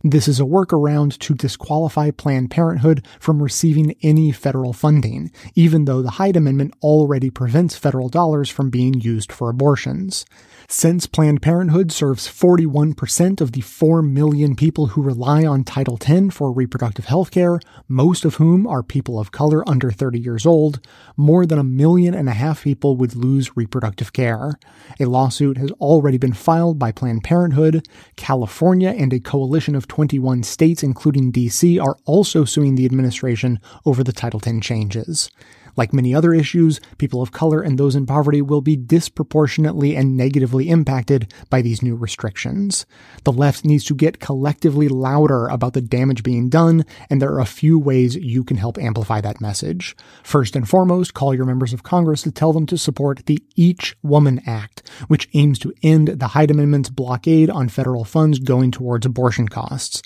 This 0.10 0.30
is 0.30 0.40
a 0.40 0.44
workaround 0.44 1.20
to 1.20 1.36
disqualify 1.36 2.12
Planned 2.12 2.50
Parenthood 2.50 3.06
from 3.20 3.44
receiving 3.44 3.94
any 4.02 4.32
federal 4.32 4.72
funding, 4.72 5.34
even 5.54 5.84
though 5.84 6.02
the 6.02 6.12
Hyde 6.12 6.38
Amendment 6.38 6.76
already 6.82 7.30
prevents 7.30 7.76
federal 7.76 8.08
dollars 8.08 8.50
from 8.50 8.70
being 8.70 9.02
used 9.02 9.34
for 9.34 9.50
abortions. 9.50 10.26
Since 10.70 11.08
Planned 11.08 11.42
Parenthood 11.42 11.94
serves 11.94 12.28
41% 12.28 13.40
of 13.40 13.54
the 13.54 13.62
4 13.62 14.02
million 14.02 14.54
people 14.54 14.88
who 14.88 15.02
rely 15.02 15.46
on 15.46 15.64
Title 15.64 15.98
X 16.06 16.36
for 16.36 16.52
reproductive 16.52 17.06
health 17.06 17.32
care, 17.32 17.62
most 17.88 18.26
of 18.26 18.36
whom 18.36 18.68
are 18.68 18.84
people 18.84 19.18
of 19.18 19.32
color 19.32 19.68
under 19.68 19.92
30 19.92 20.20
years 20.20 20.46
old, 20.46 20.86
more 21.16 21.46
than 21.46 21.58
a 21.58 21.64
million 21.64 22.14
and 22.14 22.28
a 22.28 22.34
half 22.34 22.66
people 22.66 22.98
would 22.98 23.16
lose 23.16 23.56
reproductive 23.56 24.12
care. 24.12 24.60
A 25.00 25.06
lawsuit 25.06 25.58
has 25.58 25.72
already 25.80 26.18
been 26.18 26.34
filed 26.34 26.78
by 26.78 26.92
Planned 26.92 27.24
Parenthood. 27.24 27.88
California 28.18 28.90
and 28.90 29.14
a 29.14 29.22
coalition 29.22 29.74
of 29.74 29.88
21 29.88 30.44
states, 30.44 30.84
including 30.84 31.32
DC, 31.32 31.82
are 31.82 31.96
also 32.04 32.44
suing 32.44 32.76
the 32.76 32.86
administration 32.86 33.62
over 33.86 34.04
the 34.04 34.12
Title 34.12 34.42
X 34.46 34.68
changes. 34.68 35.32
Like 35.78 35.94
many 35.94 36.14
other 36.14 36.34
issues, 36.34 36.82
people 36.98 37.22
of 37.22 37.32
color 37.32 37.62
and 37.62 37.78
those 37.78 37.96
in 37.96 38.06
poverty 38.06 38.42
will 38.42 38.62
be 38.62 38.76
disproportionately 38.76 39.96
and 39.96 40.18
negatively 40.18 40.70
impacted 40.70 41.32
by 41.50 41.62
these 41.62 41.84
new 41.84 41.96
restrictions. 41.96 42.86
The 43.24 43.32
left 43.32 43.64
needs 43.64 43.86
to 43.86 43.96
get 43.96 44.20
collectively 44.20 44.90
louder 44.90 45.48
about 45.48 45.74
the 45.74 45.82
damage 45.82 46.24
being 46.24 46.50
done, 46.50 46.84
and 47.10 47.22
there 47.22 47.32
are 47.32 47.40
a 47.40 47.46
few 47.46 47.78
ways 47.80 48.16
you 48.16 48.44
can 48.44 48.58
help 48.58 48.78
amplify 48.78 49.22
that 49.22 49.40
message. 49.40 49.96
First 50.24 50.56
and 50.56 50.68
foremost, 50.68 51.14
call 51.14 51.34
your 51.34 51.46
members 51.46 51.74
of 51.74 51.84
Congress 51.84 52.24
to 52.24 52.32
tell 52.32 52.52
them 52.52 52.66
to 52.66 52.78
support 52.78 53.26
the 53.28 53.44
Each 53.56 53.96
Woman 54.02 54.42
Act, 54.48 54.90
which 55.08 55.30
aims 55.36 55.60
to 55.60 55.74
end 55.84 56.08
the 56.08 56.30
Hyde 56.30 56.52
Amendment's 56.52 56.90
blockade 56.90 57.50
on 57.50 57.70
federal 57.70 58.04
funds 58.04 58.40
going 58.40 58.72
towards 58.72 59.06
abortion 59.06 59.48
costs. 59.48 60.02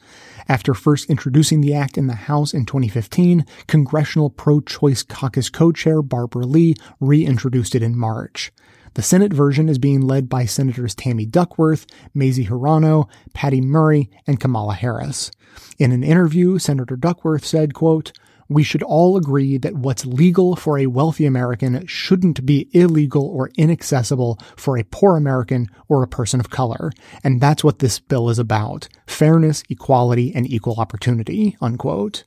After 0.47 0.73
first 0.73 1.09
introducing 1.09 1.61
the 1.61 1.73
act 1.73 1.97
in 1.97 2.07
the 2.07 2.13
House 2.13 2.53
in 2.53 2.65
2015, 2.65 3.45
Congressional 3.67 4.29
Pro-Choice 4.29 5.03
Caucus 5.03 5.49
co-chair 5.49 6.01
Barbara 6.01 6.45
Lee 6.45 6.75
reintroduced 6.99 7.75
it 7.75 7.83
in 7.83 7.97
March. 7.97 8.51
The 8.93 9.01
Senate 9.01 9.31
version 9.31 9.69
is 9.69 9.77
being 9.77 10.01
led 10.01 10.27
by 10.27 10.43
Senators 10.45 10.93
Tammy 10.93 11.25
Duckworth, 11.25 11.85
Mazie 12.13 12.47
Hirono, 12.47 13.07
Patty 13.33 13.61
Murray, 13.61 14.09
and 14.27 14.39
Kamala 14.39 14.73
Harris. 14.73 15.31
In 15.79 15.93
an 15.93 16.03
interview, 16.03 16.59
Senator 16.59 16.97
Duckworth 16.97 17.45
said, 17.45 17.73
quote, 17.73 18.11
we 18.51 18.63
should 18.63 18.83
all 18.83 19.15
agree 19.15 19.57
that 19.57 19.75
what's 19.75 20.05
legal 20.05 20.55
for 20.55 20.77
a 20.77 20.87
wealthy 20.87 21.25
American 21.25 21.85
shouldn't 21.87 22.45
be 22.45 22.69
illegal 22.73 23.25
or 23.25 23.49
inaccessible 23.57 24.37
for 24.57 24.77
a 24.77 24.83
poor 24.83 25.15
American 25.15 25.67
or 25.87 26.03
a 26.03 26.07
person 26.07 26.39
of 26.39 26.49
color. 26.49 26.91
And 27.23 27.39
that's 27.39 27.63
what 27.63 27.79
this 27.79 27.99
bill 27.99 28.29
is 28.29 28.39
about. 28.39 28.89
Fairness, 29.07 29.63
equality, 29.69 30.33
and 30.35 30.49
equal 30.49 30.75
opportunity, 30.75 31.55
unquote. 31.61 32.23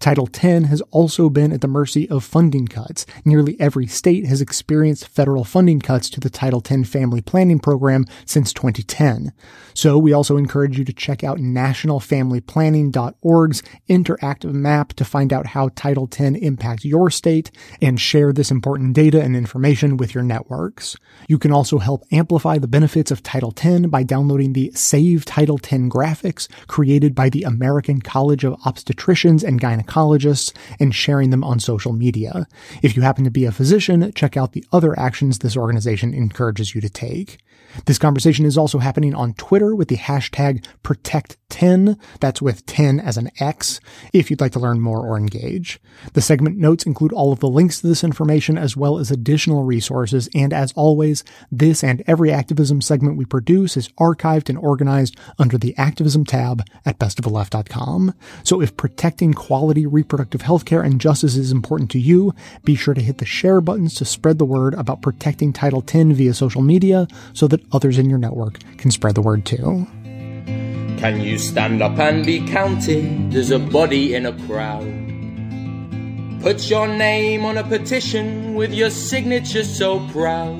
Title 0.00 0.28
X 0.32 0.66
has 0.68 0.80
also 0.92 1.28
been 1.28 1.52
at 1.52 1.60
the 1.60 1.66
mercy 1.66 2.08
of 2.08 2.22
funding 2.22 2.68
cuts. 2.68 3.04
Nearly 3.24 3.60
every 3.60 3.88
state 3.88 4.26
has 4.26 4.40
experienced 4.40 5.08
federal 5.08 5.42
funding 5.42 5.80
cuts 5.80 6.08
to 6.10 6.20
the 6.20 6.30
Title 6.30 6.62
X 6.64 6.88
family 6.88 7.20
planning 7.20 7.58
program 7.58 8.04
since 8.24 8.52
2010. 8.52 9.32
So 9.74 9.98
we 9.98 10.12
also 10.12 10.36
encourage 10.36 10.78
you 10.78 10.84
to 10.84 10.92
check 10.92 11.24
out 11.24 11.38
nationalfamilyplanning.org's 11.38 13.62
interactive 13.88 14.52
map 14.52 14.92
to 14.94 15.04
find 15.04 15.32
out 15.32 15.48
how 15.48 15.70
Title 15.74 16.08
X 16.12 16.38
impacts 16.40 16.84
your 16.84 17.10
state 17.10 17.50
and 17.82 18.00
share 18.00 18.32
this 18.32 18.52
important 18.52 18.94
data 18.94 19.20
and 19.20 19.34
information 19.36 19.96
with 19.96 20.14
your 20.14 20.22
networks. 20.22 20.94
You 21.28 21.38
can 21.38 21.50
also 21.52 21.78
help 21.78 22.04
amplify 22.12 22.58
the 22.58 22.68
benefits 22.68 23.10
of 23.10 23.24
Title 23.24 23.52
X 23.56 23.86
by 23.86 24.04
downloading 24.04 24.52
the 24.52 24.70
Save 24.74 25.24
Title 25.24 25.58
X 25.58 25.72
graphics 25.88 26.46
created 26.68 27.16
by 27.16 27.28
the 27.28 27.42
American 27.42 28.00
College 28.00 28.44
of 28.44 28.54
Obstetricians 28.60 29.42
and 29.42 29.60
Gynecologists 29.60 29.87
gynecologists 29.88 30.52
and 30.78 30.94
sharing 30.94 31.30
them 31.30 31.44
on 31.44 31.58
social 31.58 31.92
media. 31.92 32.46
If 32.82 32.96
you 32.96 33.02
happen 33.02 33.24
to 33.24 33.30
be 33.30 33.44
a 33.44 33.52
physician, 33.52 34.12
check 34.14 34.36
out 34.36 34.52
the 34.52 34.64
other 34.72 34.98
actions 34.98 35.38
this 35.38 35.56
organization 35.56 36.14
encourages 36.14 36.74
you 36.74 36.80
to 36.80 36.88
take. 36.88 37.38
This 37.84 37.98
conversation 37.98 38.44
is 38.44 38.56
also 38.56 38.78
happening 38.78 39.14
on 39.14 39.34
Twitter 39.34 39.74
with 39.74 39.88
the 39.88 39.96
hashtag 39.96 40.64
protect10. 41.58 41.98
That's 42.20 42.42
with 42.42 42.66
10 42.66 43.00
as 43.00 43.16
an 43.16 43.30
X 43.38 43.80
if 44.12 44.30
you'd 44.30 44.40
like 44.40 44.52
to 44.52 44.58
learn 44.58 44.80
more 44.80 45.00
or 45.06 45.16
engage. 45.16 45.80
The 46.12 46.20
segment 46.20 46.56
notes 46.58 46.86
include 46.86 47.12
all 47.12 47.32
of 47.32 47.40
the 47.40 47.48
links 47.48 47.80
to 47.80 47.86
this 47.86 48.04
information 48.04 48.58
as 48.58 48.76
well 48.76 48.98
as 48.98 49.10
additional 49.10 49.64
resources. 49.64 50.28
And 50.34 50.52
as 50.52 50.72
always, 50.72 51.24
this 51.50 51.82
and 51.82 52.02
every 52.06 52.32
activism 52.32 52.80
segment 52.80 53.16
we 53.16 53.24
produce 53.24 53.76
is 53.76 53.88
archived 54.00 54.48
and 54.48 54.58
organized 54.58 55.16
under 55.38 55.58
the 55.58 55.76
activism 55.76 56.24
tab 56.24 56.62
at 56.84 56.98
bestoftheleft.com. 56.98 58.14
So 58.44 58.60
if 58.60 58.76
protecting 58.76 59.34
quality 59.34 59.86
reproductive 59.86 60.42
health 60.42 60.64
care 60.64 60.82
and 60.82 61.00
justice 61.00 61.36
is 61.36 61.52
important 61.52 61.90
to 61.92 61.98
you, 61.98 62.34
be 62.64 62.74
sure 62.74 62.94
to 62.94 63.00
hit 63.00 63.18
the 63.18 63.26
share 63.26 63.60
buttons 63.60 63.94
to 63.94 64.04
spread 64.04 64.38
the 64.38 64.44
word 64.44 64.74
about 64.74 65.02
protecting 65.02 65.52
Title 65.52 65.82
10 65.82 66.12
via 66.14 66.34
social 66.34 66.62
media 66.62 67.08
so 67.32 67.48
that 67.48 67.62
others 67.72 67.98
in 67.98 68.08
your 68.08 68.18
network 68.18 68.58
can 68.76 68.90
spread 68.90 69.14
the 69.14 69.22
word 69.22 69.44
too. 69.44 69.86
Can 70.98 71.20
you 71.20 71.38
stand 71.38 71.80
up 71.80 71.96
and 72.00 72.26
be 72.26 72.44
counted 72.44 73.32
as 73.32 73.52
a 73.52 73.58
body 73.60 74.14
in 74.16 74.26
a 74.26 74.32
crowd? 74.46 74.82
Put 76.42 76.68
your 76.68 76.88
name 76.88 77.44
on 77.44 77.56
a 77.56 77.62
petition 77.62 78.54
with 78.54 78.74
your 78.74 78.90
signature 78.90 79.62
so 79.62 80.04
proud. 80.08 80.58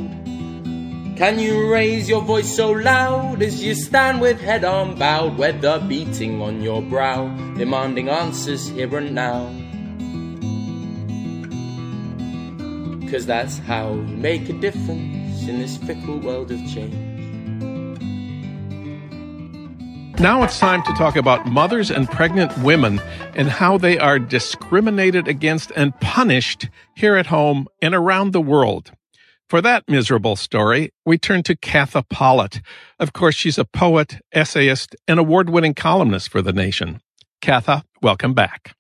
Can 1.17 1.41
you 1.41 1.69
raise 1.69 2.09
your 2.09 2.23
voice 2.23 2.55
so 2.55 2.71
loud 2.71 3.43
as 3.43 3.65
you 3.65 3.75
stand 3.75 4.21
with 4.21 4.41
head 4.41 4.63
unbowed, 4.63 5.37
weather 5.37 5.85
beating 5.89 6.41
on 6.41 6.63
your 6.63 6.83
brow, 6.83 7.27
demanding 7.57 8.09
answers 8.09 8.69
here 8.69 8.97
and 8.97 9.17
now? 9.17 9.51
Cause 13.11 13.27
that's 13.27 13.59
how 13.59 13.95
you 13.95 14.17
make 14.17 14.49
a 14.49 14.53
difference 14.53 15.49
in 15.49 15.59
this 15.59 15.79
fickle 15.79 16.21
world 16.21 16.53
of 16.53 16.61
change. 16.73 17.08
Now 20.21 20.43
it's 20.43 20.59
time 20.59 20.83
to 20.83 20.93
talk 20.95 21.15
about 21.15 21.47
mothers 21.47 21.93
and 21.93 22.11
pregnant 22.11 22.59
women 22.59 23.01
and 23.37 23.49
how 23.49 23.79
they 23.79 24.01
are 24.01 24.19
discriminated 24.19 25.29
against 25.29 25.71
and 25.77 25.95
punished 26.01 26.69
here 26.97 27.15
at 27.15 27.27
home 27.27 27.69
and 27.81 27.95
around 27.95 28.33
the 28.33 28.41
world. 28.41 28.91
For 29.49 29.61
that 29.61 29.85
miserable 29.89 30.35
story, 30.35 30.91
we 31.07 31.19
turn 31.19 31.45
to 31.45 31.55
Katha 31.55 32.03
Pollitt. 32.09 32.61
Of 32.99 33.13
course, 33.13 33.37
she's 33.37 33.59
a 33.59 33.65
poet, 33.65 34.17
essayist, 34.33 34.97
and 35.07 35.21
award 35.21 35.51
winning 35.51 35.75
columnist 35.75 36.31
for 36.31 36.43
The 36.43 36.53
Nation. 36.53 37.01
Katha, 37.41 37.85
welcome 38.03 38.35
back. 38.35 38.75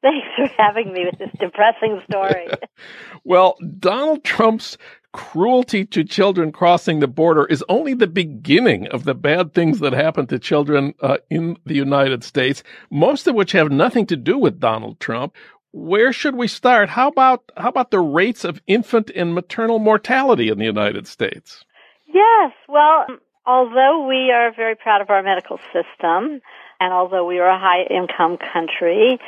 Thanks 0.00 0.28
for 0.36 0.46
having 0.56 0.92
me 0.92 1.06
with 1.06 1.18
this 1.18 1.30
depressing 1.40 2.02
story. 2.08 2.46
well, 3.24 3.56
Donald 3.80 4.22
Trump's 4.22 4.78
cruelty 5.14 5.84
to 5.84 6.02
children 6.02 6.50
crossing 6.50 6.98
the 6.98 7.06
border 7.06 7.46
is 7.46 7.64
only 7.68 7.94
the 7.94 8.08
beginning 8.08 8.88
of 8.88 9.04
the 9.04 9.14
bad 9.14 9.54
things 9.54 9.78
that 9.78 9.92
happen 9.92 10.26
to 10.26 10.40
children 10.40 10.92
uh, 11.00 11.18
in 11.30 11.56
the 11.64 11.74
United 11.74 12.24
States, 12.24 12.64
most 12.90 13.28
of 13.28 13.34
which 13.36 13.52
have 13.52 13.70
nothing 13.70 14.06
to 14.06 14.16
do 14.16 14.36
with 14.36 14.58
Donald 14.58 14.98
Trump. 14.98 15.32
Where 15.70 16.12
should 16.12 16.34
we 16.34 16.48
start? 16.48 16.88
How 16.88 17.08
about 17.08 17.44
how 17.56 17.68
about 17.68 17.92
the 17.92 18.00
rates 18.00 18.44
of 18.44 18.60
infant 18.66 19.08
and 19.14 19.34
maternal 19.34 19.78
mortality 19.78 20.48
in 20.48 20.58
the 20.58 20.64
United 20.64 21.06
States? 21.06 21.64
Yes, 22.06 22.52
well, 22.68 23.06
although 23.46 24.08
we 24.08 24.32
are 24.32 24.52
very 24.52 24.74
proud 24.74 25.00
of 25.00 25.10
our 25.10 25.22
medical 25.22 25.58
system 25.72 26.40
and 26.80 26.92
although 26.92 27.24
we 27.24 27.38
are 27.38 27.50
a 27.50 27.58
high 27.58 27.84
income 27.88 28.36
country, 28.36 29.20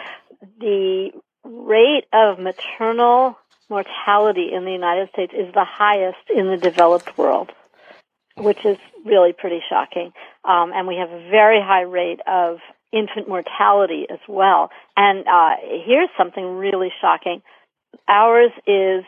the 0.59 1.11
rate 1.45 2.07
of 2.13 2.41
maternal 2.41 3.39
mortality 3.69 4.51
in 4.53 4.65
the 4.65 4.73
United 4.73 5.09
States 5.11 5.33
is 5.37 5.53
the 5.53 5.65
highest 5.65 6.31
in 6.35 6.47
the 6.47 6.57
developed 6.57 7.17
world, 7.19 7.51
which 8.37 8.65
is 8.65 8.79
really 9.05 9.33
pretty 9.33 9.61
shocking. 9.69 10.13
Um, 10.45 10.73
and 10.75 10.87
we 10.87 10.97
have 10.97 11.11
a 11.11 11.29
very 11.31 11.61
high 11.61 11.83
rate 11.83 12.21
of 12.27 12.59
infant 12.93 13.29
mortality 13.29 14.07
as 14.11 14.21
well. 14.29 14.71
And 14.97 15.27
uh, 15.27 15.57
here's 15.85 16.09
something 16.17 16.57
really 16.57 16.93
shocking. 17.01 17.43
Ours 18.09 18.53
is 18.67 19.05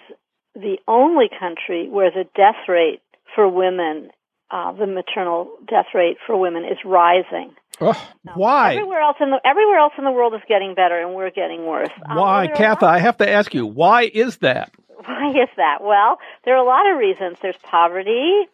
the 0.54 0.78
only 0.88 1.28
country 1.28 1.88
where 1.88 2.10
the 2.10 2.24
death 2.34 2.68
rate 2.68 3.00
for 3.34 3.48
women, 3.48 4.10
uh, 4.50 4.72
the 4.72 4.86
maternal 4.86 5.50
death 5.68 5.86
rate 5.94 6.16
for 6.26 6.36
women 6.36 6.64
is 6.64 6.78
rising. 6.84 7.54
Oh, 7.80 8.08
why? 8.34 8.74
Everywhere 8.74 9.00
else 9.00 9.16
in 9.20 9.30
the 9.30 9.40
everywhere 9.44 9.78
else 9.78 9.92
in 9.98 10.04
the 10.04 10.10
world 10.10 10.34
is 10.34 10.40
getting 10.48 10.74
better, 10.74 11.00
and 11.00 11.14
we're 11.14 11.30
getting 11.30 11.64
worse. 11.64 11.90
Um, 12.08 12.16
why, 12.16 12.48
Katha? 12.54 12.84
I 12.84 12.98
have 12.98 13.18
to 13.18 13.28
ask 13.28 13.54
you, 13.54 13.66
why 13.66 14.02
is 14.02 14.38
that? 14.38 14.72
Why 15.04 15.30
is 15.30 15.48
that? 15.56 15.78
Well, 15.80 16.18
there 16.44 16.56
are 16.56 16.62
a 16.62 16.66
lot 16.66 16.90
of 16.90 16.98
reasons. 16.98 17.38
There's 17.40 17.56
poverty, 17.62 18.48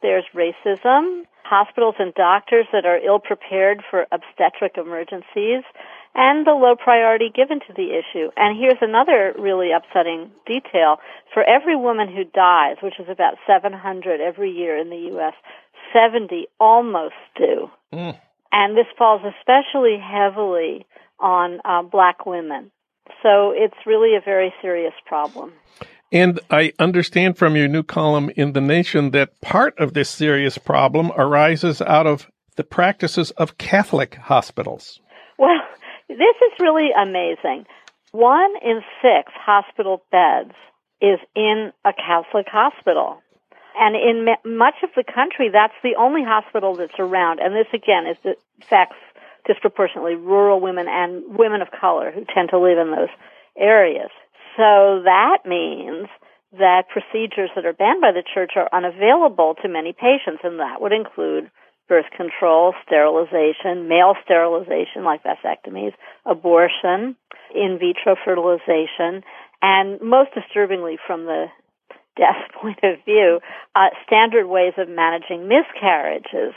there's 0.00 0.22
racism, 0.32 1.24
hospitals 1.42 1.96
and 1.98 2.14
doctors 2.14 2.66
that 2.72 2.86
are 2.86 2.98
ill 2.98 3.18
prepared 3.18 3.82
for 3.90 4.06
obstetric 4.12 4.78
emergencies, 4.78 5.64
and 6.14 6.46
the 6.46 6.52
low 6.52 6.76
priority 6.76 7.30
given 7.34 7.58
to 7.60 7.72
the 7.74 7.98
issue. 7.98 8.30
And 8.36 8.56
here's 8.56 8.78
another 8.80 9.34
really 9.38 9.70
upsetting 9.72 10.30
detail. 10.46 10.98
For 11.34 11.42
every 11.42 11.76
woman 11.76 12.08
who 12.08 12.24
dies, 12.24 12.76
which 12.82 13.00
is 13.00 13.08
about 13.08 13.34
700 13.46 14.20
every 14.20 14.52
year 14.52 14.78
in 14.78 14.90
the 14.90 15.10
U.S., 15.18 15.34
70 15.92 16.46
almost 16.60 17.14
do. 17.36 17.70
Mm. 17.92 18.18
And 18.52 18.76
this 18.76 18.86
falls 18.96 19.22
especially 19.38 19.98
heavily 19.98 20.86
on 21.20 21.60
uh, 21.64 21.82
black 21.82 22.26
women. 22.26 22.70
So 23.22 23.52
it's 23.54 23.76
really 23.86 24.16
a 24.16 24.20
very 24.24 24.52
serious 24.62 24.94
problem. 25.06 25.52
And 26.10 26.40
I 26.50 26.72
understand 26.78 27.36
from 27.36 27.56
your 27.56 27.68
new 27.68 27.82
column 27.82 28.30
in 28.36 28.52
The 28.52 28.60
Nation 28.60 29.10
that 29.10 29.40
part 29.40 29.78
of 29.78 29.92
this 29.92 30.08
serious 30.08 30.56
problem 30.56 31.12
arises 31.16 31.82
out 31.82 32.06
of 32.06 32.30
the 32.56 32.64
practices 32.64 33.30
of 33.32 33.58
Catholic 33.58 34.14
hospitals. 34.14 35.00
Well, 35.38 35.60
this 36.08 36.18
is 36.18 36.60
really 36.60 36.88
amazing. 36.98 37.66
One 38.12 38.50
in 38.64 38.80
six 39.02 39.30
hospital 39.34 40.02
beds 40.10 40.54
is 41.00 41.18
in 41.36 41.72
a 41.84 41.92
Catholic 41.92 42.46
hospital. 42.48 43.22
And 43.78 43.94
in 43.94 44.56
much 44.58 44.74
of 44.82 44.90
the 44.96 45.04
country, 45.04 45.50
that's 45.52 45.76
the 45.82 45.94
only 45.96 46.24
hospital 46.24 46.74
that's 46.74 46.98
around. 46.98 47.38
And 47.40 47.54
this, 47.54 47.68
again, 47.72 48.06
is 48.06 48.16
the 48.24 48.34
affects 48.62 48.96
disproportionately 49.46 50.14
rural 50.14 50.60
women 50.60 50.86
and 50.88 51.22
women 51.38 51.62
of 51.62 51.68
color 51.70 52.10
who 52.10 52.24
tend 52.34 52.50
to 52.50 52.58
live 52.58 52.78
in 52.78 52.90
those 52.90 53.08
areas. 53.56 54.10
So 54.56 55.02
that 55.04 55.46
means 55.46 56.08
that 56.58 56.88
procedures 56.88 57.50
that 57.54 57.66
are 57.66 57.72
banned 57.72 58.00
by 58.00 58.12
the 58.12 58.24
church 58.34 58.52
are 58.56 58.68
unavailable 58.72 59.54
to 59.62 59.68
many 59.68 59.92
patients, 59.92 60.40
and 60.42 60.60
that 60.60 60.80
would 60.80 60.92
include 60.92 61.50
birth 61.88 62.06
control, 62.16 62.74
sterilization, 62.84 63.88
male 63.88 64.14
sterilization 64.24 65.04
like 65.04 65.22
vasectomies, 65.22 65.92
abortion, 66.26 67.16
in 67.54 67.78
vitro 67.78 68.16
fertilization, 68.24 69.24
and 69.62 70.00
most 70.00 70.30
disturbingly 70.34 70.98
from 71.06 71.24
the 71.24 71.46
death 72.18 72.52
point 72.60 72.80
of 72.82 73.02
view, 73.04 73.40
uh, 73.74 73.88
standard 74.06 74.46
ways 74.46 74.74
of 74.76 74.88
managing 74.88 75.48
miscarriages. 75.48 76.52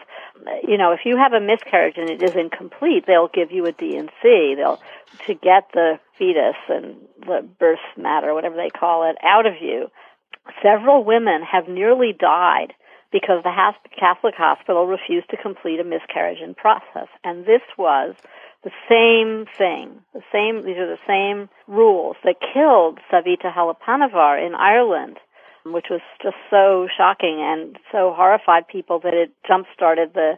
You 0.67 0.77
know, 0.77 0.91
if 0.91 1.01
you 1.05 1.17
have 1.17 1.33
a 1.33 1.39
miscarriage 1.39 1.95
and 1.97 2.09
it 2.09 2.21
is 2.21 2.35
incomplete, 2.35 3.05
they'll 3.05 3.29
give 3.29 3.51
you 3.51 3.65
a 3.65 3.71
D&C. 3.71 4.55
They'll 4.57 4.81
to 5.27 5.33
get 5.35 5.69
the 5.73 5.99
fetus 6.17 6.55
and 6.67 6.95
the 7.19 7.47
birth 7.59 7.79
matter, 7.97 8.33
whatever 8.33 8.55
they 8.55 8.69
call 8.69 9.09
it, 9.09 9.17
out 9.23 9.45
of 9.45 9.53
you. 9.61 9.87
Several 10.63 11.03
women 11.03 11.43
have 11.43 11.67
nearly 11.67 12.13
died 12.17 12.73
because 13.11 13.43
the 13.43 13.73
Catholic 13.99 14.35
hospital 14.35 14.87
refused 14.87 15.29
to 15.29 15.37
complete 15.37 15.79
a 15.79 15.83
miscarriage 15.83 16.39
in 16.39 16.55
process. 16.55 17.07
And 17.23 17.45
this 17.45 17.61
was 17.77 18.15
the 18.63 18.71
same 18.87 19.45
thing, 19.57 20.01
the 20.13 20.21
same, 20.31 20.63
these 20.65 20.77
are 20.77 20.87
the 20.87 21.07
same 21.07 21.49
rules 21.67 22.15
that 22.23 22.35
killed 22.53 22.99
Savita 23.11 23.51
Halappanavar 23.51 24.45
in 24.45 24.53
Ireland, 24.53 25.17
which 25.65 25.85
was 25.89 26.01
just 26.21 26.37
so 26.49 26.87
shocking 26.95 27.37
and 27.39 27.77
so 27.91 28.13
horrified 28.15 28.67
people 28.67 28.99
that 29.03 29.13
it 29.13 29.31
jump 29.47 29.67
started 29.73 30.13
the 30.13 30.33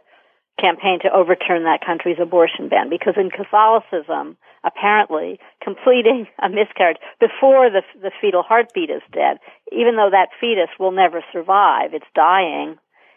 campaign 0.60 1.00
to 1.02 1.12
overturn 1.12 1.64
that 1.64 1.86
country's 1.86 2.22
abortion 2.22 2.70
ban 2.70 2.90
because 2.90 3.16
in 3.18 3.30
Catholicism, 3.30 4.38
apparently, 4.64 5.40
completing 5.64 6.28
a 6.42 6.50
miscarriage 6.50 6.98
before 7.20 7.70
the, 7.70 7.82
the 8.02 8.12
fetal 8.22 8.44
heartbeat 8.44 8.90
is 8.90 9.02
dead, 9.12 9.38
even 9.72 9.96
though 9.96 10.10
that 10.12 10.30
fetus 10.40 10.70
will 10.80 10.92
never 10.92 11.24
survive, 11.32 11.94
it's 11.94 12.06
dying, 12.16 12.76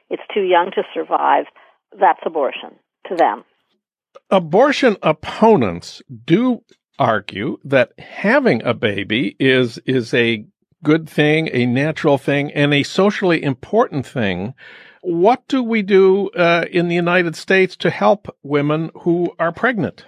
it's 0.08 0.22
too 0.32 0.42
young 0.42 0.70
to 0.74 0.82
survive, 0.94 1.44
that's 1.98 2.20
abortion 2.24 2.76
to 3.08 3.16
them. 3.16 3.44
Abortion 4.30 4.96
opponents 5.02 6.02
do 6.24 6.62
argue 6.98 7.58
that 7.64 7.92
having 7.98 8.62
a 8.64 8.72
baby 8.72 9.36
is 9.38 9.78
is 9.84 10.14
a 10.14 10.46
good 10.86 11.08
thing, 11.08 11.50
a 11.52 11.66
natural 11.66 12.16
thing, 12.16 12.52
and 12.52 12.72
a 12.72 12.82
socially 12.82 13.42
important 13.42 14.06
thing 14.06 14.54
what 15.06 15.46
do 15.46 15.62
we 15.62 15.82
do 15.82 16.30
uh, 16.30 16.64
in 16.68 16.88
the 16.88 16.94
United 16.96 17.36
States 17.36 17.76
to 17.76 17.90
help 17.90 18.26
women 18.42 18.90
who 19.02 19.32
are 19.38 19.52
pregnant? 19.52 20.04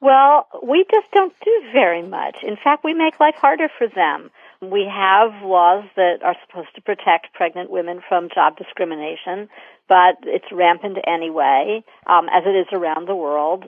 Well, 0.00 0.48
we 0.62 0.86
just 0.90 1.06
don't 1.12 1.34
do 1.44 1.62
very 1.74 2.02
much. 2.02 2.36
In 2.42 2.56
fact, 2.62 2.82
we 2.82 2.94
make 2.94 3.20
life 3.20 3.34
harder 3.36 3.68
for 3.76 3.88
them. 3.94 4.30
We 4.62 4.88
have 4.90 5.42
laws 5.42 5.84
that 5.96 6.22
are 6.24 6.36
supposed 6.46 6.74
to 6.76 6.80
protect 6.80 7.34
pregnant 7.34 7.70
women 7.70 8.00
from 8.08 8.30
job 8.34 8.56
discrimination, 8.56 9.50
but 9.86 10.16
it's 10.22 10.50
rampant 10.50 10.96
anyway, 11.06 11.84
um, 12.06 12.26
as 12.32 12.44
it 12.46 12.56
is 12.56 12.68
around 12.72 13.08
the 13.08 13.14
world. 13.14 13.66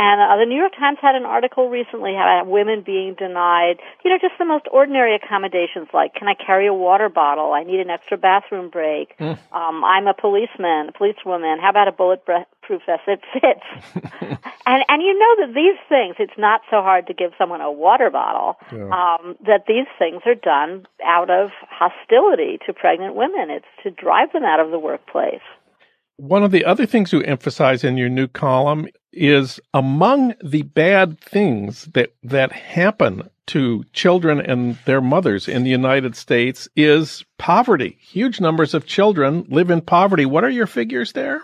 And 0.00 0.16
uh, 0.18 0.40
the 0.40 0.48
New 0.48 0.56
York 0.56 0.72
Times 0.78 0.96
had 1.02 1.14
an 1.14 1.26
article 1.26 1.68
recently 1.68 2.12
about 2.12 2.46
women 2.46 2.80
being 2.80 3.12
denied, 3.18 3.80
you 4.02 4.10
know, 4.10 4.16
just 4.16 4.32
the 4.38 4.46
most 4.46 4.64
ordinary 4.72 5.14
accommodations 5.14 5.88
like, 5.92 6.14
can 6.14 6.26
I 6.26 6.32
carry 6.32 6.66
a 6.66 6.72
water 6.72 7.10
bottle? 7.10 7.52
I 7.52 7.64
need 7.64 7.80
an 7.80 7.90
extra 7.90 8.16
bathroom 8.16 8.70
break. 8.70 9.14
Mm. 9.18 9.38
Um, 9.52 9.84
I'm 9.84 10.06
a 10.06 10.14
policeman, 10.14 10.88
a 10.88 10.92
policewoman. 10.96 11.58
How 11.60 11.68
about 11.68 11.86
a 11.86 11.92
bulletproof 11.92 12.80
vest? 12.86 13.02
It 13.08 13.20
fits. 13.34 13.66
and, 14.64 14.84
and 14.88 15.02
you 15.02 15.18
know 15.18 15.44
that 15.44 15.52
these 15.54 15.76
things, 15.90 16.16
it's 16.18 16.38
not 16.38 16.62
so 16.70 16.80
hard 16.80 17.06
to 17.08 17.12
give 17.12 17.32
someone 17.36 17.60
a 17.60 17.70
water 17.70 18.08
bottle, 18.08 18.56
yeah. 18.72 18.88
um, 18.88 19.36
that 19.44 19.64
these 19.68 19.86
things 19.98 20.22
are 20.24 20.34
done 20.34 20.86
out 21.04 21.28
of 21.28 21.50
hostility 21.68 22.58
to 22.64 22.72
pregnant 22.72 23.16
women. 23.16 23.50
It's 23.50 23.66
to 23.82 23.90
drive 23.90 24.32
them 24.32 24.44
out 24.44 24.60
of 24.60 24.70
the 24.70 24.78
workplace. 24.78 25.44
One 26.20 26.44
of 26.44 26.50
the 26.50 26.66
other 26.66 26.84
things 26.84 27.14
you 27.14 27.22
emphasize 27.22 27.82
in 27.82 27.96
your 27.96 28.10
new 28.10 28.28
column 28.28 28.88
is 29.10 29.58
among 29.72 30.34
the 30.44 30.60
bad 30.60 31.18
things 31.18 31.86
that, 31.94 32.12
that 32.22 32.52
happen 32.52 33.30
to 33.46 33.84
children 33.94 34.38
and 34.38 34.76
their 34.84 35.00
mothers 35.00 35.48
in 35.48 35.62
the 35.62 35.70
United 35.70 36.14
States 36.14 36.68
is 36.76 37.24
poverty. 37.38 37.96
Huge 38.02 38.38
numbers 38.38 38.74
of 38.74 38.84
children 38.84 39.46
live 39.48 39.70
in 39.70 39.80
poverty. 39.80 40.26
What 40.26 40.44
are 40.44 40.50
your 40.50 40.66
figures 40.66 41.12
there? 41.12 41.40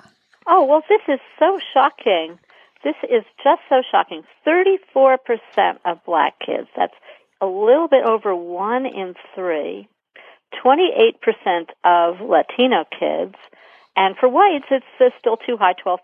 Oh, 0.46 0.66
well, 0.66 0.82
this 0.90 1.00
is 1.08 1.20
so 1.38 1.58
shocking. 1.72 2.38
This 2.84 2.96
is 3.04 3.24
just 3.42 3.62
so 3.70 3.80
shocking. 3.90 4.24
34% 4.46 5.16
of 5.86 6.04
black 6.04 6.34
kids, 6.44 6.68
that's 6.76 6.92
a 7.40 7.46
little 7.46 7.88
bit 7.88 8.04
over 8.04 8.36
one 8.36 8.84
in 8.84 9.14
three, 9.34 9.88
28% 10.62 11.14
of 11.82 12.20
Latino 12.20 12.84
kids, 12.92 13.36
and 13.96 14.14
for 14.16 14.28
whites, 14.28 14.66
it's 14.70 14.84
uh, 15.00 15.08
still 15.18 15.36
too 15.36 15.56
high, 15.58 15.74
12%. 15.84 15.98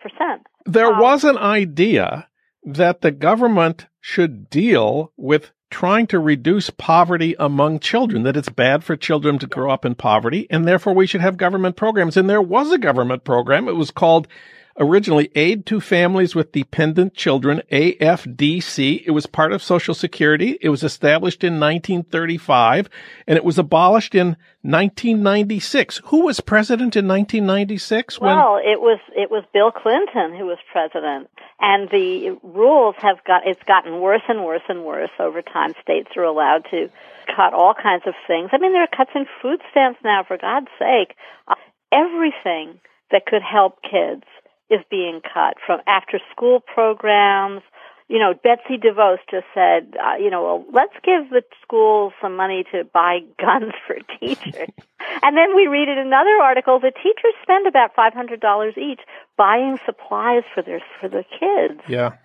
There 0.66 0.92
um, 0.92 0.98
was 0.98 1.24
an 1.24 1.38
idea 1.38 2.28
that 2.64 3.00
the 3.02 3.10
government 3.10 3.86
should 4.00 4.48
deal 4.48 5.12
with 5.16 5.50
trying 5.70 6.06
to 6.06 6.18
reduce 6.18 6.70
poverty 6.70 7.34
among 7.38 7.80
children, 7.80 8.22
that 8.22 8.36
it's 8.36 8.48
bad 8.48 8.84
for 8.84 8.96
children 8.96 9.38
to 9.38 9.46
grow 9.46 9.70
up 9.70 9.84
in 9.84 9.94
poverty, 9.94 10.46
and 10.50 10.66
therefore 10.66 10.92
we 10.92 11.06
should 11.06 11.20
have 11.20 11.36
government 11.36 11.76
programs. 11.76 12.16
And 12.16 12.28
there 12.28 12.42
was 12.42 12.70
a 12.70 12.78
government 12.78 13.24
program. 13.24 13.68
It 13.68 13.76
was 13.76 13.90
called 13.90 14.28
originally 14.78 15.30
Aid 15.34 15.66
to 15.66 15.80
Families 15.80 16.34
with 16.34 16.52
Dependent 16.52 17.14
Children, 17.14 17.62
AFDC. 17.70 19.02
It 19.06 19.10
was 19.10 19.26
part 19.26 19.52
of 19.52 19.62
Social 19.62 19.94
Security. 19.94 20.58
It 20.60 20.68
was 20.68 20.82
established 20.82 21.44
in 21.44 21.60
1935 21.60 22.88
and 23.26 23.36
it 23.36 23.44
was 23.44 23.58
abolished 23.58 24.14
in 24.14 24.36
1996. 24.62 26.00
Who 26.06 26.24
was 26.24 26.40
president 26.40 26.96
in 26.96 27.08
1996? 27.08 28.20
Well, 28.20 28.56
it 28.56 28.80
was 28.80 29.00
it 29.16 29.30
was 29.30 29.44
Bill 29.52 29.72
Clinton 29.72 30.38
who 30.38 30.46
was 30.46 30.58
president, 30.70 31.28
and 31.60 31.88
the 31.90 32.38
rules 32.42 32.94
have 32.98 33.22
got 33.24 33.42
it's 33.46 33.62
gotten 33.64 34.00
worse 34.00 34.22
and 34.28 34.44
worse 34.44 34.62
and 34.68 34.84
worse 34.84 35.10
over 35.18 35.42
time. 35.42 35.74
States 35.82 36.10
are 36.16 36.24
allowed 36.24 36.64
to 36.70 36.88
cut 37.26 37.54
all 37.54 37.74
kinds 37.74 38.04
of 38.06 38.14
things. 38.26 38.50
I 38.52 38.58
mean, 38.58 38.72
there 38.72 38.82
are 38.82 38.96
cuts 38.96 39.10
in 39.14 39.26
food 39.40 39.60
stamps 39.70 39.98
now. 40.04 40.22
For 40.22 40.38
God's 40.38 40.70
sake, 40.78 41.16
everything 41.90 42.78
that 43.10 43.26
could 43.26 43.42
help 43.42 43.82
kids 43.82 44.24
is 44.72 44.80
being 44.90 45.20
cut 45.20 45.56
from 45.66 45.80
after 45.86 46.18
school 46.32 46.60
programs, 46.60 47.62
you 48.08 48.18
know, 48.18 48.34
Betsy 48.34 48.76
DeVos 48.76 49.18
just 49.30 49.46
said, 49.54 49.96
uh, 49.96 50.16
you 50.16 50.30
know, 50.30 50.42
well, 50.42 50.64
let's 50.72 50.92
give 51.02 51.30
the 51.30 51.42
schools 51.62 52.12
some 52.20 52.36
money 52.36 52.64
to 52.72 52.84
buy 52.84 53.20
guns 53.40 53.72
for 53.86 53.96
teachers. 54.20 54.68
and 55.22 55.36
then 55.36 55.56
we 55.56 55.66
read 55.66 55.88
in 55.88 55.98
another 55.98 56.36
article 56.42 56.78
that 56.80 56.94
teachers 56.96 57.34
spend 57.42 57.66
about 57.66 57.96
$500 57.96 58.76
each 58.76 59.00
buying 59.38 59.78
supplies 59.86 60.42
for 60.54 60.62
their, 60.62 60.82
for 61.00 61.08
the 61.08 61.24
kids. 61.40 61.80
Yeah. 61.88 62.16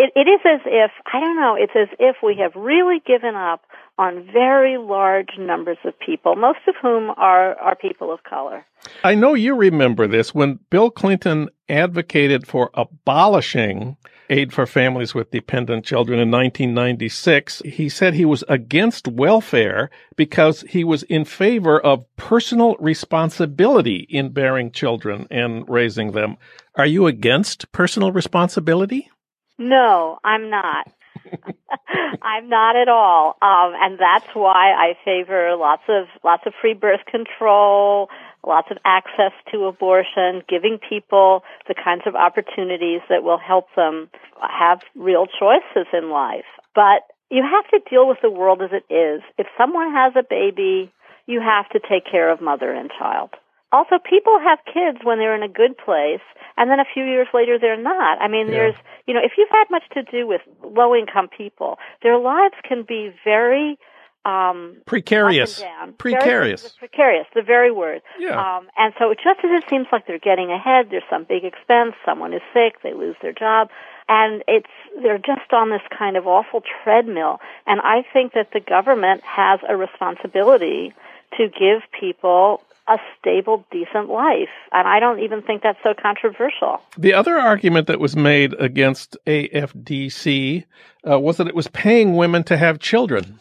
It, 0.00 0.12
it 0.14 0.30
is 0.30 0.40
as 0.44 0.60
if, 0.64 0.92
I 1.12 1.18
don't 1.18 1.34
know, 1.34 1.56
it's 1.58 1.72
as 1.74 1.88
if 1.98 2.16
we 2.22 2.36
have 2.36 2.54
really 2.54 3.02
given 3.04 3.34
up 3.34 3.62
on 3.98 4.28
very 4.32 4.78
large 4.78 5.30
numbers 5.36 5.78
of 5.84 5.98
people, 5.98 6.36
most 6.36 6.60
of 6.68 6.76
whom 6.80 7.10
are, 7.16 7.56
are 7.58 7.74
people 7.74 8.12
of 8.12 8.22
color. 8.22 8.64
I 9.02 9.16
know 9.16 9.34
you 9.34 9.56
remember 9.56 10.06
this 10.06 10.32
when 10.32 10.60
Bill 10.70 10.92
Clinton 10.92 11.48
advocated 11.68 12.46
for 12.46 12.70
abolishing 12.74 13.96
aid 14.30 14.52
for 14.52 14.66
families 14.66 15.14
with 15.14 15.32
dependent 15.32 15.84
children 15.84 16.20
in 16.20 16.30
1996. 16.30 17.62
He 17.64 17.88
said 17.88 18.14
he 18.14 18.24
was 18.24 18.44
against 18.48 19.08
welfare 19.08 19.90
because 20.14 20.60
he 20.68 20.84
was 20.84 21.02
in 21.04 21.24
favor 21.24 21.80
of 21.80 22.04
personal 22.16 22.76
responsibility 22.78 24.06
in 24.08 24.28
bearing 24.28 24.70
children 24.70 25.26
and 25.28 25.68
raising 25.68 26.12
them. 26.12 26.36
Are 26.76 26.86
you 26.86 27.08
against 27.08 27.72
personal 27.72 28.12
responsibility? 28.12 29.10
No, 29.58 30.18
I'm 30.24 30.50
not. 30.50 30.90
I'm 32.22 32.48
not 32.48 32.76
at 32.76 32.88
all, 32.88 33.36
um, 33.42 33.74
and 33.80 33.98
that's 33.98 34.28
why 34.34 34.72
I 34.72 34.94
favor 35.04 35.56
lots 35.56 35.82
of 35.88 36.06
lots 36.24 36.44
of 36.46 36.54
free 36.60 36.74
birth 36.74 37.00
control, 37.10 38.08
lots 38.46 38.68
of 38.70 38.78
access 38.84 39.32
to 39.52 39.64
abortion, 39.64 40.42
giving 40.48 40.78
people 40.88 41.42
the 41.66 41.74
kinds 41.74 42.02
of 42.06 42.14
opportunities 42.14 43.00
that 43.08 43.22
will 43.22 43.38
help 43.38 43.66
them 43.76 44.08
have 44.40 44.80
real 44.94 45.26
choices 45.26 45.86
in 45.92 46.10
life. 46.10 46.46
But 46.74 47.02
you 47.30 47.42
have 47.42 47.68
to 47.70 47.90
deal 47.90 48.08
with 48.08 48.18
the 48.22 48.30
world 48.30 48.62
as 48.62 48.70
it 48.72 48.92
is. 48.92 49.22
If 49.36 49.46
someone 49.58 49.92
has 49.92 50.14
a 50.16 50.22
baby, 50.22 50.92
you 51.26 51.40
have 51.40 51.68
to 51.70 51.80
take 51.80 52.10
care 52.10 52.30
of 52.30 52.40
mother 52.40 52.72
and 52.72 52.90
child. 52.98 53.30
Also, 53.70 53.96
people 53.98 54.38
have 54.38 54.58
kids 54.64 54.98
when 55.04 55.18
they're 55.18 55.36
in 55.36 55.42
a 55.42 55.48
good 55.48 55.76
place, 55.76 56.24
and 56.56 56.70
then 56.70 56.80
a 56.80 56.86
few 56.94 57.04
years 57.04 57.28
later 57.34 57.58
they're 57.58 57.80
not. 57.80 58.20
I 58.20 58.28
mean, 58.28 58.46
yeah. 58.46 58.52
there's, 58.52 58.74
you 59.06 59.12
know, 59.12 59.20
if 59.22 59.32
you've 59.36 59.50
had 59.50 59.64
much 59.70 59.84
to 59.92 60.02
do 60.02 60.26
with 60.26 60.40
low 60.64 60.94
income 60.94 61.28
people, 61.28 61.78
their 62.02 62.18
lives 62.18 62.54
can 62.66 62.84
be 62.88 63.12
very 63.24 63.78
um, 64.24 64.76
precarious. 64.86 65.62
Precarious. 65.98 66.62
Very, 66.62 66.88
precarious, 66.88 67.26
the 67.34 67.42
very 67.42 67.70
word. 67.70 68.02
Yeah. 68.18 68.56
Um, 68.56 68.68
and 68.76 68.92
so 68.98 69.14
just 69.14 69.40
as 69.44 69.62
it 69.62 69.64
seems 69.70 69.86
like 69.92 70.06
they're 70.06 70.18
getting 70.18 70.50
ahead, 70.50 70.88
there's 70.90 71.04
some 71.10 71.24
big 71.24 71.44
expense, 71.44 71.94
someone 72.04 72.32
is 72.32 72.42
sick, 72.52 72.82
they 72.82 72.92
lose 72.92 73.16
their 73.22 73.32
job, 73.32 73.68
and 74.08 74.42
it's 74.48 74.68
they're 75.02 75.18
just 75.18 75.52
on 75.52 75.70
this 75.70 75.82
kind 75.96 76.16
of 76.16 76.26
awful 76.26 76.62
treadmill. 76.82 77.40
And 77.66 77.80
I 77.80 78.04
think 78.12 78.32
that 78.34 78.50
the 78.52 78.60
government 78.60 79.22
has 79.24 79.60
a 79.68 79.76
responsibility 79.76 80.94
to 81.36 81.48
give 81.48 81.82
people 81.98 82.62
a 82.88 82.98
stable, 83.18 83.64
decent 83.70 84.08
life. 84.08 84.48
And 84.72 84.88
I 84.88 84.98
don't 84.98 85.20
even 85.20 85.42
think 85.42 85.62
that's 85.62 85.78
so 85.82 85.94
controversial. 86.00 86.80
The 86.96 87.12
other 87.12 87.36
argument 87.36 87.86
that 87.86 88.00
was 88.00 88.16
made 88.16 88.54
against 88.58 89.16
AFDC 89.26 90.64
uh, 91.08 91.20
was 91.20 91.36
that 91.36 91.46
it 91.46 91.54
was 91.54 91.68
paying 91.68 92.16
women 92.16 92.44
to 92.44 92.56
have 92.56 92.78
children. 92.78 93.38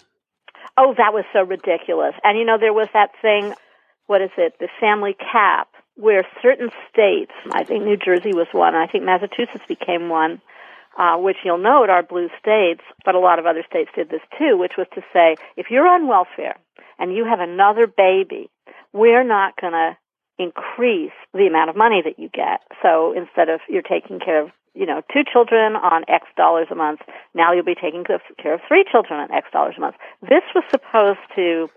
Oh, 0.77 0.93
that 0.97 1.13
was 1.13 1.23
so 1.33 1.41
ridiculous. 1.41 2.13
And 2.23 2.37
you 2.37 2.45
know, 2.45 2.57
there 2.59 2.73
was 2.73 2.87
that 2.93 3.11
thing, 3.21 3.53
what 4.05 4.21
is 4.21 4.29
it, 4.37 4.53
the 4.59 4.67
family 4.79 5.15
cap, 5.31 5.69
where 5.95 6.23
certain 6.41 6.69
states, 6.91 7.31
I 7.51 7.63
think 7.63 7.83
New 7.83 7.97
Jersey 7.97 8.33
was 8.33 8.47
one, 8.51 8.75
I 8.75 8.85
think 8.85 9.03
Massachusetts 9.03 9.65
became 9.67 10.09
one, 10.09 10.41
uh, 10.97 11.17
which 11.17 11.37
you'll 11.43 11.57
note 11.57 11.89
are 11.89 12.03
blue 12.03 12.29
states, 12.39 12.81
but 13.05 13.15
a 13.15 13.19
lot 13.19 13.39
of 13.39 13.45
other 13.45 13.63
states 13.67 13.89
did 13.95 14.09
this 14.09 14.21
too, 14.37 14.57
which 14.57 14.73
was 14.77 14.87
to 14.93 15.01
say, 15.13 15.35
if 15.55 15.67
you're 15.71 15.87
on 15.87 16.07
welfare 16.07 16.57
and 16.99 17.15
you 17.15 17.25
have 17.25 17.39
another 17.39 17.87
baby, 17.87 18.49
we're 18.97 19.23
not 19.23 19.53
going 19.59 19.73
to 19.73 19.97
increase 20.39 21.15
the 21.33 21.47
amount 21.47 21.69
of 21.69 21.75
money 21.75 22.01
that 22.03 22.19
you 22.19 22.29
get. 22.29 22.61
So 22.81 23.13
instead 23.15 23.49
of 23.49 23.59
you're 23.69 23.81
taking 23.81 24.19
care 24.19 24.43
of 24.43 24.49
you 24.77 24.85
know, 24.85 25.01
two 25.11 25.23
children 25.25 25.75
on 25.75 26.03
X 26.07 26.27
dollars 26.37 26.67
a 26.69 26.75
month. 26.75 26.99
Now 27.33 27.51
you'll 27.53 27.65
be 27.65 27.73
taking 27.73 28.03
care 28.05 28.53
of 28.53 28.61
three 28.67 28.85
children 28.91 29.19
on 29.19 29.31
X 29.31 29.47
dollars 29.51 29.73
a 29.75 29.81
month. 29.81 29.95
This 30.21 30.43
was 30.53 30.63
supposed 30.69 31.25
to 31.35 31.67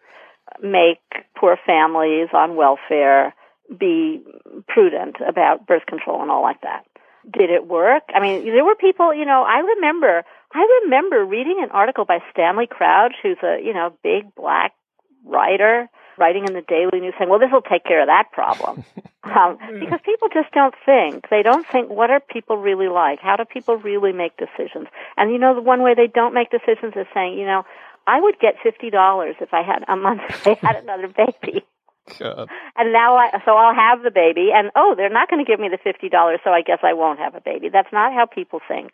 make 0.61 1.01
poor 1.35 1.57
families 1.67 2.29
on 2.35 2.57
welfare 2.57 3.35
be 3.79 4.23
prudent 4.69 5.17
about 5.27 5.67
birth 5.67 5.87
control 5.87 6.21
and 6.21 6.31
all 6.31 6.43
like 6.43 6.61
that. 6.63 6.85
Did 7.33 7.51
it 7.51 7.67
work? 7.67 8.03
I 8.15 8.21
mean, 8.21 8.45
there 8.45 8.65
were 8.65 8.75
people, 8.75 9.15
you 9.15 9.25
know, 9.25 9.45
I 9.47 9.61
remember, 9.77 10.25
I 10.53 10.81
remember 10.85 11.25
reading 11.25 11.61
an 11.63 11.71
article 11.71 12.05
by 12.05 12.19
Stanley 12.33 12.67
Crouch, 12.67 13.15
who's 13.23 13.39
a, 13.43 13.59
you 13.65 13.73
know, 13.73 13.95
big 14.03 14.35
black 14.35 14.73
writer 15.25 15.89
writing 16.21 16.47
in 16.47 16.53
the 16.53 16.63
Daily 16.63 17.01
News 17.01 17.15
saying, 17.19 17.31
well, 17.31 17.41
this 17.41 17.51
will 17.51 17.63
take 17.63 17.85
care 17.85 18.03
of 18.03 18.09
that 18.09 18.31
problem. 18.33 18.85
um, 19.25 19.59
because 19.81 20.01
people 20.05 20.29
just 20.33 20.53
don't 20.53 20.75
think. 20.85 21.27
They 21.31 21.43
don't 21.43 21.67
think, 21.67 21.89
what 21.89 22.11
are 22.11 22.21
people 22.21 22.57
really 22.57 22.89
like? 22.89 23.19
How 23.21 23.37
do 23.37 23.45
people 23.45 23.77
really 23.77 24.13
make 24.13 24.37
decisions? 24.37 24.89
And 25.17 25.33
you 25.33 25.39
know, 25.39 25.55
the 25.55 25.63
one 25.63 25.83
way 25.83 25.95
they 25.95 26.07
don't 26.07 26.35
make 26.35 26.51
decisions 26.51 26.95
is 26.95 27.07
saying, 27.15 27.39
you 27.39 27.47
know, 27.47 27.65
I 28.07 28.21
would 28.21 28.39
get 28.39 28.55
$50 28.65 29.35
if 29.41 29.53
I 29.53 29.63
had 29.63 29.85
a 29.89 29.97
month 29.97 30.23
if 30.47 30.65
I 30.65 30.67
had 30.67 30.77
another 30.83 31.09
baby. 31.09 31.65
God. 32.19 32.49
And 32.77 32.93
now 32.93 33.17
I, 33.17 33.31
so 33.45 33.53
I'll 33.53 33.75
have 33.75 34.03
the 34.03 34.11
baby 34.11 34.51
and 34.53 34.71
oh, 34.75 34.95
they're 34.97 35.11
not 35.11 35.31
going 35.31 35.45
to 35.45 35.49
give 35.49 35.61
me 35.61 35.69
the 35.69 35.79
$50, 35.79 36.11
so 36.43 36.51
I 36.51 36.63
guess 36.63 36.81
I 36.83 36.93
won't 36.93 37.19
have 37.19 37.35
a 37.35 37.41
baby. 37.41 37.69
That's 37.73 37.93
not 37.93 38.13
how 38.13 38.27
people 38.27 38.61
think. 38.67 38.91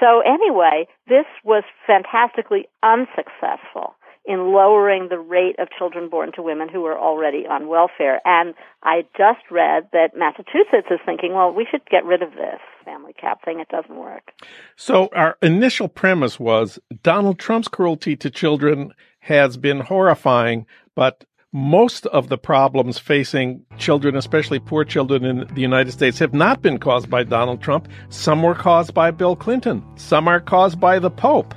So 0.00 0.20
anyway, 0.20 0.88
this 1.06 1.26
was 1.44 1.62
fantastically 1.86 2.66
unsuccessful 2.82 3.94
in 4.24 4.52
lowering 4.52 5.08
the 5.08 5.18
rate 5.18 5.56
of 5.58 5.68
children 5.76 6.08
born 6.08 6.30
to 6.32 6.42
women 6.42 6.68
who 6.68 6.84
are 6.86 6.98
already 6.98 7.44
on 7.46 7.66
welfare. 7.66 8.20
And 8.24 8.54
I 8.82 9.02
just 9.16 9.40
read 9.50 9.88
that 9.92 10.10
Massachusetts 10.16 10.88
is 10.90 11.00
thinking, 11.04 11.34
well, 11.34 11.52
we 11.52 11.66
should 11.68 11.84
get 11.90 12.04
rid 12.04 12.22
of 12.22 12.30
this 12.32 12.60
family 12.84 13.12
cap 13.12 13.44
thing. 13.44 13.58
It 13.58 13.68
doesn't 13.68 13.96
work. 13.96 14.32
So 14.76 15.08
our 15.12 15.36
initial 15.42 15.88
premise 15.88 16.38
was 16.38 16.78
Donald 17.02 17.38
Trump's 17.38 17.68
cruelty 17.68 18.16
to 18.16 18.30
children 18.30 18.92
has 19.20 19.56
been 19.56 19.80
horrifying, 19.80 20.66
but 20.94 21.24
most 21.52 22.06
of 22.06 22.28
the 22.28 22.38
problems 22.38 22.98
facing 22.98 23.62
children, 23.76 24.16
especially 24.16 24.58
poor 24.58 24.84
children 24.84 25.24
in 25.24 25.46
the 25.54 25.60
United 25.60 25.92
States, 25.92 26.18
have 26.18 26.32
not 26.32 26.62
been 26.62 26.78
caused 26.78 27.10
by 27.10 27.22
Donald 27.22 27.60
Trump. 27.60 27.88
Some 28.08 28.42
were 28.42 28.54
caused 28.54 28.94
by 28.94 29.10
Bill 29.10 29.36
Clinton. 29.36 29.84
Some 29.96 30.28
are 30.28 30.40
caused 30.40 30.80
by 30.80 30.98
the 30.98 31.10
Pope. 31.10 31.54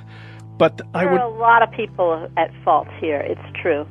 But 0.58 0.78
there 0.78 0.86
I 0.94 1.04
would. 1.04 1.20
are 1.20 1.26
a 1.26 1.38
lot 1.38 1.62
of 1.62 1.70
people 1.72 2.28
at 2.36 2.50
fault 2.64 2.88
here. 3.00 3.20
It's 3.20 3.58
true. 3.62 3.86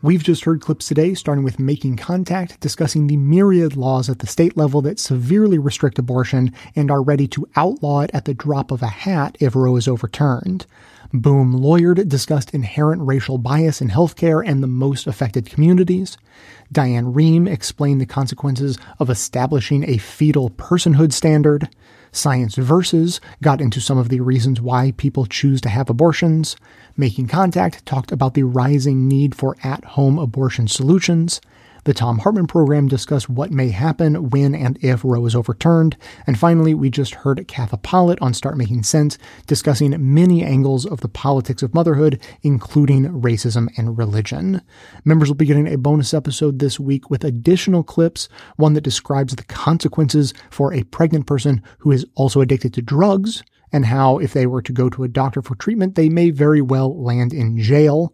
We've 0.00 0.22
just 0.22 0.44
heard 0.44 0.60
clips 0.60 0.86
today, 0.86 1.14
starting 1.14 1.42
with 1.42 1.58
Making 1.58 1.96
Contact, 1.96 2.60
discussing 2.60 3.08
the 3.08 3.16
myriad 3.16 3.76
laws 3.76 4.08
at 4.08 4.20
the 4.20 4.28
state 4.28 4.56
level 4.56 4.80
that 4.82 5.00
severely 5.00 5.58
restrict 5.58 5.98
abortion 5.98 6.54
and 6.76 6.88
are 6.88 7.02
ready 7.02 7.26
to 7.26 7.48
outlaw 7.56 8.02
it 8.02 8.10
at 8.14 8.24
the 8.24 8.32
drop 8.32 8.70
of 8.70 8.80
a 8.80 8.86
hat 8.86 9.36
if 9.40 9.56
Roe 9.56 9.74
is 9.74 9.88
overturned. 9.88 10.66
Boom 11.12 11.52
Lawyered 11.52 12.08
discussed 12.08 12.54
inherent 12.54 13.02
racial 13.02 13.38
bias 13.38 13.80
in 13.80 13.88
healthcare 13.88 14.40
and 14.46 14.62
the 14.62 14.68
most 14.68 15.08
affected 15.08 15.46
communities. 15.46 16.16
Diane 16.70 17.12
Rehm 17.12 17.50
explained 17.50 18.00
the 18.00 18.06
consequences 18.06 18.78
of 19.00 19.10
establishing 19.10 19.82
a 19.88 19.98
fetal 19.98 20.50
personhood 20.50 21.12
standard. 21.12 21.68
Science 22.12 22.54
Versus 22.56 23.20
got 23.42 23.60
into 23.60 23.80
some 23.80 23.98
of 23.98 24.08
the 24.08 24.20
reasons 24.20 24.60
why 24.60 24.92
people 24.96 25.26
choose 25.26 25.60
to 25.60 25.68
have 25.68 25.90
abortions. 25.90 26.56
Making 26.96 27.28
Contact 27.28 27.84
talked 27.86 28.12
about 28.12 28.34
the 28.34 28.42
rising 28.42 29.08
need 29.08 29.34
for 29.34 29.56
at 29.62 29.84
home 29.84 30.18
abortion 30.18 30.68
solutions. 30.68 31.40
The 31.88 31.94
Thom 31.94 32.18
Hartmann 32.18 32.46
program 32.46 32.86
discussed 32.86 33.30
what 33.30 33.50
may 33.50 33.70
happen 33.70 34.28
when 34.28 34.54
and 34.54 34.78
if 34.84 35.02
Roe 35.02 35.24
is 35.24 35.34
overturned. 35.34 35.96
And 36.26 36.38
finally, 36.38 36.74
we 36.74 36.90
just 36.90 37.14
heard 37.14 37.38
Katha 37.48 37.82
Pollitt 37.82 38.20
on 38.20 38.34
Start 38.34 38.58
Making 38.58 38.82
Sense 38.82 39.16
discussing 39.46 39.96
many 40.12 40.44
angles 40.44 40.84
of 40.84 41.00
the 41.00 41.08
politics 41.08 41.62
of 41.62 41.72
motherhood, 41.72 42.20
including 42.42 43.06
racism 43.22 43.68
and 43.78 43.96
religion. 43.96 44.60
Members 45.06 45.30
will 45.30 45.36
be 45.36 45.46
getting 45.46 45.66
a 45.66 45.78
bonus 45.78 46.12
episode 46.12 46.58
this 46.58 46.78
week 46.78 47.08
with 47.08 47.24
additional 47.24 47.82
clips, 47.82 48.28
one 48.56 48.74
that 48.74 48.82
describes 48.82 49.34
the 49.34 49.44
consequences 49.44 50.34
for 50.50 50.74
a 50.74 50.82
pregnant 50.82 51.26
person 51.26 51.62
who 51.78 51.90
is 51.90 52.04
also 52.16 52.42
addicted 52.42 52.74
to 52.74 52.82
drugs 52.82 53.42
and 53.72 53.86
how 53.86 54.18
if 54.18 54.34
they 54.34 54.46
were 54.46 54.60
to 54.60 54.74
go 54.74 54.90
to 54.90 55.04
a 55.04 55.08
doctor 55.08 55.40
for 55.40 55.54
treatment, 55.54 55.94
they 55.94 56.10
may 56.10 56.28
very 56.28 56.60
well 56.60 57.02
land 57.02 57.32
in 57.32 57.58
jail 57.58 58.12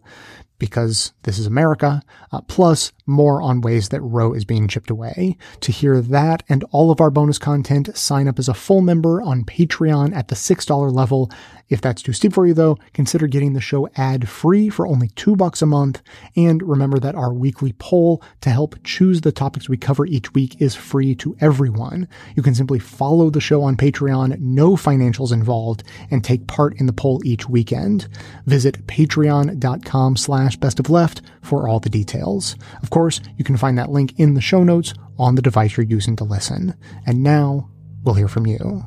because 0.59 1.13
this 1.23 1.37
is 1.37 1.45
America. 1.45 2.01
Uh, 2.31 2.41
plus, 2.41 2.91
more 3.05 3.41
on 3.41 3.61
ways 3.61 3.89
that 3.89 4.01
Roe 4.01 4.33
is 4.33 4.45
being 4.45 4.67
chipped 4.67 4.89
away. 4.89 5.37
To 5.61 5.71
hear 5.71 6.01
that 6.01 6.43
and 6.49 6.63
all 6.71 6.91
of 6.91 7.01
our 7.01 7.11
bonus 7.11 7.37
content, 7.37 7.95
sign 7.95 8.27
up 8.27 8.39
as 8.39 8.49
a 8.49 8.53
full 8.53 8.81
member 8.81 9.21
on 9.21 9.43
Patreon 9.43 10.15
at 10.15 10.27
the 10.27 10.35
$6 10.35 10.93
level. 10.93 11.31
If 11.67 11.81
that's 11.81 12.03
too 12.03 12.13
steep 12.13 12.33
for 12.33 12.45
you 12.45 12.53
though, 12.53 12.77
consider 12.93 13.25
getting 13.27 13.53
the 13.53 13.61
show 13.61 13.89
ad 13.95 14.29
free 14.29 14.69
for 14.69 14.85
only 14.85 15.07
two 15.09 15.35
bucks 15.35 15.61
a 15.61 15.65
month. 15.65 16.01
And 16.35 16.61
remember 16.61 16.99
that 16.99 17.15
our 17.15 17.33
weekly 17.33 17.73
poll 17.73 18.21
to 18.41 18.49
help 18.49 18.75
choose 18.83 19.21
the 19.21 19.31
topics 19.31 19.67
we 19.67 19.77
cover 19.77 20.05
each 20.05 20.33
week 20.33 20.61
is 20.61 20.75
free 20.75 21.15
to 21.15 21.35
everyone. 21.39 22.07
You 22.35 22.43
can 22.43 22.53
simply 22.53 22.79
follow 22.79 23.29
the 23.29 23.41
show 23.41 23.63
on 23.63 23.77
Patreon, 23.77 24.39
no 24.39 24.75
financials 24.75 25.31
involved, 25.31 25.83
and 26.11 26.23
take 26.23 26.47
part 26.47 26.79
in 26.79 26.85
the 26.85 26.93
poll 26.93 27.21
each 27.25 27.49
weekend. 27.49 28.07
Visit 28.45 28.85
patreon.com 28.85 30.17
slash 30.17 30.57
best 30.57 30.79
of 30.79 30.89
left 30.89 31.21
for 31.41 31.67
all 31.67 31.79
the 31.79 31.89
details. 31.89 32.55
Of 32.83 32.89
course, 32.95 33.19
you 33.35 33.43
can 33.43 33.57
find 33.57 33.77
that 33.77 33.89
link 33.89 34.17
in 34.17 34.35
the 34.35 34.41
show 34.41 34.63
notes 34.63 34.93
on 35.19 35.35
the 35.35 35.41
device 35.41 35.75
you're 35.75 35.85
using 35.85 36.15
to 36.15 36.23
listen. 36.23 36.73
And 37.05 37.21
now 37.23 37.69
we'll 38.05 38.15
hear 38.15 38.29
from 38.29 38.47
you. 38.47 38.85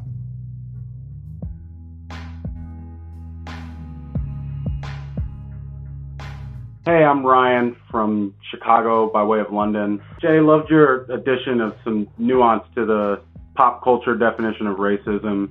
Hey, 6.87 7.05
I'm 7.05 7.23
Ryan 7.23 7.77
from 7.91 8.35
Chicago 8.51 9.11
by 9.13 9.23
way 9.25 9.41
of 9.41 9.53
London. 9.53 10.01
Jay, 10.23 10.41
loved 10.41 10.71
your 10.71 11.03
addition 11.13 11.61
of 11.61 11.77
some 11.85 12.09
nuance 12.17 12.65
to 12.77 12.87
the 12.87 13.21
pop 13.57 13.85
culture 13.85 14.15
definition 14.15 14.67
of 14.69 14.79
racism. 14.79 15.51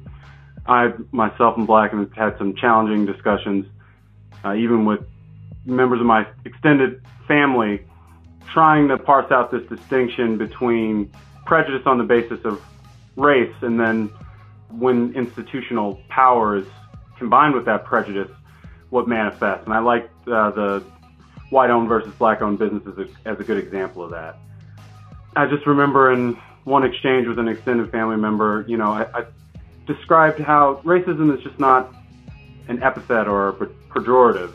I 0.65 0.93
myself 1.11 1.59
am 1.59 1.67
black 1.67 1.93
and 1.93 1.99
have 2.07 2.31
had 2.31 2.37
some 2.39 2.55
challenging 2.55 3.05
discussions, 3.05 3.67
uh, 4.43 4.55
even 4.55 4.83
with 4.83 5.01
members 5.63 5.99
of 5.99 6.07
my 6.07 6.25
extended 6.43 7.03
family, 7.27 7.81
trying 8.53 8.87
to 8.87 8.97
parse 8.97 9.31
out 9.31 9.51
this 9.51 9.67
distinction 9.67 10.37
between 10.37 11.11
prejudice 11.45 11.83
on 11.85 11.97
the 11.97 12.03
basis 12.03 12.43
of 12.45 12.61
race 13.15 13.55
and 13.61 13.79
then 13.79 14.09
when 14.69 15.13
institutional 15.15 16.01
power 16.09 16.57
is 16.57 16.65
combined 17.17 17.55
with 17.55 17.65
that 17.65 17.85
prejudice, 17.85 18.29
what 18.89 19.07
manifests. 19.07 19.65
And 19.65 19.73
I 19.73 19.79
like 19.79 20.09
uh, 20.27 20.51
the 20.51 20.83
white 21.49 21.69
owned 21.69 21.87
versus 21.87 22.13
black 22.15 22.41
owned 22.41 22.59
businesses 22.59 22.97
as 22.97 23.07
a, 23.07 23.29
as 23.29 23.39
a 23.39 23.43
good 23.43 23.57
example 23.57 24.03
of 24.03 24.11
that. 24.11 24.37
I 25.35 25.45
just 25.45 25.65
remember 25.65 26.11
in 26.11 26.37
one 26.63 26.83
exchange 26.83 27.27
with 27.27 27.39
an 27.39 27.47
extended 27.47 27.91
family 27.91 28.17
member, 28.17 28.65
you 28.67 28.77
know, 28.77 28.91
I, 28.91 29.05
I 29.13 29.25
described 29.85 30.39
how 30.39 30.81
racism 30.83 31.35
is 31.35 31.43
just 31.43 31.59
not 31.59 31.93
an 32.67 32.83
epithet 32.83 33.27
or 33.27 33.49
a 33.49 33.53
pejorative, 33.53 34.51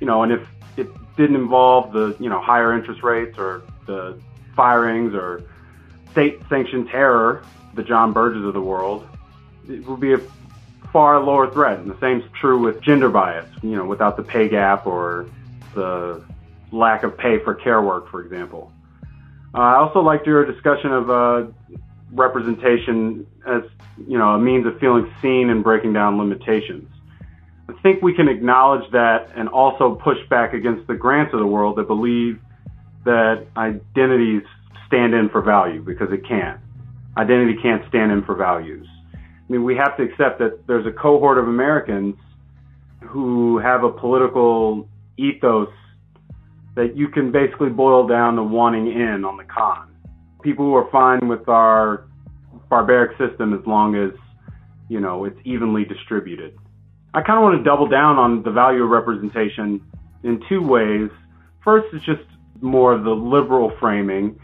you 0.00 0.06
know, 0.06 0.22
and 0.22 0.32
if 0.32 0.40
it 0.80 1.16
didn't 1.16 1.36
involve 1.36 1.92
the, 1.92 2.16
you 2.18 2.28
know, 2.28 2.40
higher 2.40 2.72
interest 2.72 3.02
rates 3.02 3.38
or 3.38 3.62
the 3.86 4.18
firings 4.56 5.14
or 5.14 5.42
state 6.12 6.40
sanctioned 6.48 6.88
terror, 6.88 7.42
the 7.74 7.82
Jon 7.82 8.12
Burges 8.12 8.44
of 8.44 8.54
the 8.54 8.60
world, 8.60 9.06
it 9.68 9.86
would 9.86 10.00
be 10.00 10.14
a 10.14 10.20
far 10.92 11.20
lower 11.20 11.50
threat. 11.50 11.78
And 11.78 11.90
the 11.90 11.98
same 12.00 12.20
is 12.20 12.24
true 12.40 12.58
with 12.58 12.80
gender 12.80 13.08
bias, 13.08 13.48
you 13.62 13.76
know, 13.76 13.84
without 13.84 14.16
the 14.16 14.22
pay 14.22 14.48
gap 14.48 14.86
or 14.86 15.26
the 15.74 16.22
lack 16.72 17.02
of 17.02 17.16
pay 17.16 17.38
for 17.38 17.54
care 17.54 17.82
work, 17.82 18.08
for 18.10 18.22
example. 18.22 18.72
Uh, 19.54 19.58
I 19.58 19.76
also 19.76 20.00
liked 20.00 20.26
your 20.26 20.44
discussion 20.44 20.92
of 20.92 21.10
uh, 21.10 21.46
representation 22.12 23.26
as 23.46 23.62
you 24.06 24.18
know 24.18 24.30
a 24.30 24.38
means 24.38 24.66
of 24.66 24.78
feeling 24.78 25.12
seen 25.20 25.50
and 25.50 25.62
breaking 25.62 25.92
down 25.92 26.18
limitations. 26.18 26.88
I 27.70 27.82
think 27.82 28.02
we 28.02 28.14
can 28.14 28.28
acknowledge 28.28 28.90
that 28.92 29.30
and 29.36 29.48
also 29.48 29.94
push 30.02 30.18
back 30.28 30.54
against 30.54 30.86
the 30.88 30.94
grants 30.94 31.32
of 31.32 31.40
the 31.40 31.46
world 31.46 31.76
that 31.76 31.86
believe 31.86 32.38
that 33.04 33.46
identities 33.56 34.42
stand 34.86 35.14
in 35.14 35.28
for 35.30 35.40
value 35.40 35.82
because 35.82 36.08
it 36.10 36.26
can't. 36.26 36.60
Identity 37.16 37.56
can't 37.62 37.82
stand 37.88 38.12
in 38.12 38.24
for 38.24 38.34
values. 38.34 38.86
I 39.14 39.52
mean, 39.52 39.64
we 39.64 39.76
have 39.76 39.96
to 39.96 40.02
accept 40.02 40.38
that 40.40 40.66
there's 40.66 40.86
a 40.86 40.92
cohort 40.92 41.38
of 41.38 41.48
Americans 41.48 42.16
who 43.02 43.58
have 43.58 43.84
a 43.84 43.90
political 43.90 44.88
ethos 45.16 45.68
that 46.76 46.96
you 46.96 47.08
can 47.08 47.32
basically 47.32 47.68
boil 47.68 48.06
down 48.06 48.36
to 48.36 48.42
wanting 48.42 48.88
in 48.88 49.24
on 49.24 49.36
the 49.36 49.44
con. 49.44 49.94
People 50.42 50.64
who 50.64 50.74
are 50.74 50.90
fine 50.90 51.28
with 51.28 51.48
our 51.48 52.06
barbaric 52.68 53.16
system 53.18 53.52
as 53.52 53.64
long 53.66 53.94
as, 53.94 54.10
you 54.88 55.00
know, 55.00 55.24
it's 55.24 55.38
evenly 55.44 55.84
distributed. 55.84 56.56
I 57.12 57.22
kind 57.22 57.38
of 57.38 57.42
want 57.42 57.58
to 57.58 57.64
double 57.64 57.88
down 57.88 58.18
on 58.18 58.42
the 58.42 58.50
value 58.50 58.84
of 58.84 58.90
representation 58.90 59.80
in 60.22 60.42
two 60.48 60.62
ways. 60.62 61.10
First 61.64 61.92
is 61.94 62.02
just 62.02 62.22
more 62.60 62.92
of 62.92 63.04
the 63.04 63.10
liberal 63.10 63.72
framing. 63.80 64.38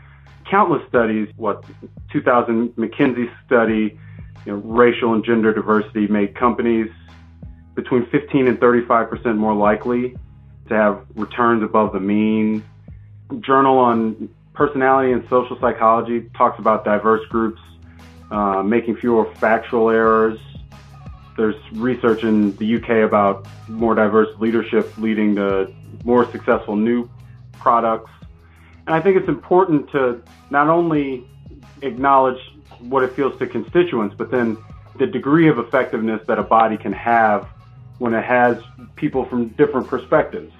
Countless 0.50 0.82
studies, 0.88 1.28
what 1.36 1.64
2000 2.12 2.70
McKinsey 2.76 3.30
study, 3.44 3.98
you 4.44 4.52
know, 4.52 4.58
racial 4.58 5.14
and 5.14 5.24
gender 5.24 5.52
diversity 5.52 6.06
made 6.08 6.34
companies 6.34 6.90
between 7.74 8.06
15 8.06 8.48
and 8.48 8.58
35 8.58 9.10
percent 9.10 9.36
more 9.36 9.54
likely 9.54 10.16
to 10.68 10.74
have 10.74 11.04
returns 11.14 11.62
above 11.62 11.92
the 11.92 12.00
mean. 12.00 12.64
Journal 13.40 13.78
on 13.78 14.28
Personality 14.54 15.12
and 15.12 15.22
Social 15.28 15.58
Psychology 15.60 16.30
talks 16.36 16.58
about 16.58 16.84
diverse 16.84 17.26
groups 17.28 17.60
uh, 18.30 18.62
making 18.62 18.96
fewer 18.96 19.32
factual 19.34 19.90
errors. 19.90 20.38
There's 21.36 21.56
research 21.72 22.22
in 22.22 22.56
the 22.56 22.76
UK 22.76 23.06
about 23.06 23.46
more 23.68 23.94
diverse 23.94 24.28
leadership 24.38 24.96
leading 24.98 25.34
to 25.36 25.72
more 26.04 26.30
successful 26.32 26.76
new 26.76 27.08
products. 27.52 28.10
And 28.86 28.94
I 28.94 29.00
think 29.00 29.16
it's 29.16 29.28
important 29.28 29.90
to 29.90 30.22
not 30.50 30.68
only 30.68 31.26
acknowledge 31.82 32.40
what 32.80 33.02
it 33.02 33.12
feels 33.12 33.38
to 33.38 33.46
constituents, 33.46 34.14
but 34.16 34.30
then 34.30 34.56
the 34.98 35.06
degree 35.06 35.48
of 35.48 35.58
effectiveness 35.58 36.26
that 36.26 36.38
a 36.38 36.42
body 36.42 36.76
can 36.76 36.92
have 36.92 37.48
when 37.98 38.14
it 38.14 38.24
has 38.24 38.58
people 38.94 39.24
from 39.24 39.48
different 39.48 39.86
perspectives. 39.88 40.52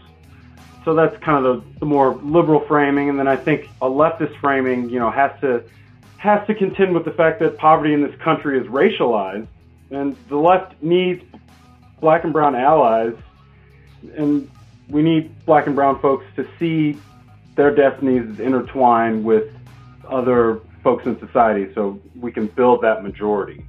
So 0.85 0.95
that's 0.95 1.17
kind 1.23 1.45
of 1.45 1.65
the, 1.75 1.81
the 1.81 1.87
more 1.87 2.15
liberal 2.17 2.61
framing, 2.61 3.09
and 3.09 3.19
then 3.19 3.27
I 3.27 3.37
think 3.37 3.69
a 3.83 3.87
leftist 3.87 4.39
framing, 4.41 4.89
you 4.89 4.99
know, 4.99 5.11
has 5.11 5.33
to 5.41 5.65
has 6.19 6.47
to 6.47 6.55
contend 6.55 6.95
with 6.95 7.05
the 7.05 7.11
fact 7.11 7.41
that 7.41 7.59
poverty 7.59 7.93
in 7.93 8.03
this 8.03 8.15
country 8.21 8.59
is 8.59 8.67
racialized, 8.69 9.47
and 9.91 10.17
the 10.29 10.37
left 10.37 10.81
needs 10.83 11.23
black 12.01 12.25
and 12.25 12.33
brown 12.33 12.55
allies, 12.55 13.15
and 14.17 14.51
we 14.89 15.03
need 15.03 15.35
black 15.47 15.67
and 15.67 15.75
brown 15.75 16.01
folks 16.01 16.25
to 16.37 16.47
see 16.59 16.99
their 17.55 17.75
destinies 17.75 18.39
intertwined 18.39 19.25
with 19.25 19.49
other 20.09 20.61
folks 20.85 21.07
in 21.07 21.19
society 21.19 21.73
so 21.75 22.01
we 22.21 22.31
can 22.31 22.47
build 22.47 22.83
that 22.83 23.03
majority 23.03 23.65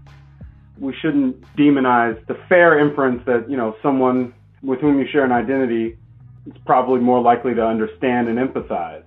we 0.79 0.93
shouldn't 1.01 1.41
demonize 1.55 2.23
the 2.27 2.35
fair 2.47 2.79
inference 2.79 3.23
that, 3.25 3.49
you 3.49 3.57
know, 3.57 3.75
someone 3.81 4.33
with 4.61 4.79
whom 4.79 4.99
you 4.99 5.07
share 5.11 5.25
an 5.25 5.31
identity 5.31 5.97
is 6.45 6.53
probably 6.65 6.99
more 6.99 7.21
likely 7.21 7.53
to 7.55 7.65
understand 7.65 8.27
and 8.27 8.37
empathize. 8.37 9.03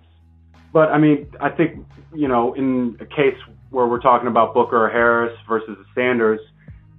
But 0.72 0.90
I 0.90 0.98
mean, 0.98 1.28
I 1.40 1.50
think, 1.50 1.86
you 2.14 2.28
know, 2.28 2.54
in 2.54 2.96
a 3.00 3.06
case 3.06 3.36
where 3.70 3.86
we're 3.86 4.00
talking 4.00 4.28
about 4.28 4.54
Booker 4.54 4.86
or 4.86 4.90
Harris 4.90 5.36
versus 5.48 5.78
Sanders, 5.94 6.40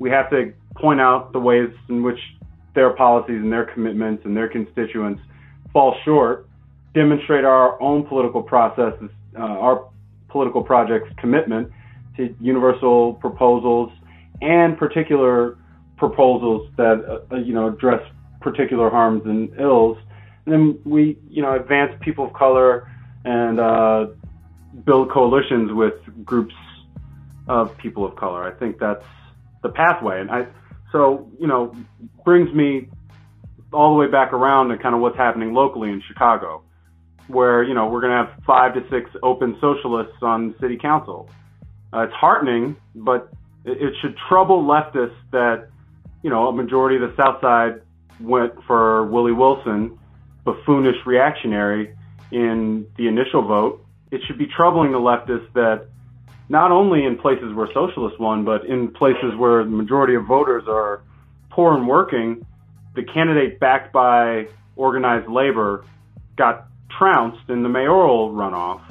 we 0.02 0.10
have 0.10 0.32
to 0.32 0.52
point 0.78 1.00
out 1.00 1.32
the 1.32 1.40
ways 1.40 1.70
in 1.88 2.02
which 2.02 2.18
their 2.74 2.90
policies 2.90 3.36
and 3.36 3.54
their 3.54 3.66
commitments 3.66 4.26
and 4.26 4.36
their 4.36 4.50
constituents 4.50 5.22
fall 5.72 5.96
short, 6.04 6.48
demonstrate 6.96 7.46
our 7.46 7.80
own 7.80 8.04
political 8.08 8.42
processes, 8.42 9.12
uh, 9.38 9.42
our 9.42 9.88
political 10.30 10.64
project's 10.64 11.14
commitment 11.20 11.72
to 12.18 12.36
universal 12.42 13.14
proposals 13.14 13.92
and 14.42 14.76
particular 14.76 15.60
proposals 15.98 16.68
that 16.78 17.24
uh, 17.32 17.36
you 17.36 17.54
know 17.54 17.68
address 17.68 18.02
particular 18.42 18.90
harms 18.90 19.22
and 19.26 19.54
ills. 19.60 20.00
And 20.48 20.54
then 20.54 20.80
we 20.84 21.16
you 21.30 21.44
know 21.44 21.54
advance 21.54 21.94
people 22.02 22.26
of 22.26 22.34
color 22.34 22.90
and 23.24 23.60
uh, 23.60 24.08
build 24.84 25.12
coalitions 25.12 25.72
with 25.72 25.94
groups 26.26 26.56
of 27.48 27.78
people 27.78 28.04
of 28.04 28.16
color. 28.16 28.44
I 28.44 28.52
think 28.58 28.80
that's 28.80 29.06
the 29.64 29.70
pathway. 29.70 30.22
And 30.22 30.32
I 30.32 30.48
so 30.92 31.30
you 31.40 31.48
know 31.48 31.76
brings 32.24 32.54
me 32.54 32.90
all 33.74 33.94
the 33.94 34.00
way 34.00 34.08
back 34.08 34.34
around 34.34 34.70
to 34.70 34.78
kind 34.78 34.94
of 34.94 35.02
what's 35.02 35.18
happening 35.18 35.54
locally 35.54 35.90
in 35.90 36.02
Chicago, 36.08 36.64
where 37.28 37.64
you 37.64 37.74
know 37.74 37.88
we're 37.88 38.02
going 38.02 38.12
to 38.12 38.26
have 38.26 38.44
five 38.46 38.74
to 38.74 38.82
six 38.90 39.10
open 39.24 39.58
socialists 39.62 40.22
on 40.22 40.56
city 40.60 40.78
council. 40.78 41.30
Uh, 41.94 42.04
it's 42.04 42.14
heartening, 42.14 42.78
but 42.96 43.30
it 43.66 43.94
should 44.02 44.16
trouble 44.28 44.64
leftists 44.64 45.16
that, 45.32 45.68
you 46.24 46.30
know, 46.30 46.48
a 46.48 46.54
majority 46.54 46.96
of 46.96 47.02
the 47.02 47.16
South 47.22 47.42
Side 47.42 47.82
went 48.20 48.54
for 48.66 49.06
Willie 49.08 49.34
Wilson, 49.34 50.00
buffoonish 50.44 51.06
reactionary 51.06 51.96
in 52.32 52.88
the 52.98 53.08
initial 53.08 53.44
vote. 53.44 53.86
It 54.10 54.22
should 54.26 54.38
be 54.38 54.48
troubling 54.48 54.92
the 54.92 55.00
leftists 55.00 55.52
that 55.54 55.90
not 56.52 56.70
only 56.70 57.06
in 57.06 57.18
places 57.18 57.54
where 57.54 57.68
socialists 57.74 58.20
won, 58.20 58.44
but 58.44 58.66
in 58.66 58.90
places 58.90 59.34
where 59.38 59.64
the 59.64 59.70
majority 59.70 60.16
of 60.16 60.26
voters 60.26 60.66
are 60.68 61.02
poor 61.50 61.78
and 61.78 61.88
working, 61.88 62.46
the 62.94 63.04
candidate 63.04 63.58
backed 63.58 63.94
by 63.94 64.48
organized 64.76 65.30
labor 65.30 65.86
got 66.36 66.68
trounced 66.90 67.50
in 67.50 67.64
the 67.64 67.70
mayoral 67.70 68.34
runoff. 68.34 68.82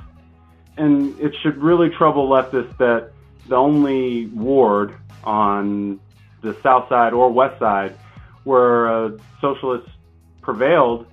And 0.78 1.20
it 1.20 1.34
should 1.42 1.58
really 1.58 1.90
trouble 1.90 2.30
leftists 2.30 2.78
that 2.78 3.12
the 3.46 3.56
only 3.56 4.24
ward 4.28 4.94
on 5.22 6.00
the 6.40 6.56
south 6.62 6.88
side 6.88 7.12
or 7.12 7.30
west 7.30 7.58
side 7.58 7.94
where 8.44 8.88
uh, 8.88 9.10
socialists 9.42 9.90
prevailed 10.40 11.06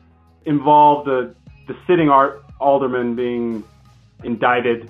involved 0.45 1.10
the, 1.10 1.36
the 1.68 1.76
sitting 1.86 2.10
alderman 2.61 3.18
being 3.18 3.65
indicted 4.24 4.90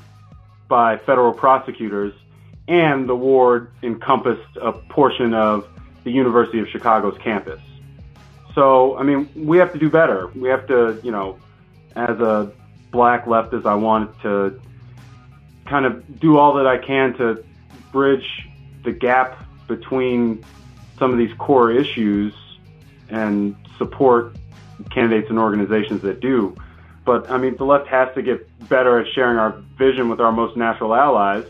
by 0.67 0.97
federal 0.97 1.33
prosecutors, 1.33 2.13
and 2.67 3.07
the 3.07 3.15
ward 3.15 3.71
encompassed 3.83 4.57
a 4.61 4.71
portion 4.71 5.33
of 5.33 5.67
the 6.03 6.11
University 6.11 6.59
of 6.59 6.67
Chicago's 6.69 7.17
campus. 7.19 7.61
So, 8.55 8.97
I 8.97 9.03
mean, 9.03 9.29
we 9.35 9.57
have 9.59 9.71
to 9.73 9.79
do 9.79 9.89
better. 9.89 10.27
We 10.35 10.49
have 10.49 10.67
to, 10.67 10.99
you 11.03 11.11
know, 11.11 11.37
as 11.95 12.19
a 12.19 12.51
black 12.91 13.25
leftist, 13.25 13.65
I 13.65 13.75
want 13.75 14.19
to 14.21 14.59
kind 15.65 15.85
of 15.85 16.19
do 16.19 16.37
all 16.37 16.55
that 16.55 16.65
I 16.65 16.77
can 16.77 17.13
to 17.17 17.43
bridge 17.91 18.47
the 18.83 18.91
gap 18.91 19.43
between 19.67 20.43
some 20.97 21.11
of 21.11 21.17
these 21.17 21.33
core 21.37 21.71
issues 21.71 22.33
and 23.09 23.55
support 23.77 24.35
candidates 24.91 25.29
and 25.29 25.37
organizations 25.37 26.01
that 26.01 26.19
do. 26.19 26.55
But 27.07 27.31
I 27.31 27.37
mean, 27.37 27.55
the 27.55 27.63
left 27.63 27.87
has 27.87 28.13
to 28.15 28.21
get 28.21 28.45
better 28.67 28.99
at 28.99 29.07
sharing 29.15 29.37
our 29.37 29.51
vision 29.77 30.09
with 30.09 30.19
our 30.19 30.33
most 30.33 30.57
natural 30.57 30.93
allies. 30.93 31.45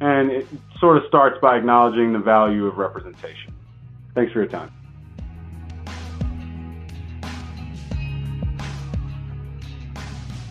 And 0.00 0.30
it 0.30 0.46
sort 0.78 0.98
of 0.98 1.02
starts 1.08 1.36
by 1.40 1.56
acknowledging 1.56 2.12
the 2.12 2.20
value 2.20 2.64
of 2.66 2.78
representation. 2.78 3.52
Thanks 4.14 4.32
for 4.32 4.38
your 4.38 4.48
time. 4.48 4.70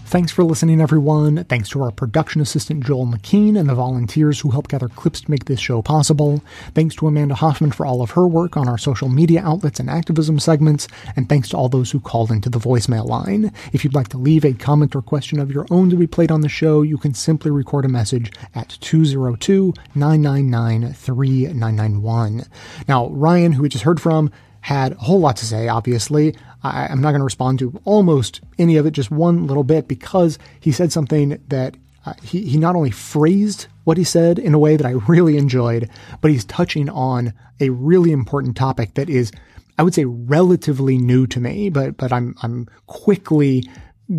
Thanks 0.07 0.31
for 0.31 0.45
listening, 0.45 0.79
everyone. 0.79 1.43
Thanks 1.43 1.67
to 1.71 1.83
our 1.83 1.91
production 1.91 2.39
assistant, 2.39 2.85
Joel 2.85 3.07
McKean, 3.07 3.59
and 3.59 3.67
the 3.67 3.75
volunteers 3.75 4.39
who 4.39 4.51
help 4.51 4.69
gather 4.69 4.87
clips 4.87 5.19
to 5.19 5.29
make 5.29 5.43
this 5.45 5.59
show 5.59 5.81
possible. 5.81 6.41
Thanks 6.73 6.95
to 6.95 7.07
Amanda 7.07 7.35
Hoffman 7.35 7.73
for 7.73 7.85
all 7.85 8.01
of 8.01 8.11
her 8.11 8.25
work 8.25 8.55
on 8.55 8.69
our 8.69 8.77
social 8.77 9.09
media 9.09 9.41
outlets 9.43 9.81
and 9.81 9.89
activism 9.89 10.39
segments. 10.39 10.87
And 11.17 11.27
thanks 11.27 11.49
to 11.49 11.57
all 11.57 11.67
those 11.67 11.91
who 11.91 11.99
called 11.99 12.31
into 12.31 12.49
the 12.49 12.57
voicemail 12.57 13.05
line. 13.05 13.51
If 13.73 13.83
you'd 13.83 13.95
like 13.95 14.07
to 14.07 14.17
leave 14.17 14.45
a 14.45 14.53
comment 14.53 14.95
or 14.95 15.01
question 15.01 15.41
of 15.41 15.51
your 15.51 15.65
own 15.69 15.89
to 15.89 15.97
be 15.97 16.07
played 16.07 16.31
on 16.31 16.39
the 16.39 16.47
show, 16.47 16.83
you 16.83 16.97
can 16.97 17.13
simply 17.13 17.51
record 17.51 17.83
a 17.83 17.89
message 17.89 18.31
at 18.55 18.77
202 18.79 19.73
999 19.93 20.93
3991. 20.93 22.43
Now, 22.87 23.09
Ryan, 23.09 23.51
who 23.51 23.63
we 23.63 23.67
just 23.67 23.83
heard 23.83 23.99
from, 23.99 24.31
had 24.61 24.93
a 24.93 24.95
whole 24.95 25.19
lot 25.19 25.35
to 25.37 25.45
say, 25.45 25.67
obviously. 25.67 26.33
I, 26.73 26.91
am 26.91 27.01
not 27.01 27.11
going 27.11 27.19
to 27.19 27.25
respond 27.25 27.59
to 27.59 27.79
almost 27.85 28.41
any 28.57 28.77
of 28.77 28.85
it, 28.85 28.91
just 28.91 29.11
one 29.11 29.47
little 29.47 29.63
bit, 29.63 29.87
because 29.87 30.37
he 30.59 30.71
said 30.71 30.91
something 30.91 31.41
that 31.47 31.75
uh, 32.05 32.13
he, 32.23 32.47
he 32.47 32.57
not 32.57 32.75
only 32.75 32.91
phrased 32.91 33.67
what 33.83 33.97
he 33.97 34.03
said 34.03 34.39
in 34.39 34.53
a 34.53 34.59
way 34.59 34.77
that 34.77 34.85
I 34.85 34.91
really 35.07 35.37
enjoyed, 35.37 35.89
but 36.21 36.31
he's 36.31 36.45
touching 36.45 36.89
on 36.89 37.33
a 37.59 37.69
really 37.69 38.11
important 38.11 38.55
topic 38.55 38.93
that 38.93 39.09
is, 39.09 39.31
I 39.77 39.83
would 39.83 39.93
say, 39.93 40.05
relatively 40.05 40.97
new 40.97 41.27
to 41.27 41.39
me, 41.39 41.69
but, 41.69 41.97
but 41.97 42.11
I'm, 42.13 42.35
I'm 42.41 42.67
quickly 42.87 43.69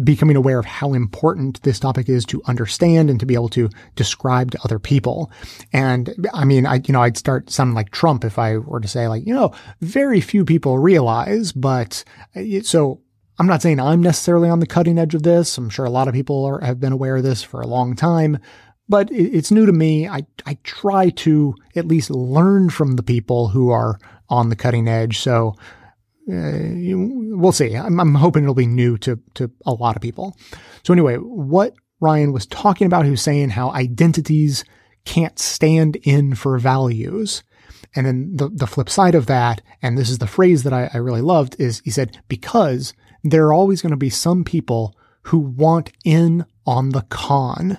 becoming 0.04 0.36
aware 0.36 0.58
of 0.58 0.66
how 0.66 0.92
important 0.92 1.62
this 1.62 1.80
topic 1.80 2.08
is 2.08 2.24
to 2.26 2.42
understand 2.44 3.08
and 3.08 3.18
to 3.20 3.26
be 3.26 3.34
able 3.34 3.48
to 3.48 3.70
describe 3.96 4.50
to 4.50 4.58
other 4.62 4.78
people. 4.78 5.30
And 5.72 6.14
I 6.34 6.44
mean, 6.44 6.66
I, 6.66 6.82
you 6.86 6.92
know, 6.92 7.02
I'd 7.02 7.16
start 7.16 7.50
sounding 7.50 7.74
like 7.74 7.90
Trump 7.90 8.24
if 8.24 8.38
I 8.38 8.58
were 8.58 8.80
to 8.80 8.88
say 8.88 9.08
like, 9.08 9.26
you 9.26 9.34
know, 9.34 9.52
very 9.80 10.20
few 10.20 10.44
people 10.44 10.78
realize, 10.78 11.52
but 11.52 12.04
uh, 12.36 12.60
so 12.62 13.00
I'm 13.38 13.46
not 13.46 13.62
saying 13.62 13.80
I'm 13.80 14.02
necessarily 14.02 14.50
on 14.50 14.60
the 14.60 14.66
cutting 14.66 14.98
edge 14.98 15.14
of 15.14 15.22
this. 15.22 15.56
I'm 15.56 15.70
sure 15.70 15.86
a 15.86 15.90
lot 15.90 16.08
of 16.08 16.14
people 16.14 16.44
are, 16.44 16.60
have 16.60 16.80
been 16.80 16.92
aware 16.92 17.16
of 17.16 17.22
this 17.22 17.42
for 17.42 17.60
a 17.60 17.66
long 17.66 17.96
time, 17.96 18.38
but 18.88 19.10
it, 19.10 19.34
it's 19.34 19.50
new 19.50 19.64
to 19.64 19.72
me. 19.72 20.06
I, 20.06 20.26
I 20.44 20.58
try 20.64 21.10
to 21.10 21.54
at 21.76 21.88
least 21.88 22.10
learn 22.10 22.68
from 22.68 22.96
the 22.96 23.02
people 23.02 23.48
who 23.48 23.70
are 23.70 23.98
on 24.28 24.50
the 24.50 24.56
cutting 24.56 24.86
edge. 24.86 25.18
So 25.18 25.54
uh, 26.30 27.36
we'll 27.36 27.52
see. 27.52 27.74
I'm, 27.74 27.98
I'm, 27.98 28.14
hoping 28.14 28.42
it'll 28.42 28.54
be 28.54 28.66
new 28.66 28.98
to 28.98 29.18
to 29.34 29.50
a 29.64 29.72
lot 29.72 29.96
of 29.96 30.02
people. 30.02 30.36
So 30.82 30.92
anyway, 30.92 31.16
what 31.16 31.74
Ryan 32.00 32.32
was 32.32 32.46
talking 32.46 32.86
about, 32.86 33.04
he 33.04 33.10
was 33.10 33.22
saying 33.22 33.50
how 33.50 33.70
identities 33.70 34.64
can't 35.04 35.38
stand 35.38 35.96
in 35.96 36.34
for 36.34 36.58
values. 36.58 37.42
And 37.94 38.06
then 38.06 38.36
the, 38.36 38.48
the 38.50 38.66
flip 38.66 38.90
side 38.90 39.14
of 39.14 39.26
that, 39.26 39.62
and 39.82 39.96
this 39.96 40.10
is 40.10 40.18
the 40.18 40.26
phrase 40.26 40.62
that 40.64 40.72
I, 40.72 40.90
I 40.92 40.98
really 40.98 41.22
loved, 41.22 41.56
is 41.58 41.80
he 41.84 41.90
said, 41.90 42.20
because 42.28 42.92
there 43.24 43.46
are 43.46 43.52
always 43.52 43.80
going 43.82 43.90
to 43.90 43.96
be 43.96 44.10
some 44.10 44.44
people 44.44 44.94
who 45.22 45.38
want 45.38 45.90
in 46.04 46.44
on 46.66 46.90
the 46.90 47.02
con. 47.08 47.78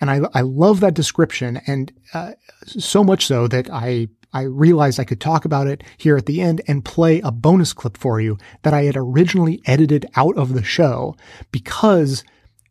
And 0.00 0.10
I, 0.10 0.20
I 0.34 0.42
love 0.42 0.80
that 0.80 0.94
description. 0.94 1.60
And 1.66 1.92
uh, 2.14 2.32
so 2.66 3.02
much 3.02 3.26
so 3.26 3.48
that 3.48 3.70
I 3.70 4.08
I 4.32 4.42
realized 4.42 5.00
I 5.00 5.04
could 5.04 5.20
talk 5.20 5.44
about 5.44 5.66
it 5.66 5.82
here 5.96 6.16
at 6.16 6.26
the 6.26 6.40
end 6.40 6.60
and 6.66 6.84
play 6.84 7.20
a 7.20 7.30
bonus 7.30 7.72
clip 7.72 7.96
for 7.96 8.20
you 8.20 8.38
that 8.62 8.74
I 8.74 8.84
had 8.84 8.96
originally 8.96 9.62
edited 9.64 10.06
out 10.16 10.36
of 10.36 10.52
the 10.52 10.62
show 10.62 11.16
because 11.50 12.24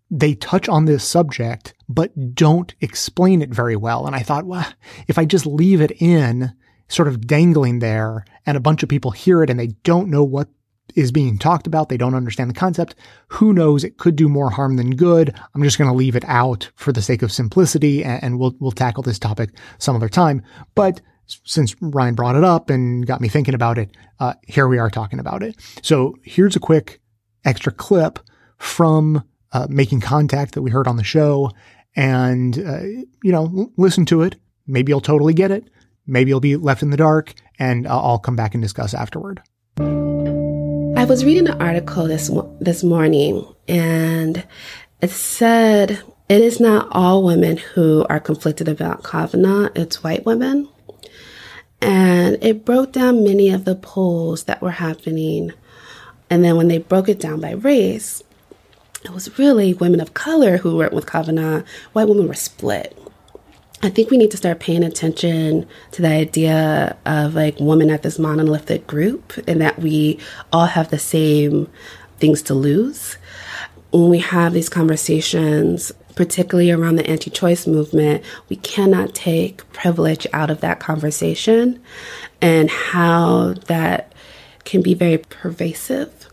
they 0.09 0.35
touch 0.35 0.69
on 0.69 0.85
this 0.85 1.03
subject, 1.03 1.73
but 1.89 2.35
don't 2.35 2.73
explain 2.79 3.41
it 3.41 3.49
very 3.49 3.75
well. 3.75 4.05
And 4.05 4.15
I 4.15 4.19
thought, 4.19 4.45
well, 4.45 4.65
if 5.07 5.17
I 5.17 5.25
just 5.25 5.45
leave 5.45 5.81
it 5.81 5.91
in 6.01 6.53
sort 6.87 7.07
of 7.07 7.27
dangling 7.27 7.79
there 7.79 8.23
and 8.45 8.55
a 8.55 8.61
bunch 8.61 8.83
of 8.83 8.89
people 8.89 9.11
hear 9.11 9.43
it 9.43 9.49
and 9.49 9.59
they 9.59 9.67
don't 9.83 10.09
know 10.09 10.23
what 10.23 10.47
is 10.95 11.11
being 11.11 11.37
talked 11.37 11.67
about. 11.67 11.89
They 11.89 11.97
don't 11.97 12.15
understand 12.15 12.49
the 12.49 12.55
concept. 12.55 12.95
Who 13.27 13.53
knows? 13.53 13.83
It 13.83 13.97
could 13.97 14.15
do 14.15 14.29
more 14.29 14.49
harm 14.49 14.77
than 14.77 14.95
good. 14.95 15.37
I'm 15.53 15.63
just 15.63 15.77
going 15.77 15.89
to 15.89 15.95
leave 15.95 16.15
it 16.15 16.23
out 16.27 16.71
for 16.75 16.91
the 16.91 17.01
sake 17.01 17.21
of 17.21 17.31
simplicity 17.31 18.03
and, 18.03 18.39
we'll, 18.39 18.55
we'll 18.59 18.71
tackle 18.71 19.03
this 19.03 19.19
topic 19.19 19.51
some 19.77 19.95
other 19.95 20.09
time. 20.09 20.41
But 20.75 21.01
since 21.27 21.75
Ryan 21.81 22.15
brought 22.15 22.35
it 22.35 22.43
up 22.43 22.69
and 22.69 23.05
got 23.05 23.21
me 23.21 23.27
thinking 23.27 23.53
about 23.53 23.77
it, 23.77 23.95
uh, 24.19 24.33
here 24.47 24.67
we 24.67 24.77
are 24.77 24.89
talking 24.89 25.19
about 25.19 25.43
it. 25.43 25.55
So 25.81 26.15
here's 26.23 26.55
a 26.55 26.59
quick 26.59 27.01
extra 27.45 27.71
clip 27.71 28.19
from 28.57 29.23
uh, 29.51 29.67
Making 29.69 30.01
Contact 30.01 30.53
that 30.53 30.61
we 30.61 30.71
heard 30.71 30.87
on 30.87 30.97
the 30.97 31.03
show. 31.03 31.51
And, 31.95 32.57
uh, 32.59 32.83
you 33.23 33.31
know, 33.31 33.71
listen 33.77 34.05
to 34.07 34.21
it. 34.21 34.35
Maybe 34.67 34.91
you'll 34.91 35.01
totally 35.01 35.33
get 35.33 35.51
it. 35.51 35.69
Maybe 36.05 36.29
you'll 36.29 36.39
be 36.39 36.55
left 36.55 36.83
in 36.83 36.89
the 36.89 36.97
dark 36.97 37.33
and 37.59 37.87
I'll 37.87 38.19
come 38.19 38.35
back 38.35 38.53
and 38.53 38.61
discuss 38.61 38.93
afterward. 38.93 39.41
I 39.79 41.05
was 41.05 41.25
reading 41.25 41.47
an 41.47 41.61
article 41.61 42.07
this, 42.07 42.31
this 42.59 42.83
morning 42.83 43.45
and 43.67 44.45
it 45.01 45.09
said 45.09 46.01
it 46.29 46.41
is 46.41 46.59
not 46.59 46.87
all 46.91 47.23
women 47.23 47.57
who 47.57 48.05
are 48.09 48.19
conflicted 48.19 48.67
about 48.67 49.03
Kavanaugh. 49.03 49.69
It's 49.75 50.03
white 50.03 50.25
women. 50.25 50.69
And 51.81 52.37
it 52.41 52.65
broke 52.65 52.91
down 52.91 53.23
many 53.23 53.49
of 53.49 53.65
the 53.65 53.75
polls 53.75 54.45
that 54.45 54.61
were 54.61 54.71
happening. 54.71 55.51
And 56.29 56.43
then 56.43 56.57
when 56.57 56.67
they 56.67 56.79
broke 56.79 57.09
it 57.09 57.19
down 57.19 57.39
by 57.39 57.51
race, 57.51 58.23
it 59.03 59.11
was 59.11 59.37
really 59.37 59.73
women 59.73 60.01
of 60.01 60.13
color 60.13 60.57
who 60.57 60.75
were 60.75 60.89
with 60.89 61.09
Kavanaugh. 61.09 61.63
White 61.93 62.07
women 62.07 62.27
were 62.27 62.33
split. 62.33 62.97
I 63.83 63.89
think 63.89 64.09
we 64.09 64.17
need 64.17 64.31
to 64.31 64.37
start 64.37 64.59
paying 64.59 64.83
attention 64.83 65.67
to 65.91 66.01
the 66.01 66.09
idea 66.09 66.97
of 67.05 67.35
like 67.35 67.59
women 67.59 67.91
at 67.91 68.01
this 68.01 68.17
monolithic 68.17 68.87
group 68.87 69.33
and 69.47 69.61
that 69.61 69.79
we 69.79 70.19
all 70.51 70.65
have 70.65 70.89
the 70.89 70.97
same 70.97 71.69
things 72.17 72.41
to 72.43 72.55
lose. 72.55 73.17
When 73.91 74.09
we 74.09 74.19
have 74.19 74.53
these 74.53 74.69
conversations, 74.69 75.91
particularly 76.15 76.71
around 76.71 76.97
the 76.97 77.09
anti 77.09 77.29
choice 77.29 77.67
movement, 77.67 78.23
we 78.49 78.57
cannot 78.57 79.13
take 79.13 79.71
privilege 79.71 80.27
out 80.33 80.49
of 80.49 80.61
that 80.61 80.79
conversation 80.79 81.81
and 82.41 82.69
how 82.69 83.53
that 83.67 84.13
can 84.65 84.81
be 84.81 84.93
very 84.93 85.17
pervasive 85.17 86.27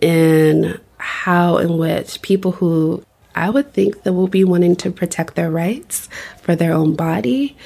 in 0.00 0.78
how 0.98 1.56
in 1.58 1.78
which 1.78 2.22
people 2.22 2.52
who 2.52 3.02
I 3.34 3.50
would 3.50 3.72
think 3.72 4.02
that 4.02 4.12
will 4.12 4.28
be 4.28 4.44
wanting 4.44 4.76
to 4.76 4.90
protect 4.90 5.34
their 5.34 5.50
rights 5.50 6.08
for 6.42 6.54
their 6.54 6.72
own 6.72 6.94
body 6.94 7.56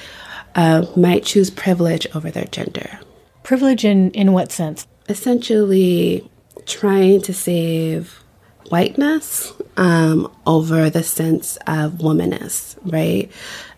uh, 0.55 0.85
might 0.95 1.25
choose 1.25 1.49
privilege 1.49 2.07
over 2.15 2.31
their 2.31 2.45
gender. 2.45 2.99
Privilege 3.43 3.83
in, 3.83 4.11
in 4.11 4.31
what 4.31 4.51
sense? 4.51 4.87
Essentially, 5.09 6.29
trying 6.65 7.21
to 7.23 7.33
save 7.33 8.23
whiteness 8.69 9.53
um, 9.77 10.31
over 10.45 10.89
the 10.89 11.03
sense 11.03 11.57
of 11.67 11.93
womanness, 11.93 12.77
right? 12.83 13.31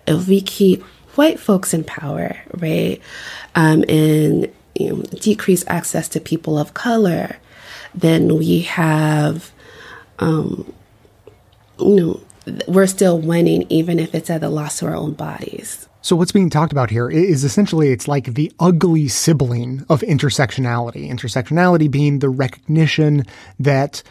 If 0.06 0.28
we 0.28 0.42
keep 0.42 0.84
white 1.16 1.40
folks 1.40 1.74
in 1.74 1.84
power, 1.84 2.38
right, 2.54 3.02
um, 3.56 3.84
and 3.90 4.52
you 4.76 4.90
know, 4.90 5.02
decrease 5.20 5.64
access 5.68 6.08
to 6.10 6.20
people 6.20 6.58
of 6.58 6.74
color, 6.74 7.38
then 7.94 8.38
we 8.38 8.62
have, 8.62 9.52
um, 10.20 10.72
you 11.80 11.96
know, 11.96 12.22
we're 12.68 12.88
still 12.88 13.20
winning 13.20 13.66
even 13.70 14.00
if 14.00 14.16
it's 14.16 14.30
at 14.30 14.42
the 14.42 14.50
loss 14.50 14.82
of 14.82 14.88
our 14.88 14.96
own 14.96 15.14
bodies. 15.14 15.87
So 16.02 16.16
what's 16.16 16.32
being 16.32 16.50
talked 16.50 16.72
about 16.72 16.90
here 16.90 17.10
is 17.10 17.44
essentially 17.44 17.90
it's 17.90 18.08
like 18.08 18.34
the 18.34 18.52
ugly 18.60 19.08
sibling 19.08 19.86
of 19.90 20.02
intersectionality. 20.02 21.10
Intersectionality 21.10 21.90
being 21.90 22.20
the 22.20 22.30
recognition 22.30 23.24
that 23.60 24.04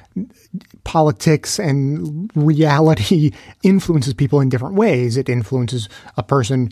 politics 0.85 1.59
and 1.59 2.31
reality 2.35 3.33
influences 3.63 4.15
people 4.15 4.41
in 4.41 4.49
different 4.49 4.75
ways. 4.75 5.17
It 5.17 5.29
influences 5.29 5.89
a 6.17 6.23
person 6.23 6.71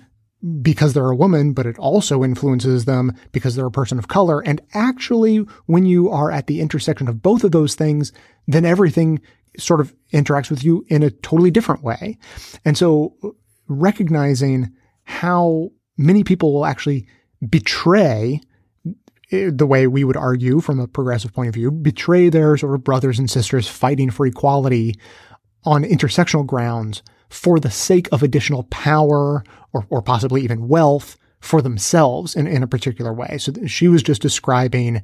because 0.60 0.92
they're 0.92 1.10
a 1.10 1.16
woman, 1.16 1.54
but 1.54 1.64
it 1.64 1.78
also 1.78 2.22
influences 2.22 2.84
them 2.84 3.12
because 3.32 3.54
they're 3.56 3.66
a 3.66 3.70
person 3.70 3.98
of 3.98 4.08
color. 4.08 4.40
And 4.40 4.60
actually, 4.74 5.38
when 5.66 5.86
you 5.86 6.10
are 6.10 6.30
at 6.30 6.48
the 6.48 6.60
intersection 6.60 7.08
of 7.08 7.22
both 7.22 7.44
of 7.44 7.52
those 7.52 7.74
things, 7.74 8.12
then 8.46 8.66
everything 8.66 9.20
sort 9.58 9.80
of 9.80 9.94
interacts 10.12 10.50
with 10.50 10.62
you 10.62 10.84
in 10.88 11.02
a 11.02 11.10
totally 11.10 11.50
different 11.50 11.82
way. 11.82 12.18
And 12.64 12.76
so 12.76 13.16
recognizing 13.68 14.74
how 15.04 15.70
many 15.96 16.24
people 16.24 16.52
will 16.52 16.66
actually 16.66 17.06
betray 17.48 18.40
eh, 19.30 19.50
the 19.52 19.66
way 19.66 19.86
we 19.86 20.04
would 20.04 20.16
argue 20.16 20.60
from 20.60 20.80
a 20.80 20.88
progressive 20.88 21.32
point 21.32 21.48
of 21.48 21.54
view, 21.54 21.70
betray 21.70 22.28
their 22.28 22.56
sort 22.56 22.74
of 22.74 22.84
brothers 22.84 23.18
and 23.18 23.30
sisters 23.30 23.68
fighting 23.68 24.10
for 24.10 24.26
equality 24.26 24.94
on 25.64 25.82
intersectional 25.82 26.46
grounds 26.46 27.02
for 27.28 27.58
the 27.58 27.70
sake 27.70 28.08
of 28.12 28.22
additional 28.22 28.64
power 28.64 29.44
or, 29.72 29.86
or 29.90 30.02
possibly 30.02 30.42
even 30.42 30.68
wealth 30.68 31.16
for 31.40 31.60
themselves 31.60 32.36
in, 32.36 32.46
in 32.46 32.62
a 32.62 32.66
particular 32.66 33.12
way. 33.12 33.36
So 33.38 33.52
she 33.66 33.88
was 33.88 34.02
just 34.02 34.22
describing 34.22 35.02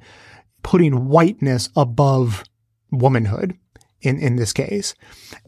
putting 0.62 1.08
whiteness 1.08 1.68
above 1.76 2.44
womanhood 2.90 3.56
in, 4.02 4.18
in 4.18 4.36
this 4.36 4.52
case. 4.52 4.94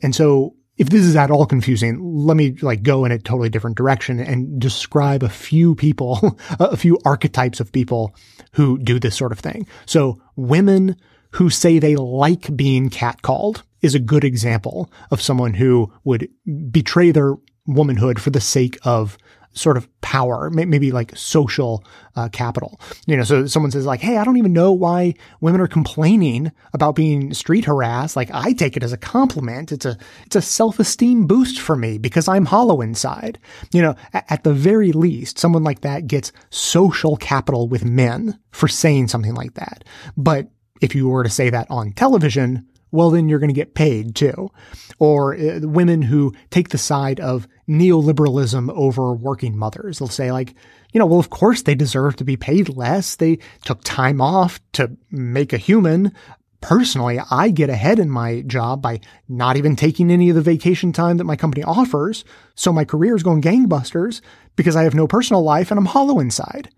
And 0.03 0.15
so 0.15 0.55
if 0.79 0.89
this 0.89 1.03
is 1.03 1.17
at 1.17 1.31
all 1.31 1.47
confusing, 1.47 2.01
let 2.03 2.37
me 2.37 2.57
like 2.63 2.83
go 2.83 3.05
in 3.05 3.13
a 3.13 3.19
totally 3.19 3.49
different 3.49 3.77
direction 3.77 4.19
and 4.19 4.61
describe 4.61 5.23
a 5.23 5.29
few 5.29 5.75
people, 5.75 6.39
a 6.59 6.77
few 6.77 6.99
archetypes 7.05 7.61
of 7.61 7.73
people 7.73 8.15
who 8.53 8.79
do 8.79 8.99
this 8.99 9.17
sort 9.17 9.33
of 9.33 9.39
thing. 9.39 9.67
So 9.87 10.21
women 10.37 10.97
who 11.33 11.51
say 11.51 11.79
they 11.79 11.97
like 11.97 12.55
being 12.57 12.91
catcalled 12.91 13.63
is 13.81 13.95
a 13.95 14.01
good 14.01 14.25
example 14.25 14.91
of 15.11 15.21
someone 15.21 15.55
who 15.55 15.93
would 16.05 16.29
betray 16.71 17.11
their 17.11 17.37
womanhood 17.67 18.21
for 18.21 18.31
the 18.31 18.41
sake 18.41 18.79
of 18.85 19.19
sort 19.53 19.77
of 19.77 19.89
power, 20.01 20.51
maybe 20.51 20.93
like 20.93 21.17
social 21.17 21.85
uh, 22.17 22.29
capital. 22.29 22.81
You 23.07 23.17
know, 23.17 23.23
so 23.23 23.47
someone 23.47 23.71
says 23.71 23.87
like, 23.87 24.01
"Hey, 24.01 24.17
I 24.17 24.25
don't 24.25 24.37
even 24.37 24.53
know 24.53 24.73
why 24.73 25.15
women 25.41 25.61
are 25.61 25.67
complaining 25.67 26.53
about 26.73 26.95
being 26.95 27.35
street 27.35 27.65
harassed. 27.65 28.17
Like, 28.17 28.31
I 28.33 28.53
take 28.53 28.77
it 28.77 28.83
as 28.83 28.93
a 28.93 28.99
compliment. 28.99 29.73
It's 29.73 29.87
a 29.87 29.97
it's 30.27 30.37
a 30.37 30.43
self 30.43 30.79
esteem 30.79 31.27
boost 31.27 31.61
for 31.61 31.77
me 31.77 31.99
because 31.99 32.29
I'm 32.29 32.47
hollow 32.47 32.81
inside." 32.81 33.39
You 33.73 33.83
know, 33.83 33.97
at, 34.13 34.25
at 34.29 34.45
the 34.45 34.55
very 34.55 34.93
least, 34.93 35.39
someone 35.39 35.65
like 35.65 35.81
that 35.81 36.07
gets 36.07 36.33
social 36.51 37.17
capital 37.17 37.69
with 37.69 37.85
men 37.85 38.39
for 38.51 38.69
saying 38.69 39.09
something 39.09 39.35
like 39.35 39.55
that. 39.55 39.85
But 40.17 40.49
if 40.81 40.95
you 40.95 41.09
were 41.09 41.25
to 41.25 41.31
say 41.31 41.49
that 41.51 41.71
on 41.71 41.93
television, 41.93 42.67
well, 42.93 43.11
then 43.11 43.29
you're 43.29 43.39
going 43.39 43.49
to 43.49 43.55
get 43.55 43.75
paid 43.75 44.15
too. 44.15 44.51
Or 44.99 45.35
uh, 45.35 45.61
women 45.63 46.03
who 46.03 46.35
take 46.51 46.69
the 46.69 46.79
side 46.79 47.19
of 47.19 47.49
neoliberalism 47.73 48.71
over 48.75 49.15
working 49.15 49.57
mothers. 49.57 49.99
They'll 49.99 50.09
say 50.09 50.31
like, 50.31 50.55
you 50.93 50.99
know, 50.99 51.07
well, 51.07 51.19
of 51.19 51.31
course 51.31 51.63
they 51.63 51.75
deserve 51.75 52.17
to 52.17 52.25
be 52.25 52.37
paid 52.37 52.69
less. 52.69 53.17
They 53.17 53.39
took 53.65 53.81
time 53.83 54.21
off 54.21 54.61
to 54.73 54.97
make 55.11 55.53
a 55.53 55.59
human. 55.59 56.13
Personally, 56.61 57.19
I 57.31 57.49
get 57.49 57.71
ahead 57.71 57.99
in 57.99 58.11
my 58.11 58.43
job 58.43 58.83
by 58.83 59.01
not 59.29 59.57
even 59.57 59.75
taking 59.75 60.11
any 60.11 60.29
of 60.29 60.37
the 60.37 60.43
vacation 60.43 60.93
time 60.93 61.17
that 61.17 61.25
my 61.25 61.35
company 61.35 61.65
offers. 61.65 62.25
So 62.55 62.73
my 62.73 62.85
career 62.85 63.17
is 63.17 63.25
going 63.25 63.43
gangbusters 63.43 64.21
because 64.55 64.77
I 64.77 64.85
have 64.85 64.95
no 64.95 65.09
personal 65.09 65.43
life 65.43 65.71
and 65.71 65.79
I'm 65.79 65.87
hollow 65.87 66.21
inside. 66.21 66.69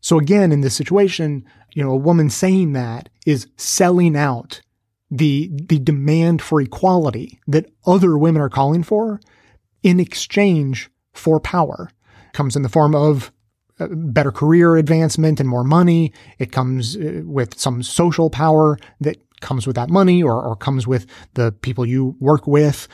So 0.00 0.18
again, 0.18 0.50
in 0.50 0.62
this 0.62 0.74
situation, 0.74 1.44
you 1.74 1.84
know, 1.84 1.90
a 1.90 1.96
woman 1.96 2.30
saying 2.30 2.72
that 2.72 3.08
is 3.26 3.48
selling 3.56 4.16
out 4.16 4.62
the, 5.10 5.50
the 5.52 5.78
demand 5.78 6.40
for 6.40 6.60
equality 6.60 7.38
that 7.46 7.70
other 7.86 8.16
women 8.16 8.40
are 8.40 8.48
calling 8.48 8.82
for 8.82 9.20
in 9.82 10.00
exchange 10.00 10.90
for 11.12 11.40
power. 11.40 11.90
It 12.28 12.32
comes 12.32 12.56
in 12.56 12.62
the 12.62 12.68
form 12.68 12.94
of 12.94 13.32
uh, 13.78 13.88
better 13.90 14.30
career 14.30 14.76
advancement 14.76 15.40
and 15.40 15.48
more 15.48 15.64
money. 15.64 16.12
It 16.38 16.52
comes 16.52 16.96
uh, 16.96 17.22
with 17.24 17.58
some 17.58 17.82
social 17.82 18.30
power 18.30 18.78
that 19.00 19.18
comes 19.40 19.66
with 19.66 19.76
that 19.76 19.90
money 19.90 20.22
or, 20.22 20.40
or 20.40 20.56
comes 20.56 20.86
with 20.86 21.06
the 21.34 21.52
people 21.52 21.84
you 21.84 22.16
work 22.20 22.46
with. 22.46 22.88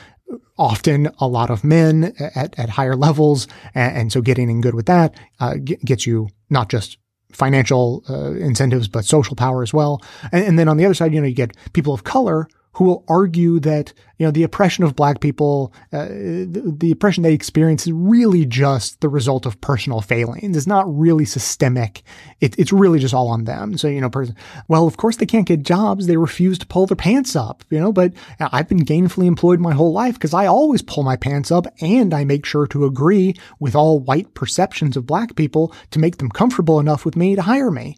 Often 0.58 1.10
a 1.18 1.26
lot 1.26 1.50
of 1.50 1.64
men 1.64 2.14
at, 2.34 2.58
at 2.58 2.68
higher 2.68 2.96
levels. 2.96 3.48
And, 3.74 3.96
and 3.96 4.12
so 4.12 4.20
getting 4.20 4.50
in 4.50 4.60
good 4.60 4.74
with 4.74 4.86
that 4.86 5.14
uh, 5.40 5.54
gets 5.56 6.06
you 6.06 6.28
not 6.50 6.68
just 6.68 6.98
financial 7.32 8.04
uh, 8.08 8.32
incentives, 8.32 8.88
but 8.88 9.04
social 9.04 9.36
power 9.36 9.62
as 9.62 9.72
well. 9.72 10.02
And, 10.32 10.44
and, 10.44 10.58
then 10.58 10.68
on 10.68 10.76
the 10.76 10.84
other 10.84 10.94
side, 10.94 11.12
you 11.12 11.20
know, 11.20 11.26
you 11.26 11.34
get 11.34 11.56
people 11.72 11.92
of 11.92 12.04
color 12.04 12.48
who 12.72 12.84
will 12.84 13.04
argue 13.08 13.58
that, 13.60 13.92
you 14.18 14.26
know, 14.26 14.30
the 14.30 14.42
oppression 14.42 14.84
of 14.84 14.94
black 14.94 15.20
people, 15.20 15.72
uh, 15.92 16.06
the, 16.06 16.76
the, 16.78 16.92
oppression 16.92 17.22
they 17.22 17.32
experience 17.32 17.86
is 17.86 17.92
really 17.92 18.44
just 18.44 19.00
the 19.00 19.08
result 19.08 19.46
of 19.46 19.60
personal 19.60 20.00
failings. 20.00 20.56
It's 20.56 20.66
not 20.66 20.84
really 20.86 21.24
systemic. 21.24 22.02
It, 22.40 22.58
it's 22.58 22.72
really 22.72 22.98
just 22.98 23.14
all 23.14 23.28
on 23.28 23.44
them. 23.44 23.76
So, 23.78 23.88
you 23.88 24.00
know, 24.00 24.10
person, 24.10 24.36
well, 24.68 24.86
of 24.86 24.96
course 24.96 25.16
they 25.16 25.26
can't 25.26 25.46
get 25.46 25.62
jobs. 25.62 26.06
They 26.06 26.16
refuse 26.16 26.58
to 26.58 26.66
pull 26.66 26.86
their 26.86 26.96
pants 26.96 27.34
up, 27.34 27.64
you 27.70 27.80
know, 27.80 27.92
but 27.92 28.12
I've 28.38 28.68
been 28.68 28.84
gainfully 28.84 29.26
employed 29.26 29.60
my 29.60 29.72
whole 29.72 29.92
life 29.92 30.14
because 30.14 30.34
I 30.34 30.46
always 30.46 30.82
pull 30.82 31.02
my 31.02 31.16
pants 31.16 31.50
up 31.50 31.66
and 31.80 32.14
I 32.14 32.24
make 32.24 32.46
sure 32.46 32.66
to 32.68 32.84
agree 32.84 33.34
with 33.58 33.74
all 33.74 33.98
white 33.98 34.34
perceptions 34.34 34.96
of 34.96 35.06
black 35.06 35.34
people 35.36 35.74
to 35.90 35.98
make 35.98 36.18
them 36.18 36.28
comfortable 36.28 36.78
enough 36.78 37.04
with 37.04 37.16
me 37.16 37.34
to 37.34 37.42
hire 37.42 37.70
me. 37.70 37.96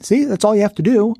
See, 0.00 0.24
that's 0.24 0.44
all 0.44 0.54
you 0.56 0.62
have 0.62 0.74
to 0.76 0.82
do. 0.82 1.14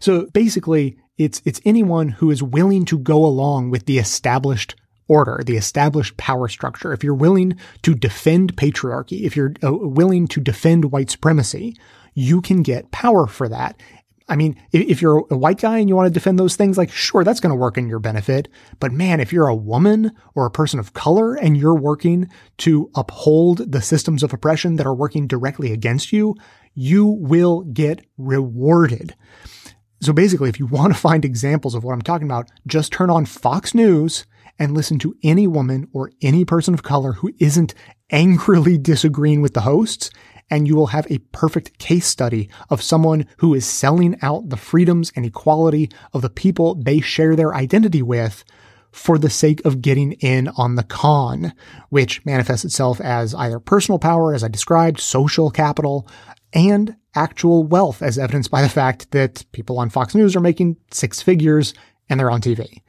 So 0.00 0.26
basically, 0.32 0.98
it's, 1.18 1.40
it's 1.44 1.60
anyone 1.64 2.10
who 2.10 2.30
is 2.30 2.42
willing 2.42 2.84
to 2.86 2.98
go 2.98 3.24
along 3.24 3.70
with 3.70 3.86
the 3.86 3.98
established 3.98 4.74
order, 5.08 5.40
the 5.44 5.56
established 5.56 6.16
power 6.16 6.48
structure. 6.48 6.92
If 6.92 7.04
you're 7.04 7.14
willing 7.14 7.56
to 7.82 7.94
defend 7.94 8.56
patriarchy, 8.56 9.22
if 9.22 9.36
you're 9.36 9.54
uh, 9.62 9.72
willing 9.72 10.26
to 10.28 10.40
defend 10.40 10.92
white 10.92 11.10
supremacy, 11.10 11.76
you 12.14 12.40
can 12.40 12.62
get 12.62 12.90
power 12.90 13.26
for 13.26 13.48
that. 13.48 13.80
I 14.28 14.34
mean, 14.34 14.60
if 14.72 15.00
you're 15.00 15.24
a 15.30 15.36
white 15.36 15.60
guy 15.60 15.78
and 15.78 15.88
you 15.88 15.94
want 15.94 16.08
to 16.08 16.12
defend 16.12 16.36
those 16.36 16.56
things, 16.56 16.76
like, 16.76 16.90
sure, 16.90 17.22
that's 17.22 17.38
going 17.38 17.50
to 17.50 17.56
work 17.56 17.78
in 17.78 17.88
your 17.88 18.00
benefit. 18.00 18.48
But 18.80 18.90
man, 18.90 19.20
if 19.20 19.32
you're 19.32 19.46
a 19.46 19.54
woman 19.54 20.10
or 20.34 20.46
a 20.46 20.50
person 20.50 20.80
of 20.80 20.94
color 20.94 21.34
and 21.34 21.56
you're 21.56 21.76
working 21.76 22.28
to 22.58 22.90
uphold 22.96 23.70
the 23.70 23.80
systems 23.80 24.24
of 24.24 24.32
oppression 24.32 24.76
that 24.76 24.86
are 24.86 24.94
working 24.94 25.28
directly 25.28 25.72
against 25.72 26.12
you, 26.12 26.34
you 26.74 27.06
will 27.06 27.62
get 27.62 28.04
rewarded. 28.18 29.14
So 30.06 30.12
basically, 30.12 30.48
if 30.48 30.60
you 30.60 30.66
want 30.66 30.94
to 30.94 31.00
find 31.00 31.24
examples 31.24 31.74
of 31.74 31.82
what 31.82 31.92
I'm 31.92 32.00
talking 32.00 32.28
about, 32.28 32.48
just 32.64 32.92
turn 32.92 33.10
on 33.10 33.26
Fox 33.26 33.74
News 33.74 34.24
and 34.56 34.72
listen 34.72 35.00
to 35.00 35.16
any 35.24 35.48
woman 35.48 35.88
or 35.92 36.12
any 36.22 36.44
person 36.44 36.74
of 36.74 36.84
color 36.84 37.14
who 37.14 37.32
isn't 37.40 37.74
angrily 38.10 38.78
disagreeing 38.78 39.40
with 39.40 39.52
the 39.52 39.62
hosts. 39.62 40.12
And 40.48 40.68
you 40.68 40.76
will 40.76 40.86
have 40.86 41.10
a 41.10 41.18
perfect 41.32 41.80
case 41.80 42.06
study 42.06 42.48
of 42.70 42.82
someone 42.82 43.26
who 43.38 43.52
is 43.52 43.66
selling 43.66 44.16
out 44.22 44.48
the 44.48 44.56
freedoms 44.56 45.10
and 45.16 45.26
equality 45.26 45.90
of 46.12 46.22
the 46.22 46.30
people 46.30 46.76
they 46.76 47.00
share 47.00 47.34
their 47.34 47.52
identity 47.52 48.00
with 48.00 48.44
for 48.92 49.18
the 49.18 49.28
sake 49.28 49.64
of 49.64 49.82
getting 49.82 50.12
in 50.12 50.46
on 50.56 50.76
the 50.76 50.84
con, 50.84 51.52
which 51.88 52.24
manifests 52.24 52.64
itself 52.64 53.00
as 53.00 53.34
either 53.34 53.58
personal 53.58 53.98
power, 53.98 54.32
as 54.32 54.44
I 54.44 54.48
described, 54.48 55.00
social 55.00 55.50
capital, 55.50 56.08
and 56.56 56.96
actual 57.14 57.64
wealth, 57.64 58.02
as 58.02 58.18
evidenced 58.18 58.50
by 58.50 58.62
the 58.62 58.68
fact 58.68 59.10
that 59.12 59.44
people 59.52 59.78
on 59.78 59.90
Fox 59.90 60.14
News 60.14 60.34
are 60.34 60.40
making 60.40 60.76
six 60.90 61.20
figures 61.20 61.74
and 62.08 62.18
they're 62.18 62.30
on 62.30 62.40
TV. 62.40 62.80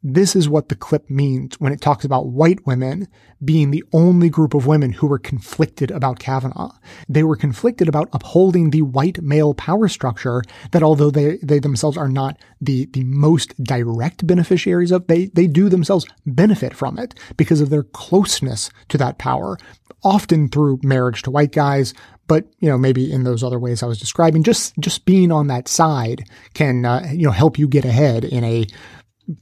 This 0.00 0.36
is 0.36 0.48
what 0.48 0.68
the 0.68 0.76
clip 0.76 1.10
means 1.10 1.58
when 1.58 1.72
it 1.72 1.80
talks 1.80 2.04
about 2.04 2.28
white 2.28 2.64
women 2.64 3.08
being 3.44 3.72
the 3.72 3.82
only 3.92 4.28
group 4.28 4.54
of 4.54 4.64
women 4.64 4.92
who 4.92 5.08
were 5.08 5.18
conflicted 5.18 5.90
about 5.90 6.20
Kavanaugh. 6.20 6.70
They 7.08 7.24
were 7.24 7.34
conflicted 7.34 7.88
about 7.88 8.08
upholding 8.12 8.70
the 8.70 8.82
white 8.82 9.20
male 9.22 9.54
power 9.54 9.88
structure 9.88 10.42
that 10.70 10.84
although 10.84 11.10
they, 11.10 11.38
they 11.42 11.58
themselves 11.58 11.96
are 11.96 12.08
not 12.08 12.38
the, 12.60 12.86
the 12.92 13.02
most 13.04 13.60
direct 13.62 14.24
beneficiaries 14.24 14.92
of, 14.92 15.08
they, 15.08 15.26
they 15.26 15.48
do 15.48 15.68
themselves 15.68 16.06
benefit 16.24 16.74
from 16.74 16.96
it 16.96 17.18
because 17.36 17.60
of 17.60 17.70
their 17.70 17.82
closeness 17.82 18.70
to 18.90 18.98
that 18.98 19.18
power, 19.18 19.58
often 20.04 20.48
through 20.48 20.78
marriage 20.84 21.22
to 21.22 21.30
white 21.32 21.52
guys, 21.52 21.92
but 22.28 22.46
you 22.60 22.68
know 22.68 22.78
maybe 22.78 23.10
in 23.10 23.24
those 23.24 23.42
other 23.42 23.58
ways 23.58 23.82
I 23.82 23.86
was 23.86 23.98
describing, 23.98 24.44
just 24.44 24.74
just 24.78 25.04
being 25.04 25.32
on 25.32 25.48
that 25.48 25.66
side 25.66 26.24
can 26.54 26.84
uh, 26.84 27.08
you 27.12 27.24
know 27.24 27.32
help 27.32 27.58
you 27.58 27.66
get 27.66 27.84
ahead 27.84 28.24
in 28.24 28.44
a 28.44 28.66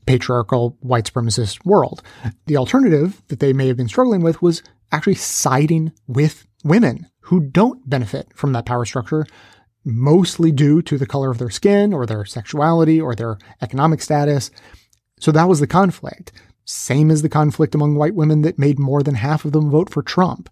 patriarchal 0.07 0.77
white 0.81 1.05
supremacist 1.05 1.65
world. 1.65 2.03
The 2.47 2.57
alternative 2.57 3.23
that 3.29 3.41
they 3.41 3.53
may 3.53 3.69
have 3.69 3.77
been 3.77 3.89
struggling 3.89 4.23
with 4.23 4.41
was 4.43 4.63
actually 4.91 5.15
siding 5.17 5.93
with 6.09 6.47
women 6.65 7.07
who 7.21 7.41
don't 7.41 7.89
benefit 7.89 8.29
from 8.35 8.53
that 8.53 8.67
power 8.67 8.85
structure, 8.85 9.27
mostly 9.85 10.51
due 10.51 10.83
to 10.83 10.99
the 10.99 11.07
color 11.07 11.31
of 11.31 11.39
their 11.39 11.51
skin 11.51 11.93
or 11.93 12.07
their 12.07 12.25
sexuality 12.25 13.01
or 13.01 13.15
their 13.15 13.39
economic 13.63 14.01
status. 14.01 14.51
So 15.21 15.31
that 15.33 15.49
was 15.49 15.61
the 15.61 15.67
conflict. 15.67 16.33
same 16.67 17.11
as 17.13 17.23
the 17.23 17.29
conflict 17.29 17.75
among 17.75 17.95
white 17.95 18.15
women 18.15 18.43
that 18.43 18.59
made 18.59 18.79
more 18.79 19.03
than 19.03 19.15
half 19.15 19.45
of 19.45 19.53
them 19.53 19.71
vote 19.71 19.89
for 19.89 20.03
Trump. 20.03 20.51